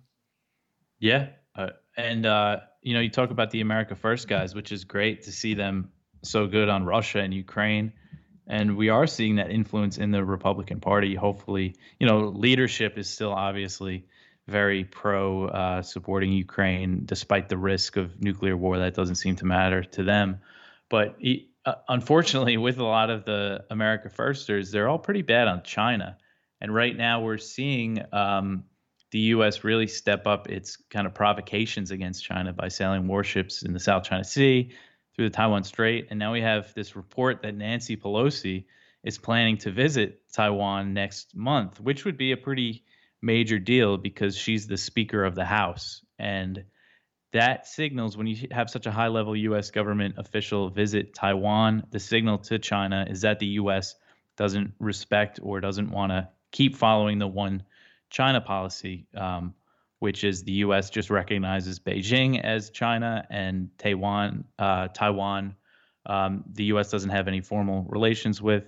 Yeah. 1.00 1.30
Uh, 1.56 1.70
and, 1.98 2.26
uh, 2.26 2.62
you 2.82 2.94
know, 2.94 3.00
you 3.00 3.10
talk 3.10 3.30
about 3.30 3.52
the 3.52 3.62
America 3.62 3.96
First 3.96 4.28
guys, 4.28 4.56
which 4.56 4.72
is 4.72 4.84
great 4.84 5.24
to 5.24 5.32
see 5.32 5.54
them 5.54 5.92
so 6.24 6.48
good 6.48 6.70
on 6.70 6.86
Russia 6.86 7.20
and 7.20 7.34
Ukraine. 7.34 7.94
And 8.48 8.76
we 8.76 8.90
are 8.90 9.08
seeing 9.08 9.36
that 9.36 9.52
influence 9.52 9.98
in 9.98 10.12
the 10.12 10.24
Republican 10.24 10.80
Party. 10.80 11.16
Hopefully, 11.16 11.76
you 12.00 12.08
know, 12.08 12.28
leadership 12.28 12.98
is 12.98 13.10
still 13.10 13.32
obviously 13.32 14.06
very 14.48 14.84
pro 14.84 15.48
uh, 15.48 15.82
supporting 15.82 16.32
Ukraine, 16.34 17.04
despite 17.06 17.48
the 17.48 17.58
risk 17.58 17.96
of 17.96 18.22
nuclear 18.22 18.58
war. 18.58 18.80
That 18.80 18.96
doesn't 18.96 19.16
seem 19.16 19.38
to 19.38 19.46
matter 19.46 19.84
to 19.84 20.04
them. 20.04 20.40
But 20.90 21.16
uh, 21.66 21.76
unfortunately, 21.88 22.58
with 22.58 22.78
a 22.78 22.84
lot 22.84 23.10
of 23.10 23.26
the 23.26 23.66
America 23.70 24.10
Firsters, 24.10 24.72
they're 24.72 24.90
all 24.90 25.00
pretty 25.00 25.22
bad 25.22 25.48
on 25.48 25.64
China. 25.64 26.18
And 26.60 26.74
right 26.74 26.96
now, 26.96 27.22
we're 27.22 27.38
seeing 27.38 28.04
um, 28.12 28.66
the 29.12 29.20
U.S. 29.20 29.64
really 29.64 29.88
step 29.88 30.28
up 30.28 30.50
its 30.50 30.78
kind 30.90 31.06
of 31.06 31.14
provocations 31.14 31.92
against 31.92 32.24
China 32.24 32.54
by 32.54 32.70
sailing 32.70 33.08
warships 33.08 33.64
in 33.64 33.74
the 33.74 33.80
South 33.80 34.04
China 34.04 34.24
Sea, 34.24 34.72
through 35.16 35.30
the 35.30 35.36
Taiwan 35.36 35.64
Strait. 35.64 36.08
And 36.10 36.20
now 36.20 36.34
we 36.34 36.42
have 36.42 36.74
this 36.74 36.96
report 36.96 37.42
that 37.44 37.56
Nancy 37.56 37.96
Pelosi 37.96 38.66
is 39.04 39.18
planning 39.18 39.58
to 39.58 39.72
visit 39.72 40.22
Taiwan 40.32 40.94
next 40.94 41.36
month, 41.36 41.80
which 41.80 42.06
would 42.06 42.18
be 42.18 42.32
a 42.32 42.38
pretty 42.38 42.84
major 43.22 43.60
deal 43.60 43.98
because 43.98 44.36
she's 44.36 44.68
the 44.68 44.78
Speaker 44.78 45.24
of 45.24 45.36
the 45.36 45.46
House. 45.46 46.04
And 46.18 46.66
that 47.34 47.68
signals 47.68 48.16
when 48.16 48.28
you 48.28 48.48
have 48.52 48.70
such 48.70 48.86
a 48.86 48.92
high 48.92 49.08
level 49.08 49.36
U.S. 49.36 49.72
government 49.72 50.16
official 50.18 50.70
visit 50.70 51.14
Taiwan, 51.14 51.84
the 51.92 52.00
signal 52.00 52.38
to 52.40 52.60
China 52.60 53.06
is 53.10 53.22
that 53.22 53.40
the 53.40 53.48
U.S. 53.48 53.96
doesn't 54.38 54.74
respect 54.80 55.40
or 55.44 55.60
doesn't 55.60 55.92
want 55.92 56.12
to 56.12 56.30
keep 56.52 56.76
following 56.76 57.20
the 57.20 57.28
one 57.28 57.64
China 58.12 58.40
policy, 58.40 59.08
um, 59.18 59.54
which 60.00 60.24
is 60.24 60.44
the 60.44 60.52
U.S. 60.54 60.92
just 60.92 61.10
recognizes 61.10 61.80
Beijing 61.80 62.40
as 62.42 62.70
China 62.70 63.26
and 63.32 63.70
Taiwan. 63.80 64.46
Uh, 64.60 64.88
Taiwan, 64.90 65.56
um, 66.06 66.44
the 66.54 66.66
U.S. 66.66 66.92
doesn't 66.92 67.10
have 67.10 67.28
any 67.28 67.42
formal 67.42 67.84
relations 67.90 68.42
with. 68.42 68.66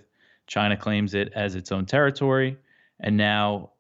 China 0.47 0.75
claims 0.75 1.13
it 1.13 1.31
as 1.35 1.55
its 1.55 1.71
own 1.71 1.85
territory, 1.85 2.57
and 2.99 3.17
now, 3.17 3.71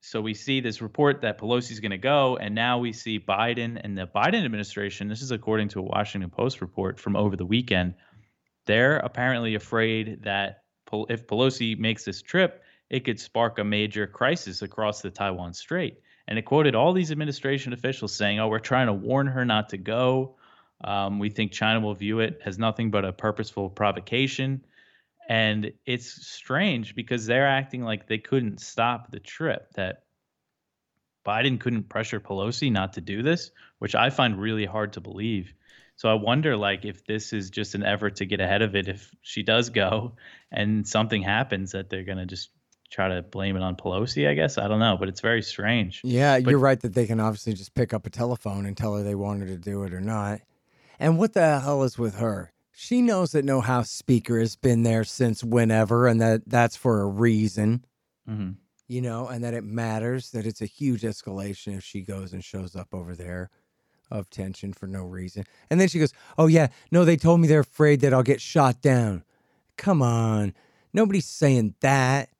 so 0.00 0.20
we 0.20 0.34
see 0.34 0.60
this 0.60 0.80
report 0.80 1.20
that 1.20 1.38
Pelosi's 1.38 1.80
going 1.80 1.90
to 1.90 1.98
go, 1.98 2.36
and 2.38 2.54
now 2.54 2.78
we 2.78 2.92
see 2.92 3.20
Biden 3.20 3.80
and 3.82 3.96
the 3.96 4.06
Biden 4.06 4.44
administration. 4.44 5.08
This 5.08 5.20
is 5.20 5.30
according 5.30 5.68
to 5.68 5.80
a 5.80 5.82
Washington 5.82 6.30
Post 6.30 6.60
report 6.60 6.98
from 6.98 7.16
over 7.16 7.36
the 7.36 7.44
weekend. 7.44 7.94
They're 8.66 8.96
apparently 8.98 9.54
afraid 9.54 10.22
that 10.22 10.62
if 11.08 11.26
Pelosi 11.26 11.78
makes 11.78 12.04
this 12.04 12.22
trip, 12.22 12.62
it 12.88 13.04
could 13.04 13.20
spark 13.20 13.58
a 13.58 13.64
major 13.64 14.06
crisis 14.06 14.62
across 14.62 15.02
the 15.02 15.10
Taiwan 15.10 15.52
Strait. 15.52 16.00
And 16.28 16.38
it 16.38 16.42
quoted 16.42 16.74
all 16.74 16.92
these 16.92 17.12
administration 17.12 17.72
officials 17.72 18.14
saying, 18.14 18.40
oh, 18.40 18.48
we're 18.48 18.58
trying 18.58 18.86
to 18.86 18.92
warn 18.92 19.26
her 19.26 19.44
not 19.44 19.68
to 19.70 19.76
go. 19.76 20.36
Um, 20.82 21.18
we 21.18 21.28
think 21.28 21.52
China 21.52 21.80
will 21.80 21.94
view 21.94 22.20
it 22.20 22.40
as 22.46 22.58
nothing 22.58 22.90
but 22.90 23.04
a 23.04 23.12
purposeful 23.12 23.68
provocation. 23.68 24.64
And 25.30 25.74
it's 25.86 26.26
strange 26.26 26.96
because 26.96 27.24
they're 27.24 27.46
acting 27.46 27.84
like 27.84 28.08
they 28.08 28.18
couldn't 28.18 28.60
stop 28.60 29.12
the 29.12 29.20
trip, 29.20 29.72
that 29.74 30.02
Biden 31.24 31.60
couldn't 31.60 31.88
pressure 31.88 32.18
Pelosi 32.18 32.72
not 32.72 32.94
to 32.94 33.00
do 33.00 33.22
this, 33.22 33.52
which 33.78 33.94
I 33.94 34.10
find 34.10 34.40
really 34.40 34.66
hard 34.66 34.94
to 34.94 35.00
believe. 35.00 35.54
So 35.94 36.08
I 36.08 36.14
wonder, 36.14 36.56
like, 36.56 36.84
if 36.84 37.06
this 37.06 37.32
is 37.32 37.50
just 37.50 37.76
an 37.76 37.84
effort 37.84 38.16
to 38.16 38.26
get 38.26 38.40
ahead 38.40 38.62
of 38.62 38.74
it, 38.74 38.88
if 38.88 39.08
she 39.22 39.44
does 39.44 39.70
go 39.70 40.16
and 40.50 40.84
something 40.88 41.22
happens, 41.22 41.72
that 41.72 41.90
they're 41.90 42.02
going 42.02 42.18
to 42.18 42.26
just 42.26 42.50
try 42.90 43.14
to 43.14 43.22
blame 43.22 43.54
it 43.54 43.62
on 43.62 43.76
Pelosi, 43.76 44.28
I 44.28 44.34
guess. 44.34 44.58
I 44.58 44.66
don't 44.66 44.80
know, 44.80 44.96
but 44.98 45.08
it's 45.08 45.20
very 45.20 45.42
strange. 45.42 46.00
Yeah, 46.02 46.40
but, 46.40 46.50
you're 46.50 46.58
right 46.58 46.80
that 46.80 46.94
they 46.94 47.06
can 47.06 47.20
obviously 47.20 47.52
just 47.52 47.72
pick 47.76 47.94
up 47.94 48.04
a 48.04 48.10
telephone 48.10 48.66
and 48.66 48.76
tell 48.76 48.96
her 48.96 49.04
they 49.04 49.14
want 49.14 49.42
her 49.42 49.46
to 49.46 49.58
do 49.58 49.84
it 49.84 49.94
or 49.94 50.00
not. 50.00 50.40
And 50.98 51.18
what 51.18 51.34
the 51.34 51.60
hell 51.60 51.84
is 51.84 51.96
with 51.96 52.16
her? 52.16 52.52
She 52.82 53.02
knows 53.02 53.32
that 53.32 53.44
no 53.44 53.60
House 53.60 53.90
Speaker 53.90 54.40
has 54.40 54.56
been 54.56 54.84
there 54.84 55.04
since 55.04 55.44
whenever, 55.44 56.06
and 56.06 56.18
that 56.22 56.48
that's 56.48 56.76
for 56.76 57.02
a 57.02 57.06
reason. 57.06 57.84
Mm-hmm. 58.26 58.52
You 58.88 59.02
know, 59.02 59.28
and 59.28 59.44
that 59.44 59.52
it 59.52 59.64
matters 59.64 60.30
that 60.30 60.46
it's 60.46 60.62
a 60.62 60.66
huge 60.66 61.02
escalation 61.02 61.76
if 61.76 61.84
she 61.84 62.00
goes 62.00 62.32
and 62.32 62.42
shows 62.42 62.74
up 62.74 62.88
over 62.94 63.14
there 63.14 63.50
of 64.10 64.30
tension 64.30 64.72
for 64.72 64.86
no 64.86 65.04
reason. 65.04 65.44
And 65.68 65.78
then 65.78 65.88
she 65.88 65.98
goes, 65.98 66.14
Oh, 66.38 66.46
yeah, 66.46 66.68
no, 66.90 67.04
they 67.04 67.18
told 67.18 67.40
me 67.40 67.48
they're 67.48 67.60
afraid 67.60 68.00
that 68.00 68.14
I'll 68.14 68.22
get 68.22 68.40
shot 68.40 68.80
down. 68.80 69.24
Come 69.76 70.00
on. 70.00 70.54
Nobody's 70.94 71.26
saying 71.26 71.74
that. 71.80 72.30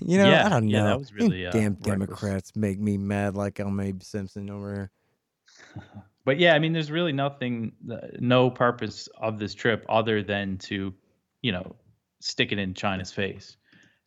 You 0.00 0.16
know, 0.16 0.30
yeah, 0.30 0.46
I 0.46 0.48
don't 0.48 0.66
know. 0.66 0.78
Yeah, 0.78 0.84
that 0.84 0.98
was 0.98 1.12
really 1.12 1.44
uh, 1.44 1.48
reckless. 1.48 1.62
damn 1.62 1.74
Democrats 1.74 2.56
make 2.56 2.80
me 2.80 2.96
mad 2.96 3.36
like 3.36 3.56
Elmabe 3.56 4.02
Simpson 4.02 4.48
over 4.48 4.90
here. 5.76 5.84
but 6.24 6.38
yeah, 6.38 6.54
I 6.54 6.58
mean, 6.58 6.72
there's 6.72 6.90
really 6.90 7.12
nothing, 7.12 7.72
uh, 7.90 7.98
no 8.18 8.50
purpose 8.50 9.08
of 9.16 9.38
this 9.38 9.54
trip 9.54 9.84
other 9.88 10.22
than 10.22 10.58
to, 10.58 10.94
you 11.42 11.52
know, 11.52 11.76
stick 12.20 12.52
it 12.52 12.58
in 12.58 12.74
China's 12.74 13.12
face. 13.12 13.56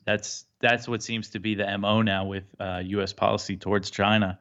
That's 0.06 0.46
that's 0.60 0.88
what 0.88 1.04
seems 1.04 1.30
to 1.32 1.40
be 1.40 1.56
the 1.56 1.78
mo 1.78 2.02
now 2.02 2.26
with 2.26 2.46
uh, 2.60 2.82
U.S. 2.86 3.14
policy 3.14 3.58
towards 3.58 3.92
China. 3.92 4.40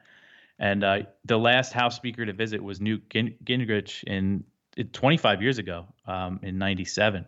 And 0.58 0.82
uh, 0.82 1.02
the 1.24 1.38
last 1.38 1.72
House 1.72 1.96
Speaker 1.96 2.24
to 2.24 2.32
visit 2.32 2.62
was 2.62 2.80
Newt 2.80 3.08
Gingrich 3.10 4.04
in 4.04 4.44
25 4.92 5.42
years 5.42 5.58
ago, 5.58 5.86
um, 6.06 6.40
in 6.42 6.56
'97. 6.56 7.26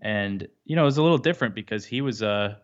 And 0.00 0.48
you 0.64 0.74
know, 0.74 0.82
it 0.82 0.86
was 0.86 0.98
a 0.98 1.02
little 1.02 1.18
different 1.18 1.54
because 1.54 1.84
he 1.84 2.00
was 2.00 2.22
a 2.22 2.58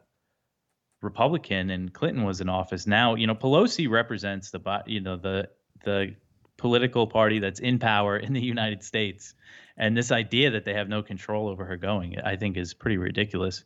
Republican 1.03 1.71
and 1.71 1.93
Clinton 1.93 2.25
was 2.25 2.41
in 2.41 2.49
office. 2.49 2.87
Now, 2.87 3.15
you 3.15 3.27
know, 3.27 3.35
Pelosi 3.35 3.89
represents 3.89 4.51
the 4.51 4.83
you 4.87 5.01
know 5.01 5.17
the 5.17 5.49
the 5.85 6.15
political 6.61 7.07
party 7.07 7.39
that's 7.39 7.59
in 7.59 7.79
power 7.79 8.17
in 8.17 8.33
the 8.33 8.41
United 8.57 8.85
States, 8.85 9.35
and 9.77 9.97
this 9.97 10.13
idea 10.13 10.53
that 10.53 10.65
they 10.65 10.75
have 10.75 10.89
no 10.89 11.03
control 11.03 11.49
over 11.49 11.65
her 11.65 11.77
going, 11.77 12.21
I 12.21 12.37
think, 12.37 12.57
is 12.57 12.75
pretty 12.75 12.99
ridiculous. 12.99 13.65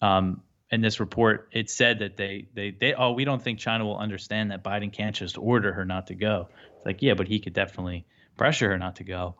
Um, 0.00 0.42
in 0.70 0.80
this 0.80 0.98
report, 0.98 1.50
it 1.52 1.70
said 1.70 2.00
that 2.00 2.16
they 2.16 2.48
they 2.54 2.70
they 2.70 2.94
oh 2.94 3.12
we 3.12 3.24
don't 3.24 3.42
think 3.42 3.58
China 3.58 3.84
will 3.84 3.98
understand 3.98 4.50
that 4.50 4.64
Biden 4.64 4.92
can't 4.92 5.14
just 5.14 5.38
order 5.38 5.72
her 5.72 5.84
not 5.84 6.08
to 6.08 6.14
go. 6.14 6.48
It's 6.76 6.86
like 6.86 7.02
yeah, 7.02 7.14
but 7.14 7.28
he 7.28 7.38
could 7.38 7.52
definitely 7.52 8.06
pressure 8.36 8.70
her 8.70 8.78
not 8.78 8.96
to 8.96 9.04
go. 9.04 9.36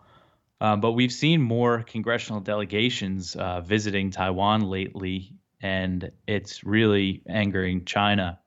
Um, 0.60 0.80
but 0.80 0.92
we've 0.92 1.12
seen 1.12 1.42
more 1.42 1.82
congressional 1.82 2.40
delegations 2.40 3.34
uh, 3.34 3.60
visiting 3.60 4.10
Taiwan 4.10 4.62
lately, 4.62 5.34
and 5.60 6.10
it's 6.26 6.64
really 6.64 7.22
angering 7.26 7.84
China. 7.84 8.38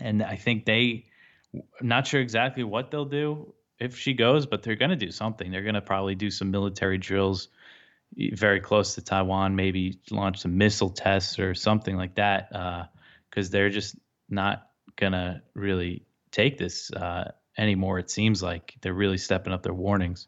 And 0.00 0.22
I 0.22 0.36
think 0.36 0.64
they, 0.64 1.06
Not 1.80 2.06
sure 2.06 2.20
exactly 2.20 2.64
what 2.64 2.90
they'll 2.90 3.04
do 3.04 3.54
if 3.78 3.96
she 3.96 4.14
goes, 4.14 4.46
but 4.46 4.62
they're 4.62 4.76
going 4.76 4.90
to 4.90 4.96
do 4.96 5.10
something. 5.10 5.50
They're 5.50 5.62
going 5.62 5.74
to 5.74 5.80
probably 5.80 6.14
do 6.14 6.30
some 6.30 6.50
military 6.50 6.98
drills 6.98 7.48
very 8.16 8.60
close 8.60 8.94
to 8.94 9.02
Taiwan, 9.02 9.54
maybe 9.54 10.00
launch 10.10 10.38
some 10.38 10.56
missile 10.56 10.90
tests 10.90 11.38
or 11.38 11.54
something 11.54 11.96
like 11.96 12.14
that, 12.16 12.50
because 13.30 13.48
uh, 13.48 13.52
they're 13.52 13.70
just 13.70 13.96
not 14.28 14.68
going 14.96 15.12
to 15.12 15.42
really 15.54 16.04
take 16.30 16.58
this 16.58 16.90
uh, 16.92 17.32
anymore. 17.56 17.98
It 17.98 18.10
seems 18.10 18.42
like 18.42 18.74
they're 18.80 18.94
really 18.94 19.18
stepping 19.18 19.52
up 19.52 19.62
their 19.62 19.74
warnings. 19.74 20.26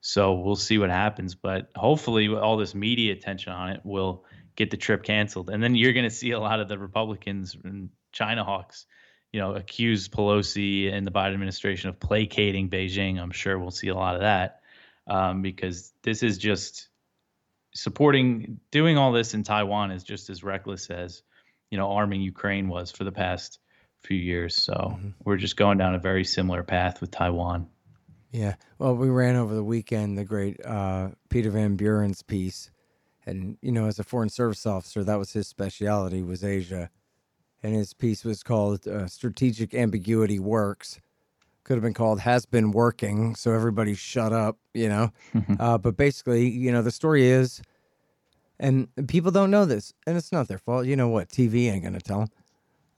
So 0.00 0.34
we'll 0.34 0.56
see 0.56 0.78
what 0.78 0.90
happens. 0.90 1.34
But 1.34 1.70
hopefully, 1.74 2.28
all 2.28 2.56
this 2.56 2.74
media 2.74 3.12
attention 3.12 3.52
on 3.52 3.70
it 3.70 3.80
will 3.84 4.24
get 4.56 4.70
the 4.70 4.76
trip 4.76 5.02
canceled. 5.02 5.48
And 5.48 5.62
then 5.62 5.74
you're 5.74 5.92
going 5.92 6.08
to 6.08 6.10
see 6.10 6.32
a 6.32 6.40
lot 6.40 6.60
of 6.60 6.68
the 6.68 6.78
Republicans 6.78 7.56
and 7.64 7.88
China 8.10 8.44
hawks, 8.44 8.86
you 9.32 9.40
know, 9.40 9.54
accuse 9.54 10.08
Pelosi 10.08 10.92
and 10.92 11.06
the 11.06 11.10
Biden 11.10 11.32
administration 11.32 11.88
of 11.88 11.98
placating 11.98 12.68
Beijing. 12.68 13.18
I'm 13.20 13.30
sure 13.30 13.58
we'll 13.58 13.70
see 13.70 13.88
a 13.88 13.94
lot 13.94 14.14
of 14.14 14.20
that 14.20 14.60
um, 15.06 15.42
because 15.42 15.92
this 16.02 16.22
is 16.22 16.38
just 16.38 16.88
supporting 17.74 18.60
doing 18.70 18.98
all 18.98 19.12
this 19.12 19.34
in 19.34 19.42
Taiwan 19.42 19.90
is 19.90 20.04
just 20.04 20.28
as 20.28 20.44
reckless 20.44 20.90
as 20.90 21.22
you 21.70 21.78
know 21.78 21.90
arming 21.90 22.20
Ukraine 22.20 22.68
was 22.68 22.90
for 22.90 23.04
the 23.04 23.12
past 23.12 23.58
few 24.00 24.16
years. 24.16 24.54
So 24.54 24.72
mm-hmm. 24.72 25.10
we're 25.24 25.36
just 25.36 25.56
going 25.56 25.78
down 25.78 25.94
a 25.94 25.98
very 25.98 26.24
similar 26.24 26.62
path 26.62 27.00
with 27.00 27.10
Taiwan. 27.10 27.68
Yeah. 28.30 28.54
Well, 28.78 28.96
we 28.96 29.08
ran 29.08 29.36
over 29.36 29.54
the 29.54 29.64
weekend 29.64 30.16
the 30.16 30.24
great 30.24 30.64
uh, 30.64 31.10
Peter 31.28 31.50
Van 31.50 31.76
Buren's 31.76 32.22
piece, 32.22 32.70
and 33.26 33.58
you 33.62 33.72
know, 33.72 33.86
as 33.86 33.98
a 33.98 34.04
foreign 34.04 34.30
service 34.30 34.66
officer, 34.66 35.04
that 35.04 35.18
was 35.18 35.32
his 35.32 35.48
specialty 35.48 36.22
was 36.22 36.42
Asia, 36.42 36.90
and 37.62 37.74
his 37.74 37.94
piece 37.94 38.24
was 38.24 38.42
called 38.42 38.86
uh, 38.86 39.06
"Strategic 39.06 39.74
Ambiguity 39.74 40.38
Works." 40.38 41.00
Could 41.64 41.74
have 41.74 41.82
been 41.82 41.94
called 41.94 42.20
"Has 42.20 42.46
Been 42.46 42.72
Working," 42.72 43.34
so 43.34 43.52
everybody 43.52 43.94
shut 43.94 44.32
up, 44.32 44.58
you 44.74 44.88
know. 44.88 45.10
uh, 45.60 45.78
but 45.78 45.96
basically, 45.96 46.48
you 46.48 46.72
know, 46.72 46.82
the 46.82 46.90
story 46.90 47.26
is, 47.26 47.62
and 48.58 48.88
people 49.06 49.30
don't 49.30 49.50
know 49.50 49.64
this, 49.64 49.94
and 50.06 50.16
it's 50.16 50.32
not 50.32 50.48
their 50.48 50.58
fault. 50.58 50.86
You 50.86 50.96
know 50.96 51.08
what? 51.08 51.28
TV 51.28 51.70
ain't 51.70 51.84
gonna 51.84 52.00
tell 52.00 52.20
them. 52.20 52.28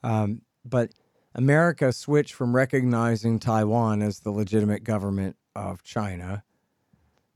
Um, 0.02 0.42
but 0.64 0.92
America 1.34 1.92
switched 1.92 2.34
from 2.34 2.54
recognizing 2.54 3.38
Taiwan 3.38 4.02
as 4.02 4.20
the 4.20 4.30
legitimate 4.30 4.84
government 4.84 5.36
of 5.56 5.82
China, 5.82 6.44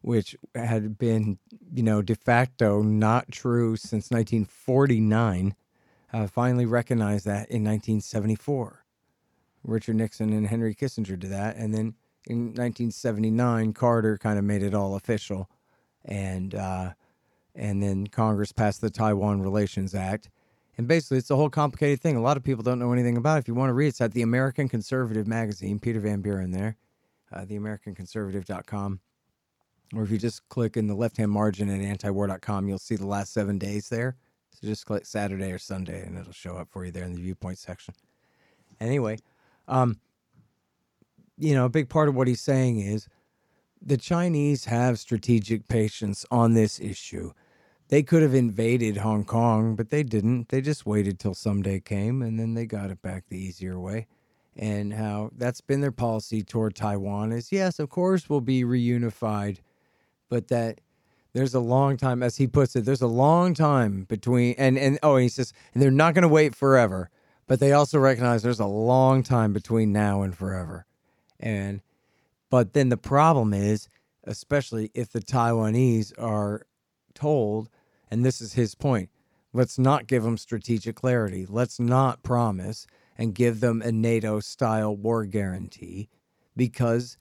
which 0.03 0.37
had 0.55 0.99
been, 0.99 1.39
you 1.75 1.83
know, 1.83 2.01
de 2.03 2.15
facto 2.15 2.83
not 2.83 3.31
true 3.31 3.77
since 3.77 4.11
1949, 4.11 5.55
uh, 6.13 6.27
finally 6.27 6.67
recognized 6.67 7.25
that 7.27 7.51
in 7.51 7.65
1974. 7.65 8.85
Richard 9.65 9.97
Nixon 9.97 10.33
and 10.33 10.47
Henry 10.47 10.75
Kissinger 10.75 11.19
did 11.19 11.31
that. 11.31 11.57
And 11.57 11.75
then 11.75 11.95
in 12.27 12.47
1979, 12.47 13.73
Carter 13.73 14.17
kind 14.17 14.39
of 14.39 14.45
made 14.45 14.63
it 14.63 14.75
all 14.75 14.97
official. 14.97 15.51
And, 16.05 16.55
uh, 16.55 16.93
and 17.55 17.83
then 17.83 18.07
Congress 18.07 18.53
passed 18.53 18.81
the 18.81 18.91
Taiwan 18.91 19.43
Relations 19.43 19.95
Act. 19.95 20.31
And 20.77 20.87
basically, 20.87 21.19
it's 21.19 21.31
a 21.31 21.37
whole 21.37 21.51
complicated 21.51 22.01
thing. 22.01 22.17
A 22.17 22.23
lot 22.23 22.37
of 22.37 22.45
people 22.45 22.63
don't 22.63 22.79
know 22.79 22.93
anything 22.93 23.17
about 23.17 23.37
it. 23.37 23.41
If 23.41 23.49
you 23.49 23.55
want 23.55 23.71
to 23.71 23.75
read 23.75 23.87
it, 23.87 23.89
it's 23.91 24.01
at 24.01 24.13
the 24.13 24.23
American 24.23 24.69
Conservative 24.69 25.27
magazine, 25.27 25.81
Peter 25.81 25.99
Van 25.99 26.21
Buren 26.21 26.53
there, 26.53 26.77
uh, 27.33 27.41
theamericanconservative.com. 27.41 29.01
Or 29.95 30.03
if 30.05 30.11
you 30.11 30.19
just 30.19 30.49
click 30.49 30.77
in 30.77 30.87
the 30.87 30.95
left 30.95 31.17
hand 31.17 31.33
margin 31.33 31.69
at 31.69 31.99
antiwar.com, 31.99 32.69
you'll 32.69 32.79
see 32.79 32.95
the 32.95 33.07
last 33.07 33.33
seven 33.33 33.59
days 33.59 33.89
there. 33.89 34.17
So 34.61 34.67
just 34.67 34.87
click 34.87 35.07
Saturday 35.07 35.53
or 35.53 35.59
Sunday 35.59 36.05
and 36.05 36.19
it'll 36.19 36.33
show 36.33 36.57
up 36.57 36.69
for 36.71 36.85
you 36.85 36.91
there 36.91 37.05
in 37.05 37.15
the 37.15 37.21
viewpoint 37.21 37.59
section. 37.59 37.95
Anyway, 38.81 39.19
um, 39.69 39.99
you 41.37 41.55
know, 41.55 41.67
a 41.67 41.71
big 41.71 41.89
part 41.89 42.09
of 42.09 42.15
what 42.15 42.27
he's 42.27 42.41
saying 42.41 42.81
is 42.81 43.09
the 43.81 43.97
Chinese 43.97 44.65
have 44.65 44.99
strategic 44.99 45.69
patience 45.69 46.27
on 46.31 46.55
this 46.55 46.81
issue 46.81 47.33
they 47.89 48.03
could 48.03 48.23
have 48.23 48.35
invaded 48.35 48.99
Hong 48.99 49.25
Kong, 49.25 49.75
but 49.75 49.91
they 49.91 50.03
didn't. 50.03 50.51
They 50.51 50.61
just 50.61 50.85
waited 50.87 51.19
till 51.19 51.35
someday 51.35 51.81
came 51.81 52.23
and 52.23 52.39
then 52.39 52.55
they 52.55 52.67
got 52.67 52.91
it 52.91 53.03
back 53.03 53.25
the 53.29 53.39
easier 53.39 53.79
way. 53.79 54.07
And 54.57 54.93
how 54.93 55.31
that's 55.37 55.61
been 55.61 55.81
their 55.81 55.93
policy 55.93 56.43
toward 56.43 56.75
Taiwan 56.75 57.33
is 57.33 57.53
yes, 57.53 57.79
of 57.79 57.89
course, 57.89 58.29
we'll 58.29 58.41
be 58.41 58.65
reunified, 58.65 59.59
but 60.29 60.49
that 60.49 60.81
there's 61.33 61.55
a 61.55 61.61
long 61.61 61.97
time, 61.97 62.23
as 62.23 62.37
he 62.37 62.47
puts 62.47 62.75
it, 62.75 62.85
there's 62.85 63.03
a 63.03 63.07
long 63.07 63.55
time 63.55 64.05
between, 64.05 64.55
and, 64.59 64.79
and 64.79 64.99
oh, 65.03 65.17
he 65.17 65.29
says, 65.29 65.53
and 65.73 65.83
they're 65.83 65.91
not 65.91 66.15
going 66.15 66.23
to 66.23 66.29
wait 66.29 66.55
forever, 66.55 67.11
but 67.47 67.61
they 67.61 67.73
also 67.73 67.99
recognize 67.99 68.43
there's 68.43 68.61
a 68.61 68.67
long 68.67 69.23
time 69.23 69.53
between 69.53 69.93
now 69.93 70.23
and 70.23 70.37
forever. 70.37 70.87
And, 71.39 71.83
but 72.51 72.73
then 72.73 72.89
the 72.89 72.97
problem 72.97 73.53
is, 73.53 73.89
especially 74.25 74.91
if 74.95 75.11
the 75.13 75.21
Taiwanese 75.21 76.13
are 76.19 76.67
told 77.15 77.69
and 78.11 78.25
this 78.25 78.41
is 78.41 78.55
his 78.55 78.75
point. 78.75 79.11
Let's 79.53 79.79
not 79.79 80.07
give 80.07 80.23
them 80.23 80.37
strategic 80.37 80.97
clarity. 80.97 81.47
Let's 81.49 81.81
not 81.81 82.23
promise 82.23 82.87
and 83.17 83.35
give 83.35 83.61
them 83.61 83.83
a 83.83 83.91
NATO 83.91 84.41
style 84.41 84.95
war 84.95 85.25
guarantee 85.25 86.09
because 86.57 87.17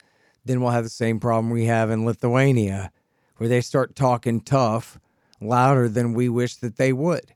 then 0.46 0.62
we'll 0.62 0.72
have 0.72 0.84
the 0.84 0.90
same 0.90 1.20
problem 1.20 1.52
we 1.52 1.66
have 1.66 1.90
in 1.90 2.06
Lithuania, 2.06 2.92
where 3.38 3.50
they 3.50 3.62
start 3.62 3.96
talking 3.96 4.42
tough 4.42 5.00
louder 5.40 5.88
than 5.88 6.14
we 6.14 6.30
wish 6.30 6.56
that 6.56 6.78
they 6.78 6.92
would. 6.92 7.34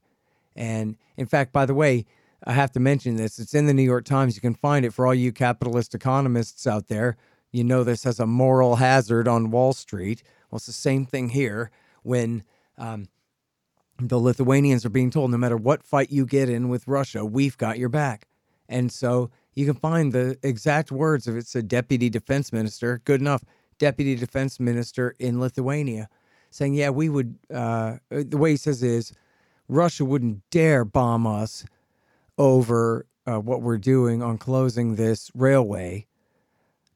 And 0.56 0.98
in 1.18 1.26
fact, 1.26 1.54
by 1.54 1.66
the 1.66 1.74
way, 1.74 2.06
I 2.44 2.54
have 2.54 2.72
to 2.72 2.80
mention 2.80 3.18
this. 3.18 3.38
It's 3.38 3.54
in 3.54 3.68
the 3.68 3.74
New 3.74 3.84
York 3.84 4.06
Times. 4.06 4.36
You 4.36 4.42
can 4.42 4.56
find 4.56 4.84
it 4.86 4.94
for 4.94 5.06
all 5.06 5.14
you 5.14 5.32
capitalist 5.32 5.94
economists 5.94 6.66
out 6.66 6.88
there. 6.88 7.18
You 7.52 7.64
know 7.64 7.84
this 7.84 8.04
has 8.04 8.20
a 8.20 8.26
moral 8.26 8.78
hazard 8.78 9.28
on 9.28 9.52
Wall 9.52 9.74
Street. 9.74 10.24
Well, 10.50 10.58
it's 10.58 10.66
the 10.66 10.72
same 10.72 11.06
thing 11.06 11.30
here 11.30 11.70
when 12.04 12.44
um, 12.78 13.08
the 14.00 14.20
Lithuanians 14.20 14.86
are 14.86 14.90
being 14.90 15.12
told 15.12 15.32
no 15.32 15.38
matter 15.38 15.58
what 15.58 15.84
fight 15.84 16.12
you 16.12 16.26
get 16.26 16.50
in 16.50 16.70
with 16.70 16.88
Russia, 16.88 17.24
we've 17.24 17.58
got 17.58 17.78
your 17.78 17.90
back. 17.90 18.28
And 18.68 18.92
so 18.92 19.30
you 19.54 19.66
can 19.66 19.76
find 19.76 20.14
the 20.14 20.38
exact 20.42 20.92
words 20.92 21.28
if 21.28 21.36
it's 21.36 21.56
a 21.56 21.62
deputy 21.62 22.10
defense 22.10 22.52
minister, 22.52 23.02
good 23.04 23.22
enough, 23.22 23.44
deputy 23.82 24.14
defense 24.14 24.60
minister 24.60 25.16
in 25.18 25.40
Lithuania, 25.40 26.08
saying, 26.52 26.76
Yeah, 26.76 26.92
we 26.92 27.10
would, 27.10 27.36
uh, 27.52 27.98
the 28.10 28.38
way 28.38 28.52
he 28.52 28.58
says 28.58 28.84
is, 28.84 29.12
Russia 29.68 30.06
wouldn't 30.06 30.48
dare 30.52 30.86
bomb 30.86 31.26
us 31.26 31.66
over 32.38 33.08
uh, 33.26 33.40
what 33.40 33.64
we're 33.64 33.80
doing 33.80 34.22
on 34.22 34.38
closing 34.38 34.96
this 34.96 35.32
railway 35.34 36.06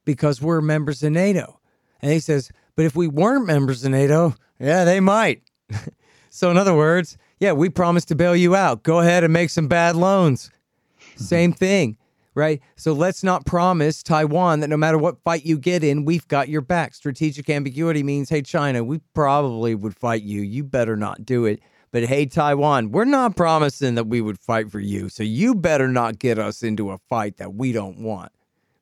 because 0.05 0.41
we're 0.41 0.61
members 0.61 1.01
of 1.01 1.11
NATO. 1.11 1.59
And 2.03 2.11
he 2.11 2.19
says, 2.19 2.51
But 2.75 2.85
if 2.85 2.95
we 2.95 3.07
weren't 3.07 3.47
members 3.47 3.83
of 3.83 3.91
NATO, 3.91 4.35
yeah, 4.59 4.85
they 4.85 4.99
might. 4.99 5.41
So, 6.29 6.51
in 6.51 6.57
other 6.57 6.75
words, 6.75 7.17
yeah, 7.39 7.53
we 7.53 7.69
promised 7.69 8.09
to 8.09 8.15
bail 8.15 8.35
you 8.35 8.57
out. 8.57 8.83
Go 8.83 8.99
ahead 8.99 9.23
and 9.23 9.31
make 9.31 9.49
some 9.49 9.69
bad 9.69 9.95
loans. 9.95 10.51
Same 11.15 11.53
thing, 11.53 11.95
right? 12.35 12.61
So, 12.75 12.93
let's 12.93 13.23
not 13.23 13.45
promise 13.45 14.03
Taiwan 14.03 14.59
that 14.59 14.69
no 14.69 14.77
matter 14.77 14.97
what 14.97 15.23
fight 15.23 15.45
you 15.45 15.57
get 15.57 15.83
in, 15.83 16.05
we've 16.05 16.27
got 16.27 16.49
your 16.49 16.61
back. 16.61 16.93
Strategic 16.93 17.49
ambiguity 17.49 18.03
means, 18.03 18.29
hey, 18.29 18.43
China, 18.43 18.83
we 18.83 18.99
probably 19.13 19.73
would 19.73 19.95
fight 19.95 20.21
you. 20.21 20.41
You 20.41 20.63
better 20.63 20.95
not 20.95 21.25
do 21.25 21.45
it. 21.45 21.59
But 21.91 22.03
hey, 22.03 22.25
Taiwan, 22.25 22.91
we're 22.91 23.05
not 23.05 23.37
promising 23.37 23.95
that 23.95 24.07
we 24.07 24.19
would 24.19 24.37
fight 24.37 24.69
for 24.69 24.79
you. 24.79 25.09
So, 25.09 25.23
you 25.23 25.55
better 25.55 25.87
not 25.87 26.19
get 26.19 26.37
us 26.37 26.61
into 26.61 26.91
a 26.91 26.97
fight 26.97 27.37
that 27.37 27.55
we 27.55 27.71
don't 27.71 27.99
want, 27.99 28.31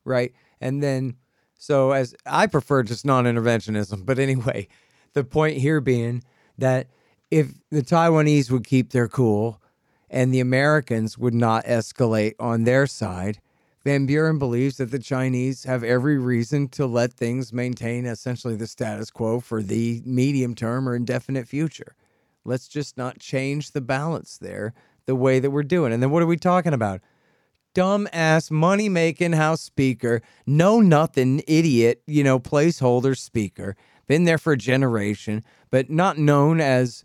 right? 0.04 0.32
And 0.60 0.82
then, 0.82 1.16
so 1.56 1.92
as 1.92 2.14
I 2.26 2.46
prefer 2.46 2.82
just 2.82 3.06
non 3.06 3.24
interventionism. 3.24 4.04
But 4.04 4.18
anyway, 4.18 4.68
the 5.14 5.24
point 5.24 5.58
here 5.58 5.80
being 5.80 6.22
that 6.58 6.88
if 7.30 7.52
the 7.70 7.82
Taiwanese 7.82 8.50
would 8.50 8.64
keep 8.64 8.90
their 8.90 9.08
cool 9.08 9.60
and 10.10 10.32
the 10.32 10.40
Americans 10.40 11.18
would 11.18 11.34
not 11.34 11.64
escalate 11.64 12.34
on 12.38 12.64
their 12.64 12.86
side, 12.86 13.40
Van 13.84 14.06
Buren 14.06 14.38
believes 14.38 14.78
that 14.78 14.90
the 14.90 14.98
Chinese 14.98 15.64
have 15.64 15.84
every 15.84 16.16
reason 16.16 16.68
to 16.68 16.86
let 16.86 17.12
things 17.12 17.52
maintain 17.52 18.06
essentially 18.06 18.56
the 18.56 18.66
status 18.66 19.10
quo 19.10 19.40
for 19.40 19.62
the 19.62 20.02
medium 20.06 20.54
term 20.54 20.88
or 20.88 20.96
indefinite 20.96 21.46
future. 21.46 21.94
Let's 22.46 22.66
just 22.66 22.96
not 22.96 23.18
change 23.18 23.72
the 23.72 23.82
balance 23.82 24.38
there 24.38 24.72
the 25.04 25.14
way 25.14 25.38
that 25.38 25.50
we're 25.50 25.62
doing. 25.62 25.92
And 25.92 26.02
then 26.02 26.10
what 26.10 26.22
are 26.22 26.26
we 26.26 26.38
talking 26.38 26.72
about? 26.72 27.02
Dumbass 27.74 28.50
money 28.50 28.88
making 28.88 29.32
House 29.32 29.60
Speaker, 29.60 30.22
no 30.46 30.80
nothing 30.80 31.42
idiot, 31.46 32.02
you 32.06 32.24
know, 32.24 32.40
placeholder 32.40 33.18
speaker, 33.18 33.76
been 34.06 34.24
there 34.24 34.38
for 34.38 34.54
a 34.54 34.58
generation, 34.58 35.42
but 35.70 35.90
not 35.90 36.16
known 36.16 36.58
as 36.58 37.04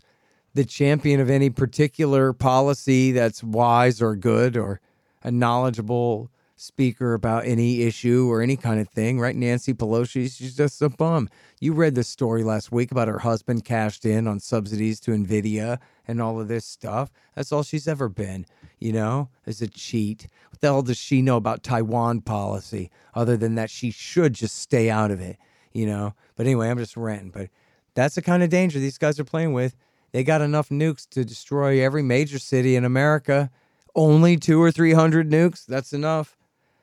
the 0.54 0.64
champion 0.64 1.20
of 1.20 1.28
any 1.28 1.50
particular 1.50 2.32
policy 2.32 3.12
that's 3.12 3.42
wise 3.42 4.00
or 4.00 4.16
good 4.16 4.56
or 4.56 4.80
a 5.22 5.30
knowledgeable 5.30 6.30
speaker 6.60 7.14
about 7.14 7.46
any 7.46 7.82
issue 7.82 8.30
or 8.30 8.42
any 8.42 8.56
kind 8.56 8.80
of 8.80 8.88
thing, 8.88 9.18
right? 9.18 9.34
Nancy 9.34 9.72
Pelosi, 9.72 10.30
she's 10.30 10.54
just 10.54 10.82
a 10.82 10.90
bum. 10.90 11.28
You 11.58 11.72
read 11.72 11.94
the 11.94 12.04
story 12.04 12.44
last 12.44 12.70
week 12.70 12.90
about 12.90 13.08
her 13.08 13.20
husband 13.20 13.64
cashed 13.64 14.04
in 14.04 14.28
on 14.28 14.40
subsidies 14.40 15.00
to 15.00 15.12
Nvidia 15.12 15.78
and 16.06 16.20
all 16.20 16.38
of 16.38 16.48
this 16.48 16.66
stuff. 16.66 17.10
That's 17.34 17.50
all 17.50 17.62
she's 17.62 17.88
ever 17.88 18.10
been, 18.10 18.44
you 18.78 18.92
know, 18.92 19.30
as 19.46 19.62
a 19.62 19.68
cheat. 19.68 20.26
What 20.50 20.60
the 20.60 20.66
hell 20.66 20.82
does 20.82 20.98
she 20.98 21.22
know 21.22 21.36
about 21.36 21.62
Taiwan 21.62 22.20
policy 22.20 22.90
other 23.14 23.38
than 23.38 23.54
that 23.54 23.70
she 23.70 23.90
should 23.90 24.34
just 24.34 24.58
stay 24.58 24.90
out 24.90 25.10
of 25.10 25.20
it, 25.20 25.38
you 25.72 25.86
know? 25.86 26.14
But 26.36 26.44
anyway, 26.44 26.68
I'm 26.68 26.78
just 26.78 26.96
ranting. 26.96 27.30
But 27.30 27.48
that's 27.94 28.16
the 28.16 28.22
kind 28.22 28.42
of 28.42 28.50
danger 28.50 28.78
these 28.78 28.98
guys 28.98 29.18
are 29.18 29.24
playing 29.24 29.54
with. 29.54 29.74
They 30.12 30.24
got 30.24 30.42
enough 30.42 30.68
nukes 30.68 31.08
to 31.10 31.24
destroy 31.24 31.82
every 31.82 32.02
major 32.02 32.38
city 32.38 32.76
in 32.76 32.84
America. 32.84 33.50
Only 33.94 34.36
two 34.36 34.62
or 34.62 34.70
three 34.70 34.92
hundred 34.92 35.30
nukes. 35.30 35.64
That's 35.64 35.92
enough 35.92 36.36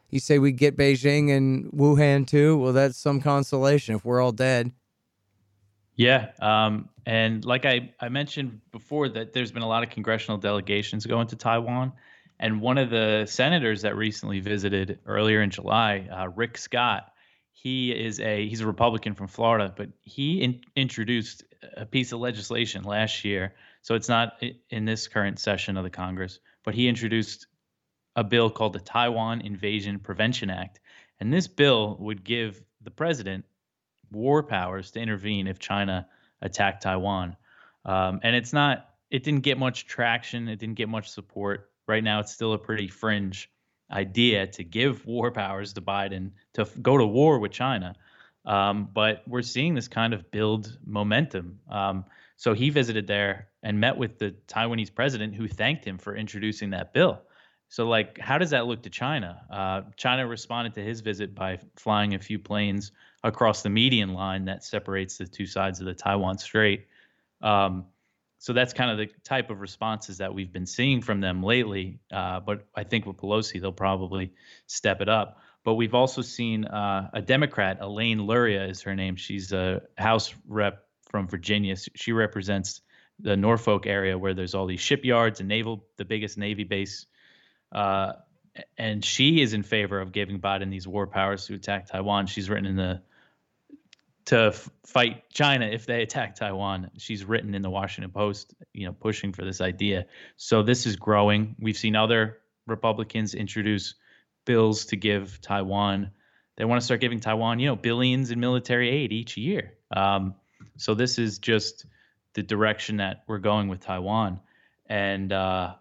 you 0.09 0.19
say 0.19 0.39
we 0.39 0.51
get 0.51 0.77
Beijing 0.77 1.35
and 1.35 1.71
Wuhan 1.71 2.25
too. 2.27 2.57
Well, 2.57 2.73
that's 2.73 2.97
some 2.97 3.21
consolation 3.21 3.95
if 3.95 4.05
we're 4.05 4.21
all 4.21 4.31
dead. 4.31 4.71
Yeah. 5.95 6.29
Um, 6.41 6.89
and 7.05 7.43
like 7.43 7.65
I, 7.65 7.93
I 7.99 8.09
mentioned 8.09 8.61
before, 8.71 9.09
that 9.09 9.33
there's 9.33 9.51
been 9.51 9.63
a 9.63 9.67
lot 9.67 9.83
of 9.83 9.89
congressional 9.89 10.37
delegations 10.37 11.05
going 11.05 11.27
to 11.27 11.35
Taiwan. 11.35 11.91
And 12.39 12.61
one 12.61 12.77
of 12.77 12.91
the 12.91 13.25
senators 13.27 13.81
that 13.81 13.95
recently 13.95 14.39
visited 14.39 14.99
earlier 15.07 15.41
in 15.41 15.49
July, 15.49 16.07
uh, 16.11 16.29
Rick 16.29 16.57
Scott, 16.57 17.11
he 17.51 17.91
is 17.91 18.19
a 18.19 18.47
he's 18.47 18.61
a 18.61 18.67
Republican 18.67 19.15
from 19.15 19.27
Florida, 19.27 19.73
but 19.75 19.89
he 20.03 20.43
in, 20.43 20.61
introduced 20.75 21.43
a 21.75 21.87
piece 21.87 22.11
of 22.11 22.19
legislation 22.19 22.83
last 22.83 23.25
year. 23.25 23.55
So 23.81 23.95
it's 23.95 24.07
not 24.07 24.33
in 24.69 24.85
this 24.85 25.07
current 25.07 25.39
session 25.39 25.77
of 25.77 25.83
the 25.83 25.89
Congress, 25.89 26.39
but 26.63 26.75
he 26.75 26.87
introduced 26.87 27.47
a 28.17 28.23
bill 28.23 28.49
called 28.49 28.73
the 28.73 28.79
Taiwan 28.79 29.41
Invasion 29.41 29.99
Prevention 29.99 30.49
Act. 30.49 30.79
And 31.19 31.31
this 31.31 31.47
bill 31.47 31.95
would 31.99 32.23
give 32.23 32.61
the 32.81 32.91
president 32.91 33.45
war 34.11 34.41
powers 34.43 34.91
to 34.91 34.99
intervene 34.99 35.47
if 35.47 35.59
China 35.59 36.07
attacked 36.41 36.81
Taiwan. 36.83 37.37
Um, 37.85 38.19
and 38.23 38.35
it's 38.35 38.51
not, 38.51 38.89
it 39.11 39.23
didn't 39.23 39.41
get 39.41 39.57
much 39.57 39.85
traction, 39.85 40.47
it 40.49 40.57
didn't 40.57 40.75
get 40.75 40.89
much 40.89 41.09
support. 41.09 41.69
Right 41.87 42.03
now, 42.03 42.19
it's 42.19 42.33
still 42.33 42.53
a 42.53 42.57
pretty 42.57 42.87
fringe 42.87 43.49
idea 43.91 44.47
to 44.47 44.63
give 44.63 45.05
war 45.05 45.31
powers 45.31 45.73
to 45.73 45.81
Biden 45.81 46.31
to 46.53 46.61
f- 46.61 46.75
go 46.81 46.97
to 46.97 47.05
war 47.05 47.39
with 47.39 47.51
China. 47.51 47.95
Um, 48.45 48.89
but 48.93 49.23
we're 49.27 49.41
seeing 49.43 49.75
this 49.75 49.87
kind 49.87 50.13
of 50.13 50.29
build 50.31 50.77
momentum. 50.85 51.59
Um, 51.69 52.05
so 52.35 52.53
he 52.53 52.69
visited 52.69 53.07
there 53.07 53.49
and 53.63 53.79
met 53.79 53.97
with 53.97 54.17
the 54.17 54.35
Taiwanese 54.47 54.93
president 54.93 55.35
who 55.35 55.47
thanked 55.47 55.85
him 55.85 55.97
for 55.97 56.15
introducing 56.15 56.71
that 56.71 56.93
bill. 56.93 57.21
So, 57.69 57.87
like, 57.87 58.17
how 58.17 58.37
does 58.37 58.51
that 58.51 58.65
look 58.65 58.83
to 58.83 58.89
China? 58.89 59.41
Uh, 59.51 59.81
China 59.97 60.25
responded 60.25 60.75
to 60.75 60.83
his 60.83 61.01
visit 61.01 61.35
by 61.35 61.59
flying 61.75 62.15
a 62.15 62.19
few 62.19 62.39
planes 62.39 62.91
across 63.23 63.61
the 63.61 63.69
median 63.69 64.13
line 64.13 64.45
that 64.45 64.63
separates 64.63 65.17
the 65.17 65.27
two 65.27 65.45
sides 65.45 65.79
of 65.79 65.85
the 65.85 65.93
Taiwan 65.93 66.37
Strait. 66.37 66.87
Um, 67.41 67.85
so 68.39 68.53
that's 68.53 68.73
kind 68.73 68.91
of 68.91 68.97
the 68.97 69.09
type 69.23 69.49
of 69.49 69.59
responses 69.59 70.19
that 70.19 70.33
we've 70.33 70.51
been 70.51 70.65
seeing 70.65 71.01
from 71.01 71.21
them 71.21 71.43
lately. 71.43 71.99
Uh, 72.11 72.39
but 72.39 72.67
I 72.75 72.83
think 72.83 73.05
with 73.05 73.17
Pelosi, 73.17 73.59
they'll 73.59 73.71
probably 73.71 74.31
step 74.67 75.01
it 75.01 75.09
up. 75.09 75.41
But 75.63 75.73
we've 75.73 75.95
also 75.95 76.21
seen 76.21 76.65
uh, 76.65 77.09
a 77.13 77.21
Democrat, 77.21 77.79
Elaine 77.81 78.25
Luria 78.25 78.65
is 78.65 78.83
her 78.83 78.95
name. 78.95 79.17
She's 79.17 79.51
a 79.51 79.81
House 79.97 80.33
rep 80.47 80.85
from 81.09 81.27
Virginia. 81.27 81.75
She 81.95 82.13
represents 82.13 82.81
the 83.19 83.35
Norfolk 83.35 83.87
area 83.87 84.17
where 84.17 84.33
there's 84.33 84.53
all 84.53 84.67
these 84.67 84.79
shipyards 84.79 85.39
and 85.39 85.49
naval, 85.49 85.83
the 85.97 86.05
biggest 86.05 86.37
Navy 86.37 86.63
base 86.63 87.07
uh, 87.71 88.13
and 88.77 89.03
she 89.03 89.41
is 89.41 89.53
in 89.53 89.63
favor 89.63 89.99
of 89.99 90.11
giving 90.11 90.39
Biden 90.39 90.69
these 90.69 90.87
war 90.87 91.07
powers 91.07 91.47
to 91.47 91.53
attack 91.53 91.87
Taiwan. 91.87 92.27
She's 92.27 92.49
written 92.49 92.65
in 92.65 92.75
the 92.75 93.01
to 94.25 94.47
f- 94.47 94.69
fight 94.85 95.29
China 95.29 95.65
if 95.65 95.85
they 95.85 96.01
attack 96.01 96.35
Taiwan. 96.35 96.91
She's 96.97 97.23
written 97.23 97.55
in 97.55 97.61
the 97.61 97.69
Washington 97.69 98.11
Post, 98.11 98.53
you 98.73 98.85
know, 98.85 98.91
pushing 98.91 99.31
for 99.31 99.45
this 99.45 99.61
idea. 99.61 100.05
So 100.35 100.63
this 100.63 100.85
is 100.85 100.97
growing. 100.97 101.55
We've 101.59 101.77
seen 101.77 101.95
other 101.95 102.39
Republicans 102.65 103.33
introduce 103.33 103.95
bills 104.45 104.85
to 104.87 104.97
give 104.97 105.39
Taiwan. 105.41 106.11
They 106.57 106.65
want 106.65 106.81
to 106.81 106.85
start 106.85 106.99
giving 106.99 107.21
Taiwan, 107.21 107.59
you 107.59 107.67
know, 107.67 107.75
billions 107.75 108.31
in 108.31 108.39
military 108.39 108.89
aid 108.89 109.13
each 109.13 109.37
year. 109.37 109.73
Um, 109.95 110.35
so 110.75 110.93
this 110.93 111.17
is 111.19 111.39
just 111.39 111.85
the 112.33 112.43
direction 112.43 112.97
that 112.97 113.23
we're 113.27 113.37
going 113.37 113.67
with 113.67 113.79
Taiwan, 113.79 114.41
and 114.87 115.31
uh, 115.31 115.75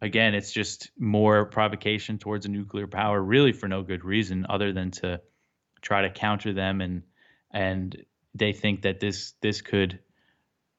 again, 0.00 0.34
it's 0.34 0.52
just 0.52 0.90
more 0.98 1.44
provocation 1.46 2.18
towards 2.18 2.46
a 2.46 2.48
nuclear 2.48 2.86
power, 2.86 3.20
really 3.20 3.52
for 3.52 3.68
no 3.68 3.82
good 3.82 4.04
reason 4.04 4.46
other 4.48 4.72
than 4.72 4.90
to 4.90 5.20
try 5.82 6.02
to 6.02 6.10
counter 6.10 6.52
them 6.52 6.80
and 6.80 7.02
and 7.52 8.04
they 8.34 8.52
think 8.52 8.82
that 8.82 9.00
this 9.00 9.34
this 9.40 9.60
could 9.60 9.98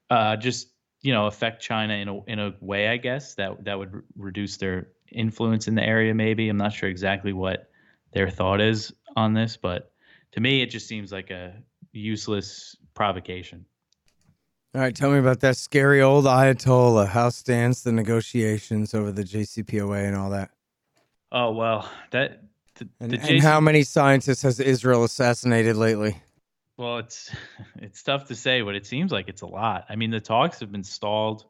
uh, 0.09 0.35
just 0.37 0.69
you 1.01 1.13
know 1.13 1.27
affect 1.27 1.61
China 1.61 1.93
in 1.93 2.07
a 2.07 2.23
in 2.25 2.39
a 2.39 2.53
way, 2.61 2.87
I 2.87 2.97
guess 2.97 3.35
that 3.35 3.65
that 3.65 3.77
would 3.77 4.03
reduce 4.15 4.57
their 4.57 4.89
influence 5.11 5.67
in 5.67 5.75
the 5.75 5.83
area. 5.83 6.13
Maybe 6.13 6.47
I'm 6.49 6.57
not 6.57 6.73
sure 6.73 6.89
exactly 6.89 7.33
what 7.33 7.69
their 8.13 8.29
thought 8.29 8.61
is 8.61 8.93
on 9.15 9.33
this, 9.33 9.57
but 9.57 9.91
to 10.33 10.39
me, 10.39 10.61
it 10.61 10.67
just 10.67 10.87
seems 10.87 11.11
like 11.11 11.29
a 11.29 11.53
useless 11.91 12.77
provocation. 12.93 13.65
All 14.73 14.79
right, 14.79 14.95
tell 14.95 15.11
me 15.11 15.17
about 15.17 15.41
that 15.41 15.57
scary 15.57 16.01
old 16.01 16.23
Ayatollah. 16.23 17.07
How 17.09 17.27
stands 17.27 17.83
the 17.83 17.91
negotiations 17.91 18.93
over 18.93 19.11
the 19.11 19.23
JCPOA 19.23 20.07
and 20.07 20.15
all 20.15 20.29
that? 20.29 20.51
Oh 21.29 21.51
well, 21.51 21.91
that 22.11 22.41
the, 22.75 22.87
and, 23.01 23.11
the 23.11 23.17
JC- 23.17 23.29
and 23.31 23.41
how 23.41 23.59
many 23.59 23.83
scientists 23.83 24.43
has 24.43 24.61
Israel 24.61 25.03
assassinated 25.03 25.75
lately? 25.75 26.21
Well, 26.77 26.99
it's 26.99 27.29
it's 27.79 28.01
tough 28.01 28.25
to 28.29 28.35
say, 28.35 28.61
but 28.61 28.75
it 28.75 28.85
seems 28.85 29.11
like 29.11 29.27
it's 29.27 29.41
a 29.41 29.45
lot. 29.45 29.87
I 29.89 29.97
mean, 29.97 30.09
the 30.09 30.21
talks 30.21 30.61
have 30.61 30.71
been 30.71 30.85
stalled 30.85 31.43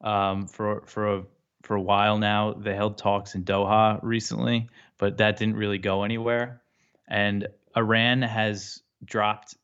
um, 0.00 0.46
for 0.46 0.84
for 0.86 1.16
a 1.16 1.22
for 1.64 1.74
a 1.76 1.82
while 1.82 2.16
now. 2.16 2.54
They 2.54 2.74
held 2.74 2.96
talks 2.96 3.34
in 3.34 3.44
Doha 3.44 4.00
recently, 4.02 4.70
but 4.96 5.18
that 5.18 5.36
didn't 5.36 5.56
really 5.56 5.78
go 5.78 6.02
anywhere. 6.02 6.62
And 7.06 7.46
Iran 7.76 8.22
has 8.22 8.80
dropped 9.04 9.54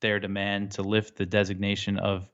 their 0.00 0.20
demand 0.20 0.72
to 0.72 0.82
lift 0.82 1.16
the 1.16 1.26
designation 1.26 1.98
of 1.98 2.30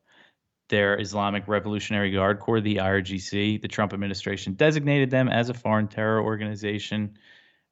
their 0.71 0.99
Islamic 0.99 1.47
Revolutionary 1.47 2.11
Guard 2.11 2.41
Corps, 2.41 2.61
the 2.61 2.77
IRGC. 2.77 3.61
The 3.61 3.68
Trump 3.68 3.93
administration 3.93 4.55
designated 4.55 5.11
them 5.11 5.29
as 5.29 5.51
a 5.51 5.55
foreign 5.55 5.89
terror 5.89 6.23
organization, 6.23 7.18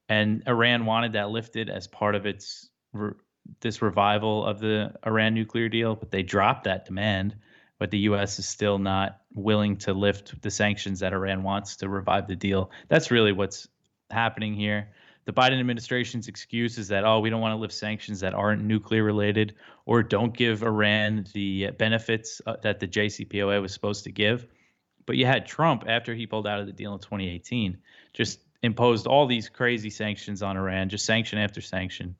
and 0.08 0.42
Iran 0.46 0.84
wanted 0.84 1.14
that 1.14 1.30
lifted 1.30 1.70
as 1.70 1.86
part 1.86 2.14
of 2.14 2.26
its 2.26 2.68
re- 2.92 3.12
this 3.60 3.80
revival 3.80 4.44
of 4.44 4.58
the 4.58 4.92
Iran 5.06 5.32
nuclear 5.32 5.70
deal, 5.70 5.94
but 5.94 6.10
they 6.10 6.22
dropped 6.22 6.64
that 6.64 6.84
demand. 6.84 7.36
But 7.78 7.90
the 7.90 7.98
U.S. 8.00 8.38
is 8.38 8.48
still 8.48 8.78
not 8.78 9.20
willing 9.32 9.76
to 9.78 9.94
lift 9.94 10.42
the 10.42 10.50
sanctions 10.50 11.00
that 11.00 11.12
Iran 11.12 11.42
wants 11.44 11.76
to 11.76 11.88
revive 11.88 12.26
the 12.26 12.36
deal. 12.36 12.70
That's 12.88 13.10
really 13.10 13.32
what's 13.32 13.68
happening 14.10 14.54
here 14.54 14.88
the 15.28 15.34
Biden 15.34 15.60
administration's 15.60 16.26
excuse 16.26 16.78
is 16.78 16.88
that, 16.88 17.04
oh, 17.04 17.20
we 17.20 17.28
don't 17.28 17.42
want 17.42 17.52
to 17.52 17.56
lift 17.56 17.74
sanctions 17.74 18.20
that 18.20 18.32
aren't 18.32 18.64
nuclear 18.64 19.04
related 19.04 19.56
or 19.84 20.02
don't 20.02 20.34
give 20.34 20.62
Iran 20.62 21.26
the 21.34 21.70
benefits 21.72 22.40
uh, 22.46 22.56
that 22.62 22.80
the 22.80 22.88
JCPOA 22.88 23.60
was 23.60 23.74
supposed 23.74 24.04
to 24.04 24.10
give. 24.10 24.46
But 25.04 25.18
you 25.18 25.26
had 25.26 25.44
Trump, 25.44 25.84
after 25.86 26.14
he 26.14 26.26
pulled 26.26 26.46
out 26.46 26.60
of 26.60 26.66
the 26.66 26.72
deal 26.72 26.94
in 26.94 27.00
2018, 27.00 27.76
just 28.14 28.40
imposed 28.62 29.06
all 29.06 29.26
these 29.26 29.50
crazy 29.50 29.90
sanctions 29.90 30.42
on 30.42 30.56
Iran, 30.56 30.88
just 30.88 31.04
sanction 31.04 31.38
after 31.38 31.60
sanction. 31.60 32.16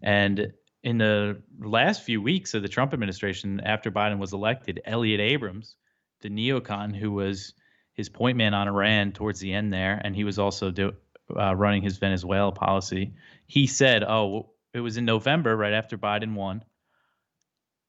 And 0.00 0.52
in 0.84 0.98
the 0.98 1.42
last 1.58 2.04
few 2.04 2.22
weeks 2.22 2.54
of 2.54 2.62
the 2.62 2.68
Trump 2.68 2.92
administration, 2.92 3.60
after 3.64 3.90
Biden 3.90 4.18
was 4.18 4.32
elected, 4.32 4.80
Elliot 4.84 5.18
Abrams, 5.18 5.74
the 6.20 6.30
neocon 6.30 6.94
who 6.94 7.10
was 7.10 7.54
his 7.92 8.08
point 8.08 8.36
man 8.36 8.54
on 8.54 8.68
Iran 8.68 9.10
towards 9.10 9.40
the 9.40 9.52
end 9.52 9.72
there, 9.72 10.00
and 10.04 10.14
he 10.14 10.22
was 10.22 10.38
also 10.38 10.70
do, 10.70 10.92
uh, 11.36 11.54
running 11.54 11.82
his 11.82 11.98
Venezuela 11.98 12.52
policy, 12.52 13.14
he 13.46 13.66
said, 13.66 14.04
"Oh, 14.04 14.50
it 14.72 14.80
was 14.80 14.96
in 14.96 15.04
November, 15.04 15.56
right 15.56 15.72
after 15.72 15.98
Biden 15.98 16.34
won." 16.34 16.64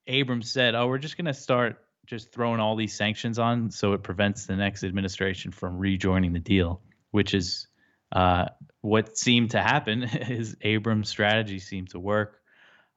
Abrams 0.08 0.52
said, 0.52 0.76
"Oh, 0.76 0.88
we're 0.88 0.98
just 0.98 1.18
going 1.18 1.26
to 1.26 1.34
start 1.34 1.78
just 2.06 2.34
throwing 2.34 2.60
all 2.60 2.76
these 2.76 2.94
sanctions 2.94 3.40
on, 3.40 3.72
so 3.72 3.94
it 3.94 4.04
prevents 4.04 4.46
the 4.46 4.56
next 4.56 4.84
administration 4.84 5.52
from 5.52 5.78
rejoining 5.78 6.34
the 6.34 6.40
deal," 6.40 6.82
which 7.12 7.34
is 7.34 7.68
uh, 8.12 8.46
what 8.82 9.18
seemed 9.18 9.52
to 9.52 9.62
happen. 9.62 10.02
His 10.02 10.56
Abrams' 10.62 11.10
strategy 11.10 11.60
seemed 11.60 11.90
to 11.92 12.00
work, 12.00 12.42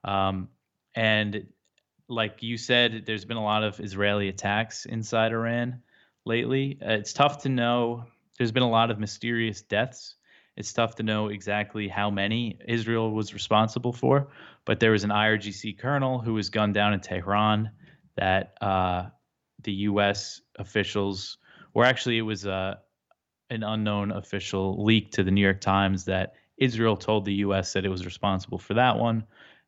um, 0.03 0.49
and 0.95 1.47
like 2.09 2.41
you 2.41 2.57
said, 2.57 3.03
there's 3.05 3.25
been 3.25 3.37
a 3.37 3.43
lot 3.43 3.63
of 3.63 3.79
Israeli 3.79 4.29
attacks 4.29 4.85
inside 4.85 5.31
Iran 5.31 5.81
lately. 6.25 6.79
Uh, 6.81 6.93
it's 6.93 7.13
tough 7.13 7.43
to 7.43 7.49
know 7.49 8.05
there's 8.37 8.51
been 8.51 8.63
a 8.63 8.69
lot 8.69 8.91
of 8.91 8.99
mysterious 8.99 9.61
deaths. 9.61 10.15
It's 10.57 10.73
tough 10.73 10.95
to 10.95 11.03
know 11.03 11.27
exactly 11.27 11.87
how 11.87 12.09
many 12.09 12.57
Israel 12.67 13.11
was 13.11 13.31
responsible 13.33 13.93
for, 13.93 14.29
but 14.65 14.79
there 14.79 14.91
was 14.91 15.03
an 15.03 15.11
IRGC 15.11 15.77
colonel 15.77 16.19
who 16.19 16.33
was 16.33 16.49
gunned 16.49 16.73
down 16.73 16.93
in 16.93 16.99
Tehran 16.99 17.69
that 18.15 18.53
uh, 18.59 19.09
the 19.63 19.71
U.S. 19.73 20.41
officials, 20.57 21.37
or 21.75 21.85
actually 21.85 22.17
it 22.17 22.23
was 22.23 22.47
uh, 22.47 22.75
an 23.51 23.61
unknown 23.61 24.11
official, 24.11 24.83
leaked 24.83 25.13
to 25.13 25.23
the 25.23 25.29
New 25.29 25.41
York 25.41 25.61
Times 25.61 26.05
that 26.05 26.33
Israel 26.57 26.97
told 26.97 27.25
the 27.25 27.35
U.S. 27.35 27.73
that 27.73 27.85
it 27.85 27.89
was 27.89 28.03
responsible 28.03 28.57
for 28.57 28.73
that 28.73 28.97
one. 28.97 29.25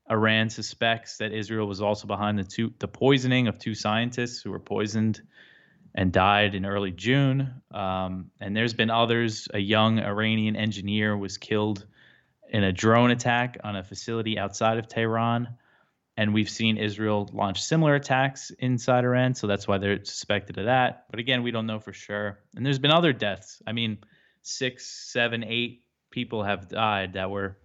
Iran 0.09 0.49
suspects 0.49 1.17
that 1.17 1.33
Israel 1.33 1.67
was 1.67 1.81
also 1.81 2.07
behind 2.07 2.39
the 2.39 2.43
two 2.43 2.73
the 2.79 2.87
poisoning 2.87 3.47
of 3.47 3.59
two 3.59 3.75
scientists 3.75 4.41
who 4.41 4.49
were 4.49 4.59
poisoned 4.59 5.21
and 5.95 6.11
died 6.11 6.55
in 6.55 6.65
early 6.65 6.91
June. 6.91 7.61
Um, 7.71 8.31
and 8.39 8.55
there's 8.55 8.73
been 8.73 8.89
others. 8.89 9.47
A 9.53 9.59
young 9.59 9.99
Iranian 9.99 10.55
engineer 10.55 11.17
was 11.17 11.37
killed 11.37 11.85
in 12.49 12.63
a 12.63 12.71
drone 12.71 13.11
attack 13.11 13.57
on 13.63 13.75
a 13.75 13.83
facility 13.83 14.37
outside 14.37 14.77
of 14.77 14.87
Tehran. 14.87 15.49
And 16.17 16.33
we've 16.33 16.49
seen 16.49 16.77
Israel 16.77 17.29
launch 17.31 17.63
similar 17.63 17.95
attacks 17.95 18.51
inside 18.59 19.05
Iran, 19.05 19.35
so 19.35 19.47
that's 19.47 19.67
why 19.67 19.77
they're 19.77 20.03
suspected 20.03 20.57
of 20.57 20.65
that. 20.65 21.05
But 21.09 21.19
again, 21.19 21.43
we 21.43 21.51
don't 21.51 21.65
know 21.65 21.79
for 21.79 21.93
sure. 21.93 22.39
And 22.55 22.65
there's 22.65 22.79
been 22.79 22.91
other 22.91 23.13
deaths. 23.13 23.61
I 23.65 23.71
mean, 23.71 23.99
six, 24.41 24.85
seven, 24.85 25.45
eight 25.45 25.83
people 26.11 26.43
have 26.43 26.67
died 26.67 27.13
that 27.13 27.31
were 27.31 27.57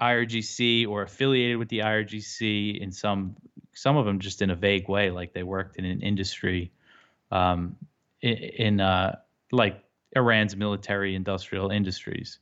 IRGC 0.00 0.88
or 0.88 1.02
affiliated 1.02 1.58
with 1.58 1.68
the 1.68 1.80
IRGC 1.80 2.80
in 2.80 2.90
some 2.90 3.36
some 3.74 3.96
of 3.96 4.04
them 4.04 4.18
just 4.18 4.42
in 4.42 4.50
a 4.50 4.56
vague 4.56 4.88
way, 4.88 5.10
like 5.10 5.32
they 5.32 5.42
worked 5.42 5.76
in 5.76 5.84
an 5.84 6.02
industry 6.02 6.72
um, 7.32 7.76
in, 8.20 8.36
in 8.36 8.80
uh, 8.80 9.16
like 9.50 9.82
Iran's 10.14 10.54
military 10.54 11.14
industrial 11.14 11.70
industries, 11.70 12.38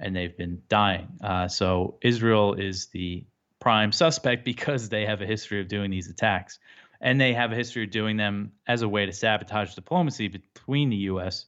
and 0.00 0.14
they've 0.14 0.36
been 0.36 0.62
dying. 0.68 1.08
Uh, 1.22 1.48
so 1.48 1.98
Israel 2.00 2.54
is 2.54 2.86
the 2.86 3.26
prime 3.60 3.92
suspect 3.92 4.44
because 4.52 4.88
they 4.88 5.04
have 5.04 5.20
a 5.20 5.26
history 5.26 5.60
of 5.60 5.68
doing 5.68 5.90
these 5.90 6.08
attacks, 6.08 6.58
and 7.00 7.20
they 7.20 7.34
have 7.34 7.52
a 7.52 7.56
history 7.56 7.84
of 7.84 7.90
doing 7.90 8.16
them 8.16 8.52
as 8.66 8.82
a 8.82 8.88
way 8.88 9.04
to 9.04 9.12
sabotage 9.12 9.74
diplomacy 9.74 10.28
between 10.28 10.88
the 10.88 10.96
U.S. 10.96 11.46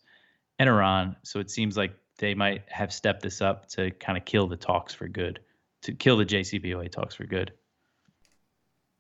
and 0.59 0.69
Iran. 0.69 1.17
So 1.23 1.41
it 1.41 1.51
seems 1.51 1.77
like 1.77 1.95
they 2.19 2.35
might 2.35 2.65
have 2.69 2.93
stepped 2.93 3.23
this 3.23 3.41
up 3.41 3.69
to 3.71 3.91
kind 3.93 4.19
of 4.19 4.25
kill 4.25 4.47
the 4.47 4.57
talks 4.57 4.93
for 4.93 5.09
good, 5.09 5.41
to 5.83 5.93
kill 5.93 6.19
the 6.19 6.27
JCPOA 6.27 6.91
talks 6.91 7.15
for 7.15 7.25
good. 7.25 7.53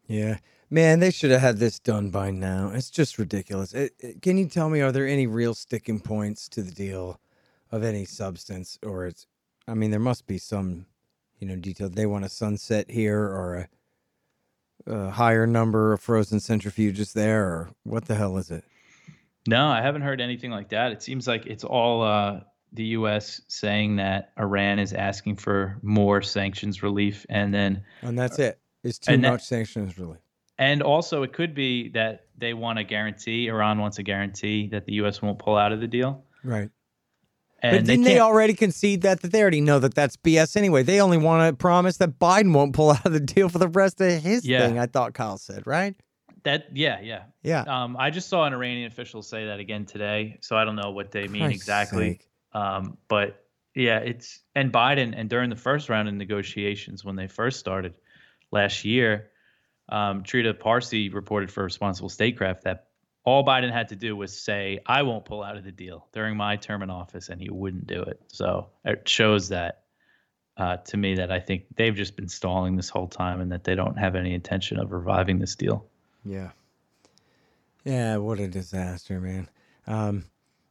Yeah. 0.07 0.39
Man, 0.73 1.01
they 1.01 1.11
should 1.11 1.33
have 1.33 1.41
had 1.41 1.59
this 1.59 1.81
done 1.81 2.11
by 2.11 2.31
now. 2.31 2.71
It's 2.73 2.91
just 2.91 3.19
ridiculous. 3.19 3.75
It, 3.75 3.93
it, 3.99 4.23
can 4.23 4.39
you 4.39 4.47
tell 4.47 4.71
me, 4.71 4.81
are 4.81 4.93
there 4.93 5.07
any 5.07 5.27
real 5.27 5.53
sticking 5.53 5.99
points 5.99 6.49
to 6.51 6.63
the 6.63 6.71
deal 6.71 7.21
of 7.73 7.83
any 7.83 8.05
substance? 8.05 8.79
Or 8.85 9.07
it's, 9.07 9.27
I 9.67 9.75
mean, 9.75 9.91
there 9.91 9.99
must 9.99 10.29
be 10.29 10.39
some, 10.39 10.87
you 11.41 11.49
know, 11.49 11.57
detail. 11.57 11.89
They 11.89 12.07
want 12.07 12.25
a 12.25 12.29
sunset 12.29 12.89
here 12.89 13.21
or 13.21 13.69
a, 14.87 14.93
a 14.93 15.11
higher 15.11 15.45
number 15.45 15.93
of 15.93 16.01
frozen 16.01 16.39
centrifuges 16.39 17.15
there, 17.15 17.45
or 17.45 17.71
what 17.83 18.05
the 18.05 18.15
hell 18.15 18.37
is 18.37 18.53
it? 18.53 18.63
No, 19.49 19.67
I 19.67 19.83
haven't 19.83 20.03
heard 20.03 20.21
anything 20.21 20.53
like 20.53 20.69
that. 20.69 20.93
It 20.93 21.03
seems 21.03 21.27
like 21.27 21.47
it's 21.47 21.65
all 21.65 22.03
uh, 22.03 22.41
the 22.73 22.85
U.S. 22.85 23.41
saying 23.49 23.97
that 23.97 24.33
Iran 24.39 24.79
is 24.79 24.93
asking 24.93 25.37
for 25.37 25.79
more 25.83 26.23
sanctions 26.23 26.83
relief, 26.83 27.27
and 27.29 27.53
then 27.53 27.83
and 28.03 28.17
that's 28.17 28.39
it. 28.39 28.61
It's 28.85 28.99
too 28.99 29.19
much 29.19 29.41
that, 29.41 29.43
sanctions 29.43 29.99
relief. 29.99 30.21
And 30.61 30.83
also, 30.83 31.23
it 31.23 31.33
could 31.33 31.55
be 31.55 31.89
that 31.91 32.27
they 32.37 32.53
want 32.53 32.79
a 32.79 32.85
guarantee. 32.85 33.49
Iran 33.49 33.79
wants 33.79 33.99
a 33.99 34.03
guarantee 34.03 34.69
that 34.69 34.85
the 34.85 34.93
U.S. 34.97 35.23
won't 35.23 35.39
pull 35.39 35.57
out 35.57 35.73
of 35.73 35.81
the 35.81 35.87
deal. 35.87 36.23
Right. 36.45 36.69
And 37.63 37.79
but 37.79 37.87
didn't 37.87 38.05
they, 38.05 38.15
they, 38.15 38.21
already 38.21 38.53
concede 38.53 39.03
that? 39.03 39.23
That 39.23 39.33
they 39.33 39.41
already 39.41 39.63
know 39.63 39.79
that 39.79 39.95
that's 39.95 40.19
BS 40.19 40.59
anyway. 40.59 40.83
They 40.83 41.01
only 41.01 41.17
want 41.17 41.51
to 41.51 41.57
promise 41.57 41.97
that 41.97 42.19
Biden 42.19 42.53
won't 42.53 42.75
pull 42.75 42.91
out 42.91 43.07
of 43.07 43.13
the 43.15 43.21
deal 43.21 43.49
for 43.49 43.59
the 43.59 43.69
rest 43.69 44.03
of 44.03 44.23
his 44.23 44.47
yeah. 44.47 44.67
thing. 44.67 44.79
I 44.79 44.85
thought 44.85 45.15
Kyle 45.15 45.39
said 45.39 45.67
right. 45.67 45.95
That 46.45 46.69
yeah 46.75 47.01
yeah 47.01 47.25
yeah. 47.43 47.63
Um, 47.63 47.97
I 47.99 48.11
just 48.11 48.29
saw 48.29 48.45
an 48.45 48.53
Iranian 48.53 48.87
official 48.87 49.23
say 49.23 49.47
that 49.47 49.61
again 49.61 49.87
today, 49.87 50.39
so 50.41 50.57
I 50.57 50.65
don't 50.65 50.77
know 50.77 50.91
what 50.91 51.11
they 51.11 51.27
mean 51.27 51.43
Christ's 51.43 51.63
exactly. 51.63 52.21
Um, 52.53 52.99
but 53.09 53.45
yeah, 53.75 53.99
it's 53.99 54.41
and 54.55 54.71
Biden 54.71 55.15
and 55.17 55.29
during 55.29 55.49
the 55.49 55.57
first 55.57 55.89
round 55.89 56.09
of 56.09 56.15
negotiations 56.15 57.03
when 57.05 57.17
they 57.17 57.29
first 57.29 57.61
started 57.61 57.95
last 58.51 58.85
year, 58.87 59.31
um, 59.91 60.23
Trita 60.23 60.59
Parsi 60.59 61.09
reported 61.09 61.51
for 61.51 61.65
Responsible 61.65 62.09
Statecraft 62.09 62.65
that 62.65 62.87
all 63.25 63.45
Biden 63.45 63.73
had 63.73 63.89
to 63.89 63.97
do 63.97 64.17
was 64.17 64.37
say, 64.39 64.81
I 64.87 65.03
won't 65.03 65.25
pull 65.25 65.43
out 65.43 65.57
of 65.57 65.65
the 65.65 65.73
deal 65.73 66.09
during 66.13 66.37
my 66.37 66.57
term 66.57 66.83
in 66.83 66.91
office, 66.91 67.29
and 67.29 67.41
he 67.41 67.51
wouldn't 67.51 67.87
do 67.87 68.03
it. 68.03 68.21
So 68.29 68.69
it 68.85 69.09
shows 69.09 69.49
that 69.51 69.83
uh, 70.57 70.77
to 70.77 70.97
me 70.97 71.17
that 71.17 71.31
I 71.31 71.41
think 71.41 71.65
they've 71.77 71.95
just 71.95 72.17
been 72.17 72.29
stalling 72.29 72.77
this 72.77 72.89
whole 72.89 73.09
time 73.09 73.41
and 73.41 73.53
that 73.53 73.65
they 73.65 73.75
don't 73.75 73.99
have 73.99 74.15
any 74.15 74.35
intention 74.35 74.79
of 74.79 74.93
reviving 74.93 75.39
this 75.39 75.55
deal. 75.55 75.87
Yeah. 76.25 76.51
Yeah, 77.85 78.19
what 78.19 78.39
a 78.41 78.49
disaster, 78.49 79.21
man. 79.21 79.49
Um, 79.87 80.27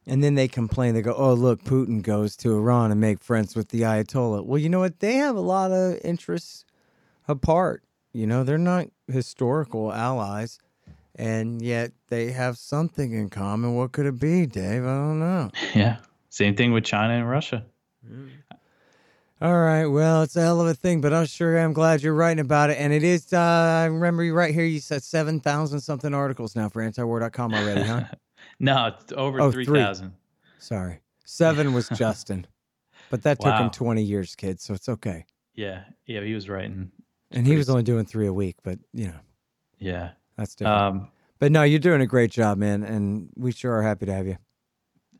and 0.06 0.22
then 0.22 0.34
they 0.34 0.48
complain. 0.48 0.94
They 0.94 1.02
go, 1.02 1.14
"Oh, 1.14 1.34
look, 1.34 1.62
Putin 1.62 2.02
goes 2.02 2.36
to 2.36 2.54
Iran 2.54 2.90
and 2.90 3.00
make 3.00 3.22
friends 3.22 3.54
with 3.54 3.68
the 3.68 3.82
Ayatollah." 3.82 4.44
Well, 4.44 4.58
you 4.58 4.68
know 4.68 4.78
what? 4.78 5.00
They 5.00 5.14
have 5.14 5.36
a 5.36 5.40
lot 5.40 5.72
of 5.72 5.98
interests 6.04 6.64
apart. 7.28 7.82
You 8.12 8.26
know, 8.26 8.42
they're 8.42 8.58
not 8.58 8.88
historical 9.06 9.92
allies, 9.92 10.58
and 11.14 11.62
yet 11.62 11.92
they 12.08 12.32
have 12.32 12.58
something 12.58 13.12
in 13.12 13.28
common. 13.30 13.76
What 13.76 13.92
could 13.92 14.06
it 14.06 14.18
be, 14.18 14.46
Dave? 14.46 14.82
I 14.82 14.96
don't 14.96 15.20
know. 15.20 15.50
Yeah. 15.74 15.98
Same 16.28 16.54
thing 16.54 16.72
with 16.72 16.84
China 16.84 17.14
and 17.14 17.28
Russia. 17.28 17.64
Mm. 18.08 18.30
All 19.42 19.58
right. 19.58 19.86
Well, 19.86 20.22
it's 20.22 20.36
a 20.36 20.42
hell 20.42 20.60
of 20.60 20.66
a 20.66 20.74
thing, 20.74 21.00
but 21.00 21.12
I'm 21.12 21.26
sure 21.26 21.58
I'm 21.58 21.72
glad 21.72 22.02
you're 22.02 22.14
writing 22.14 22.40
about 22.40 22.70
it. 22.70 22.76
And 22.78 22.92
it 22.92 23.02
is, 23.02 23.32
uh, 23.32 23.38
I 23.38 23.86
remember 23.86 24.22
you 24.22 24.34
right 24.34 24.52
here, 24.52 24.64
you 24.64 24.80
said 24.80 25.02
7,000 25.02 25.80
something 25.80 26.12
articles 26.12 26.54
now 26.54 26.68
for 26.68 26.82
antiwar.com 26.82 27.54
already, 27.54 27.82
huh? 27.82 28.04
no, 28.60 28.86
it's 28.86 29.12
over 29.16 29.40
oh, 29.40 29.50
3,000. 29.50 30.12
Sorry. 30.58 31.00
Seven 31.24 31.72
was 31.72 31.88
Justin, 31.94 32.46
but 33.08 33.22
that 33.22 33.40
took 33.40 33.52
wow. 33.52 33.64
him 33.64 33.70
20 33.70 34.02
years, 34.02 34.36
kid. 34.36 34.60
So 34.60 34.74
it's 34.74 34.88
okay. 34.88 35.24
Yeah. 35.54 35.84
Yeah. 36.06 36.20
He 36.20 36.34
was 36.34 36.48
writing 36.48 36.92
and 37.30 37.46
he 37.46 37.56
was 37.56 37.70
only 37.70 37.82
doing 37.82 38.04
three 38.04 38.26
a 38.26 38.32
week, 38.32 38.56
but 38.62 38.78
you 38.92 39.06
know, 39.06 39.18
yeah, 39.78 40.10
that's 40.36 40.54
different. 40.54 40.80
Um, 40.80 41.08
but 41.38 41.52
no, 41.52 41.62
you're 41.62 41.78
doing 41.78 42.00
a 42.00 42.06
great 42.06 42.30
job, 42.30 42.58
man, 42.58 42.82
and 42.82 43.30
we 43.36 43.52
sure 43.52 43.72
are 43.72 43.82
happy 43.82 44.06
to 44.06 44.12
have 44.12 44.26
you. 44.26 44.36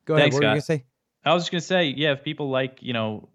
Go 0.05 0.17
thanks, 0.17 0.35
ahead. 0.35 0.35
What 0.35 0.41
were 0.41 0.45
you 0.45 0.51
gonna 0.51 0.61
say? 0.61 0.85
I 1.25 1.35
was 1.35 1.45
just 1.45 1.53
gonna 1.53 1.61
say, 1.61 1.95
yeah, 1.97 2.13
if 2.13 2.25
people 2.25 2.51
like, 2.51 2.83
you 2.83 2.93
know, 2.93 3.29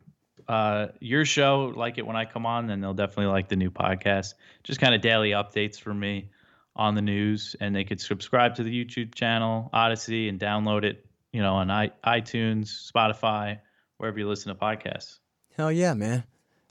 uh, 0.47 0.87
your 0.99 1.25
show, 1.25 1.73
like 1.75 1.97
it 1.97 2.05
when 2.05 2.15
I 2.15 2.25
come 2.25 2.45
on, 2.45 2.67
then 2.67 2.81
they'll 2.81 2.93
definitely 2.93 3.27
like 3.27 3.47
the 3.47 3.55
new 3.55 3.71
podcast. 3.71 4.35
Just 4.63 4.79
kind 4.79 4.93
of 4.93 5.01
daily 5.01 5.31
updates 5.31 5.79
for 5.79 5.93
me 5.93 6.29
on 6.75 6.95
the 6.95 7.01
news, 7.01 7.55
and 7.59 7.75
they 7.75 7.83
could 7.83 8.01
subscribe 8.01 8.55
to 8.55 8.63
the 8.63 8.85
YouTube 8.85 9.15
channel, 9.15 9.69
Odysee, 9.73 10.27
and 10.27 10.39
download 10.39 10.83
it, 10.83 11.05
you 11.31 11.41
know, 11.41 11.55
on 11.55 11.71
I- 11.71 11.91
iTunes, 12.05 12.91
Spotify, 12.91 13.59
wherever 13.97 14.19
you 14.19 14.27
listen 14.27 14.53
to 14.53 14.59
podcasts. 14.59 15.19
Hell 15.55 15.71
yeah, 15.71 15.93
man. 15.93 16.25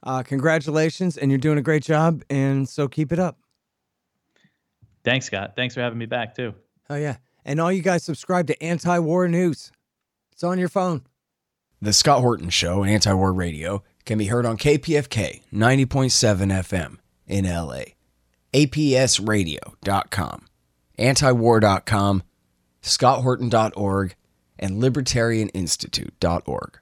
Uh, 0.05 0.23
congratulations, 0.23 1.17
and 1.17 1.31
you're 1.31 1.39
doing 1.39 1.57
a 1.59 1.63
great 1.63 1.83
job, 1.83 2.23
and 2.29 2.69
so 2.69 2.87
keep 2.87 3.11
it 3.11 3.19
up. 3.19 3.39
Thanks, 5.03 5.27
Scott. 5.27 5.55
Thanks 5.57 5.75
for 5.75 5.81
having 5.81 5.99
me 5.99 6.07
back, 6.07 6.35
too. 6.35 6.55
Oh, 6.91 6.97
yeah. 6.97 7.17
And 7.45 7.61
all 7.61 7.73
you 7.73 7.83
guys 7.83 8.05
subscribe 8.05 8.47
to 8.49 8.63
Anti 8.63 8.99
War 8.99 9.27
News, 9.29 9.73
it's 10.33 10.45
on 10.45 10.59
your 10.59 10.69
phone. 10.69 11.03
The 11.81 11.93
Scott 11.93 12.21
Horton 12.21 12.51
Show, 12.51 12.85
Anti 12.85 13.13
War 13.13 13.33
Radio, 13.33 13.83
can 14.05 14.19
be 14.19 14.27
heard 14.27 14.47
on 14.47 14.57
KPFK 14.57 15.43
90.7 15.53 16.53
FM 16.53 16.99
in 17.27 17.45
LA, 17.47 17.85
APSradio.com, 18.55 20.47
antiwar.com, 20.99 22.23
scotthorton.org, 22.83 24.15
and 24.59 24.83
libertarianinstitute.org. 24.83 26.79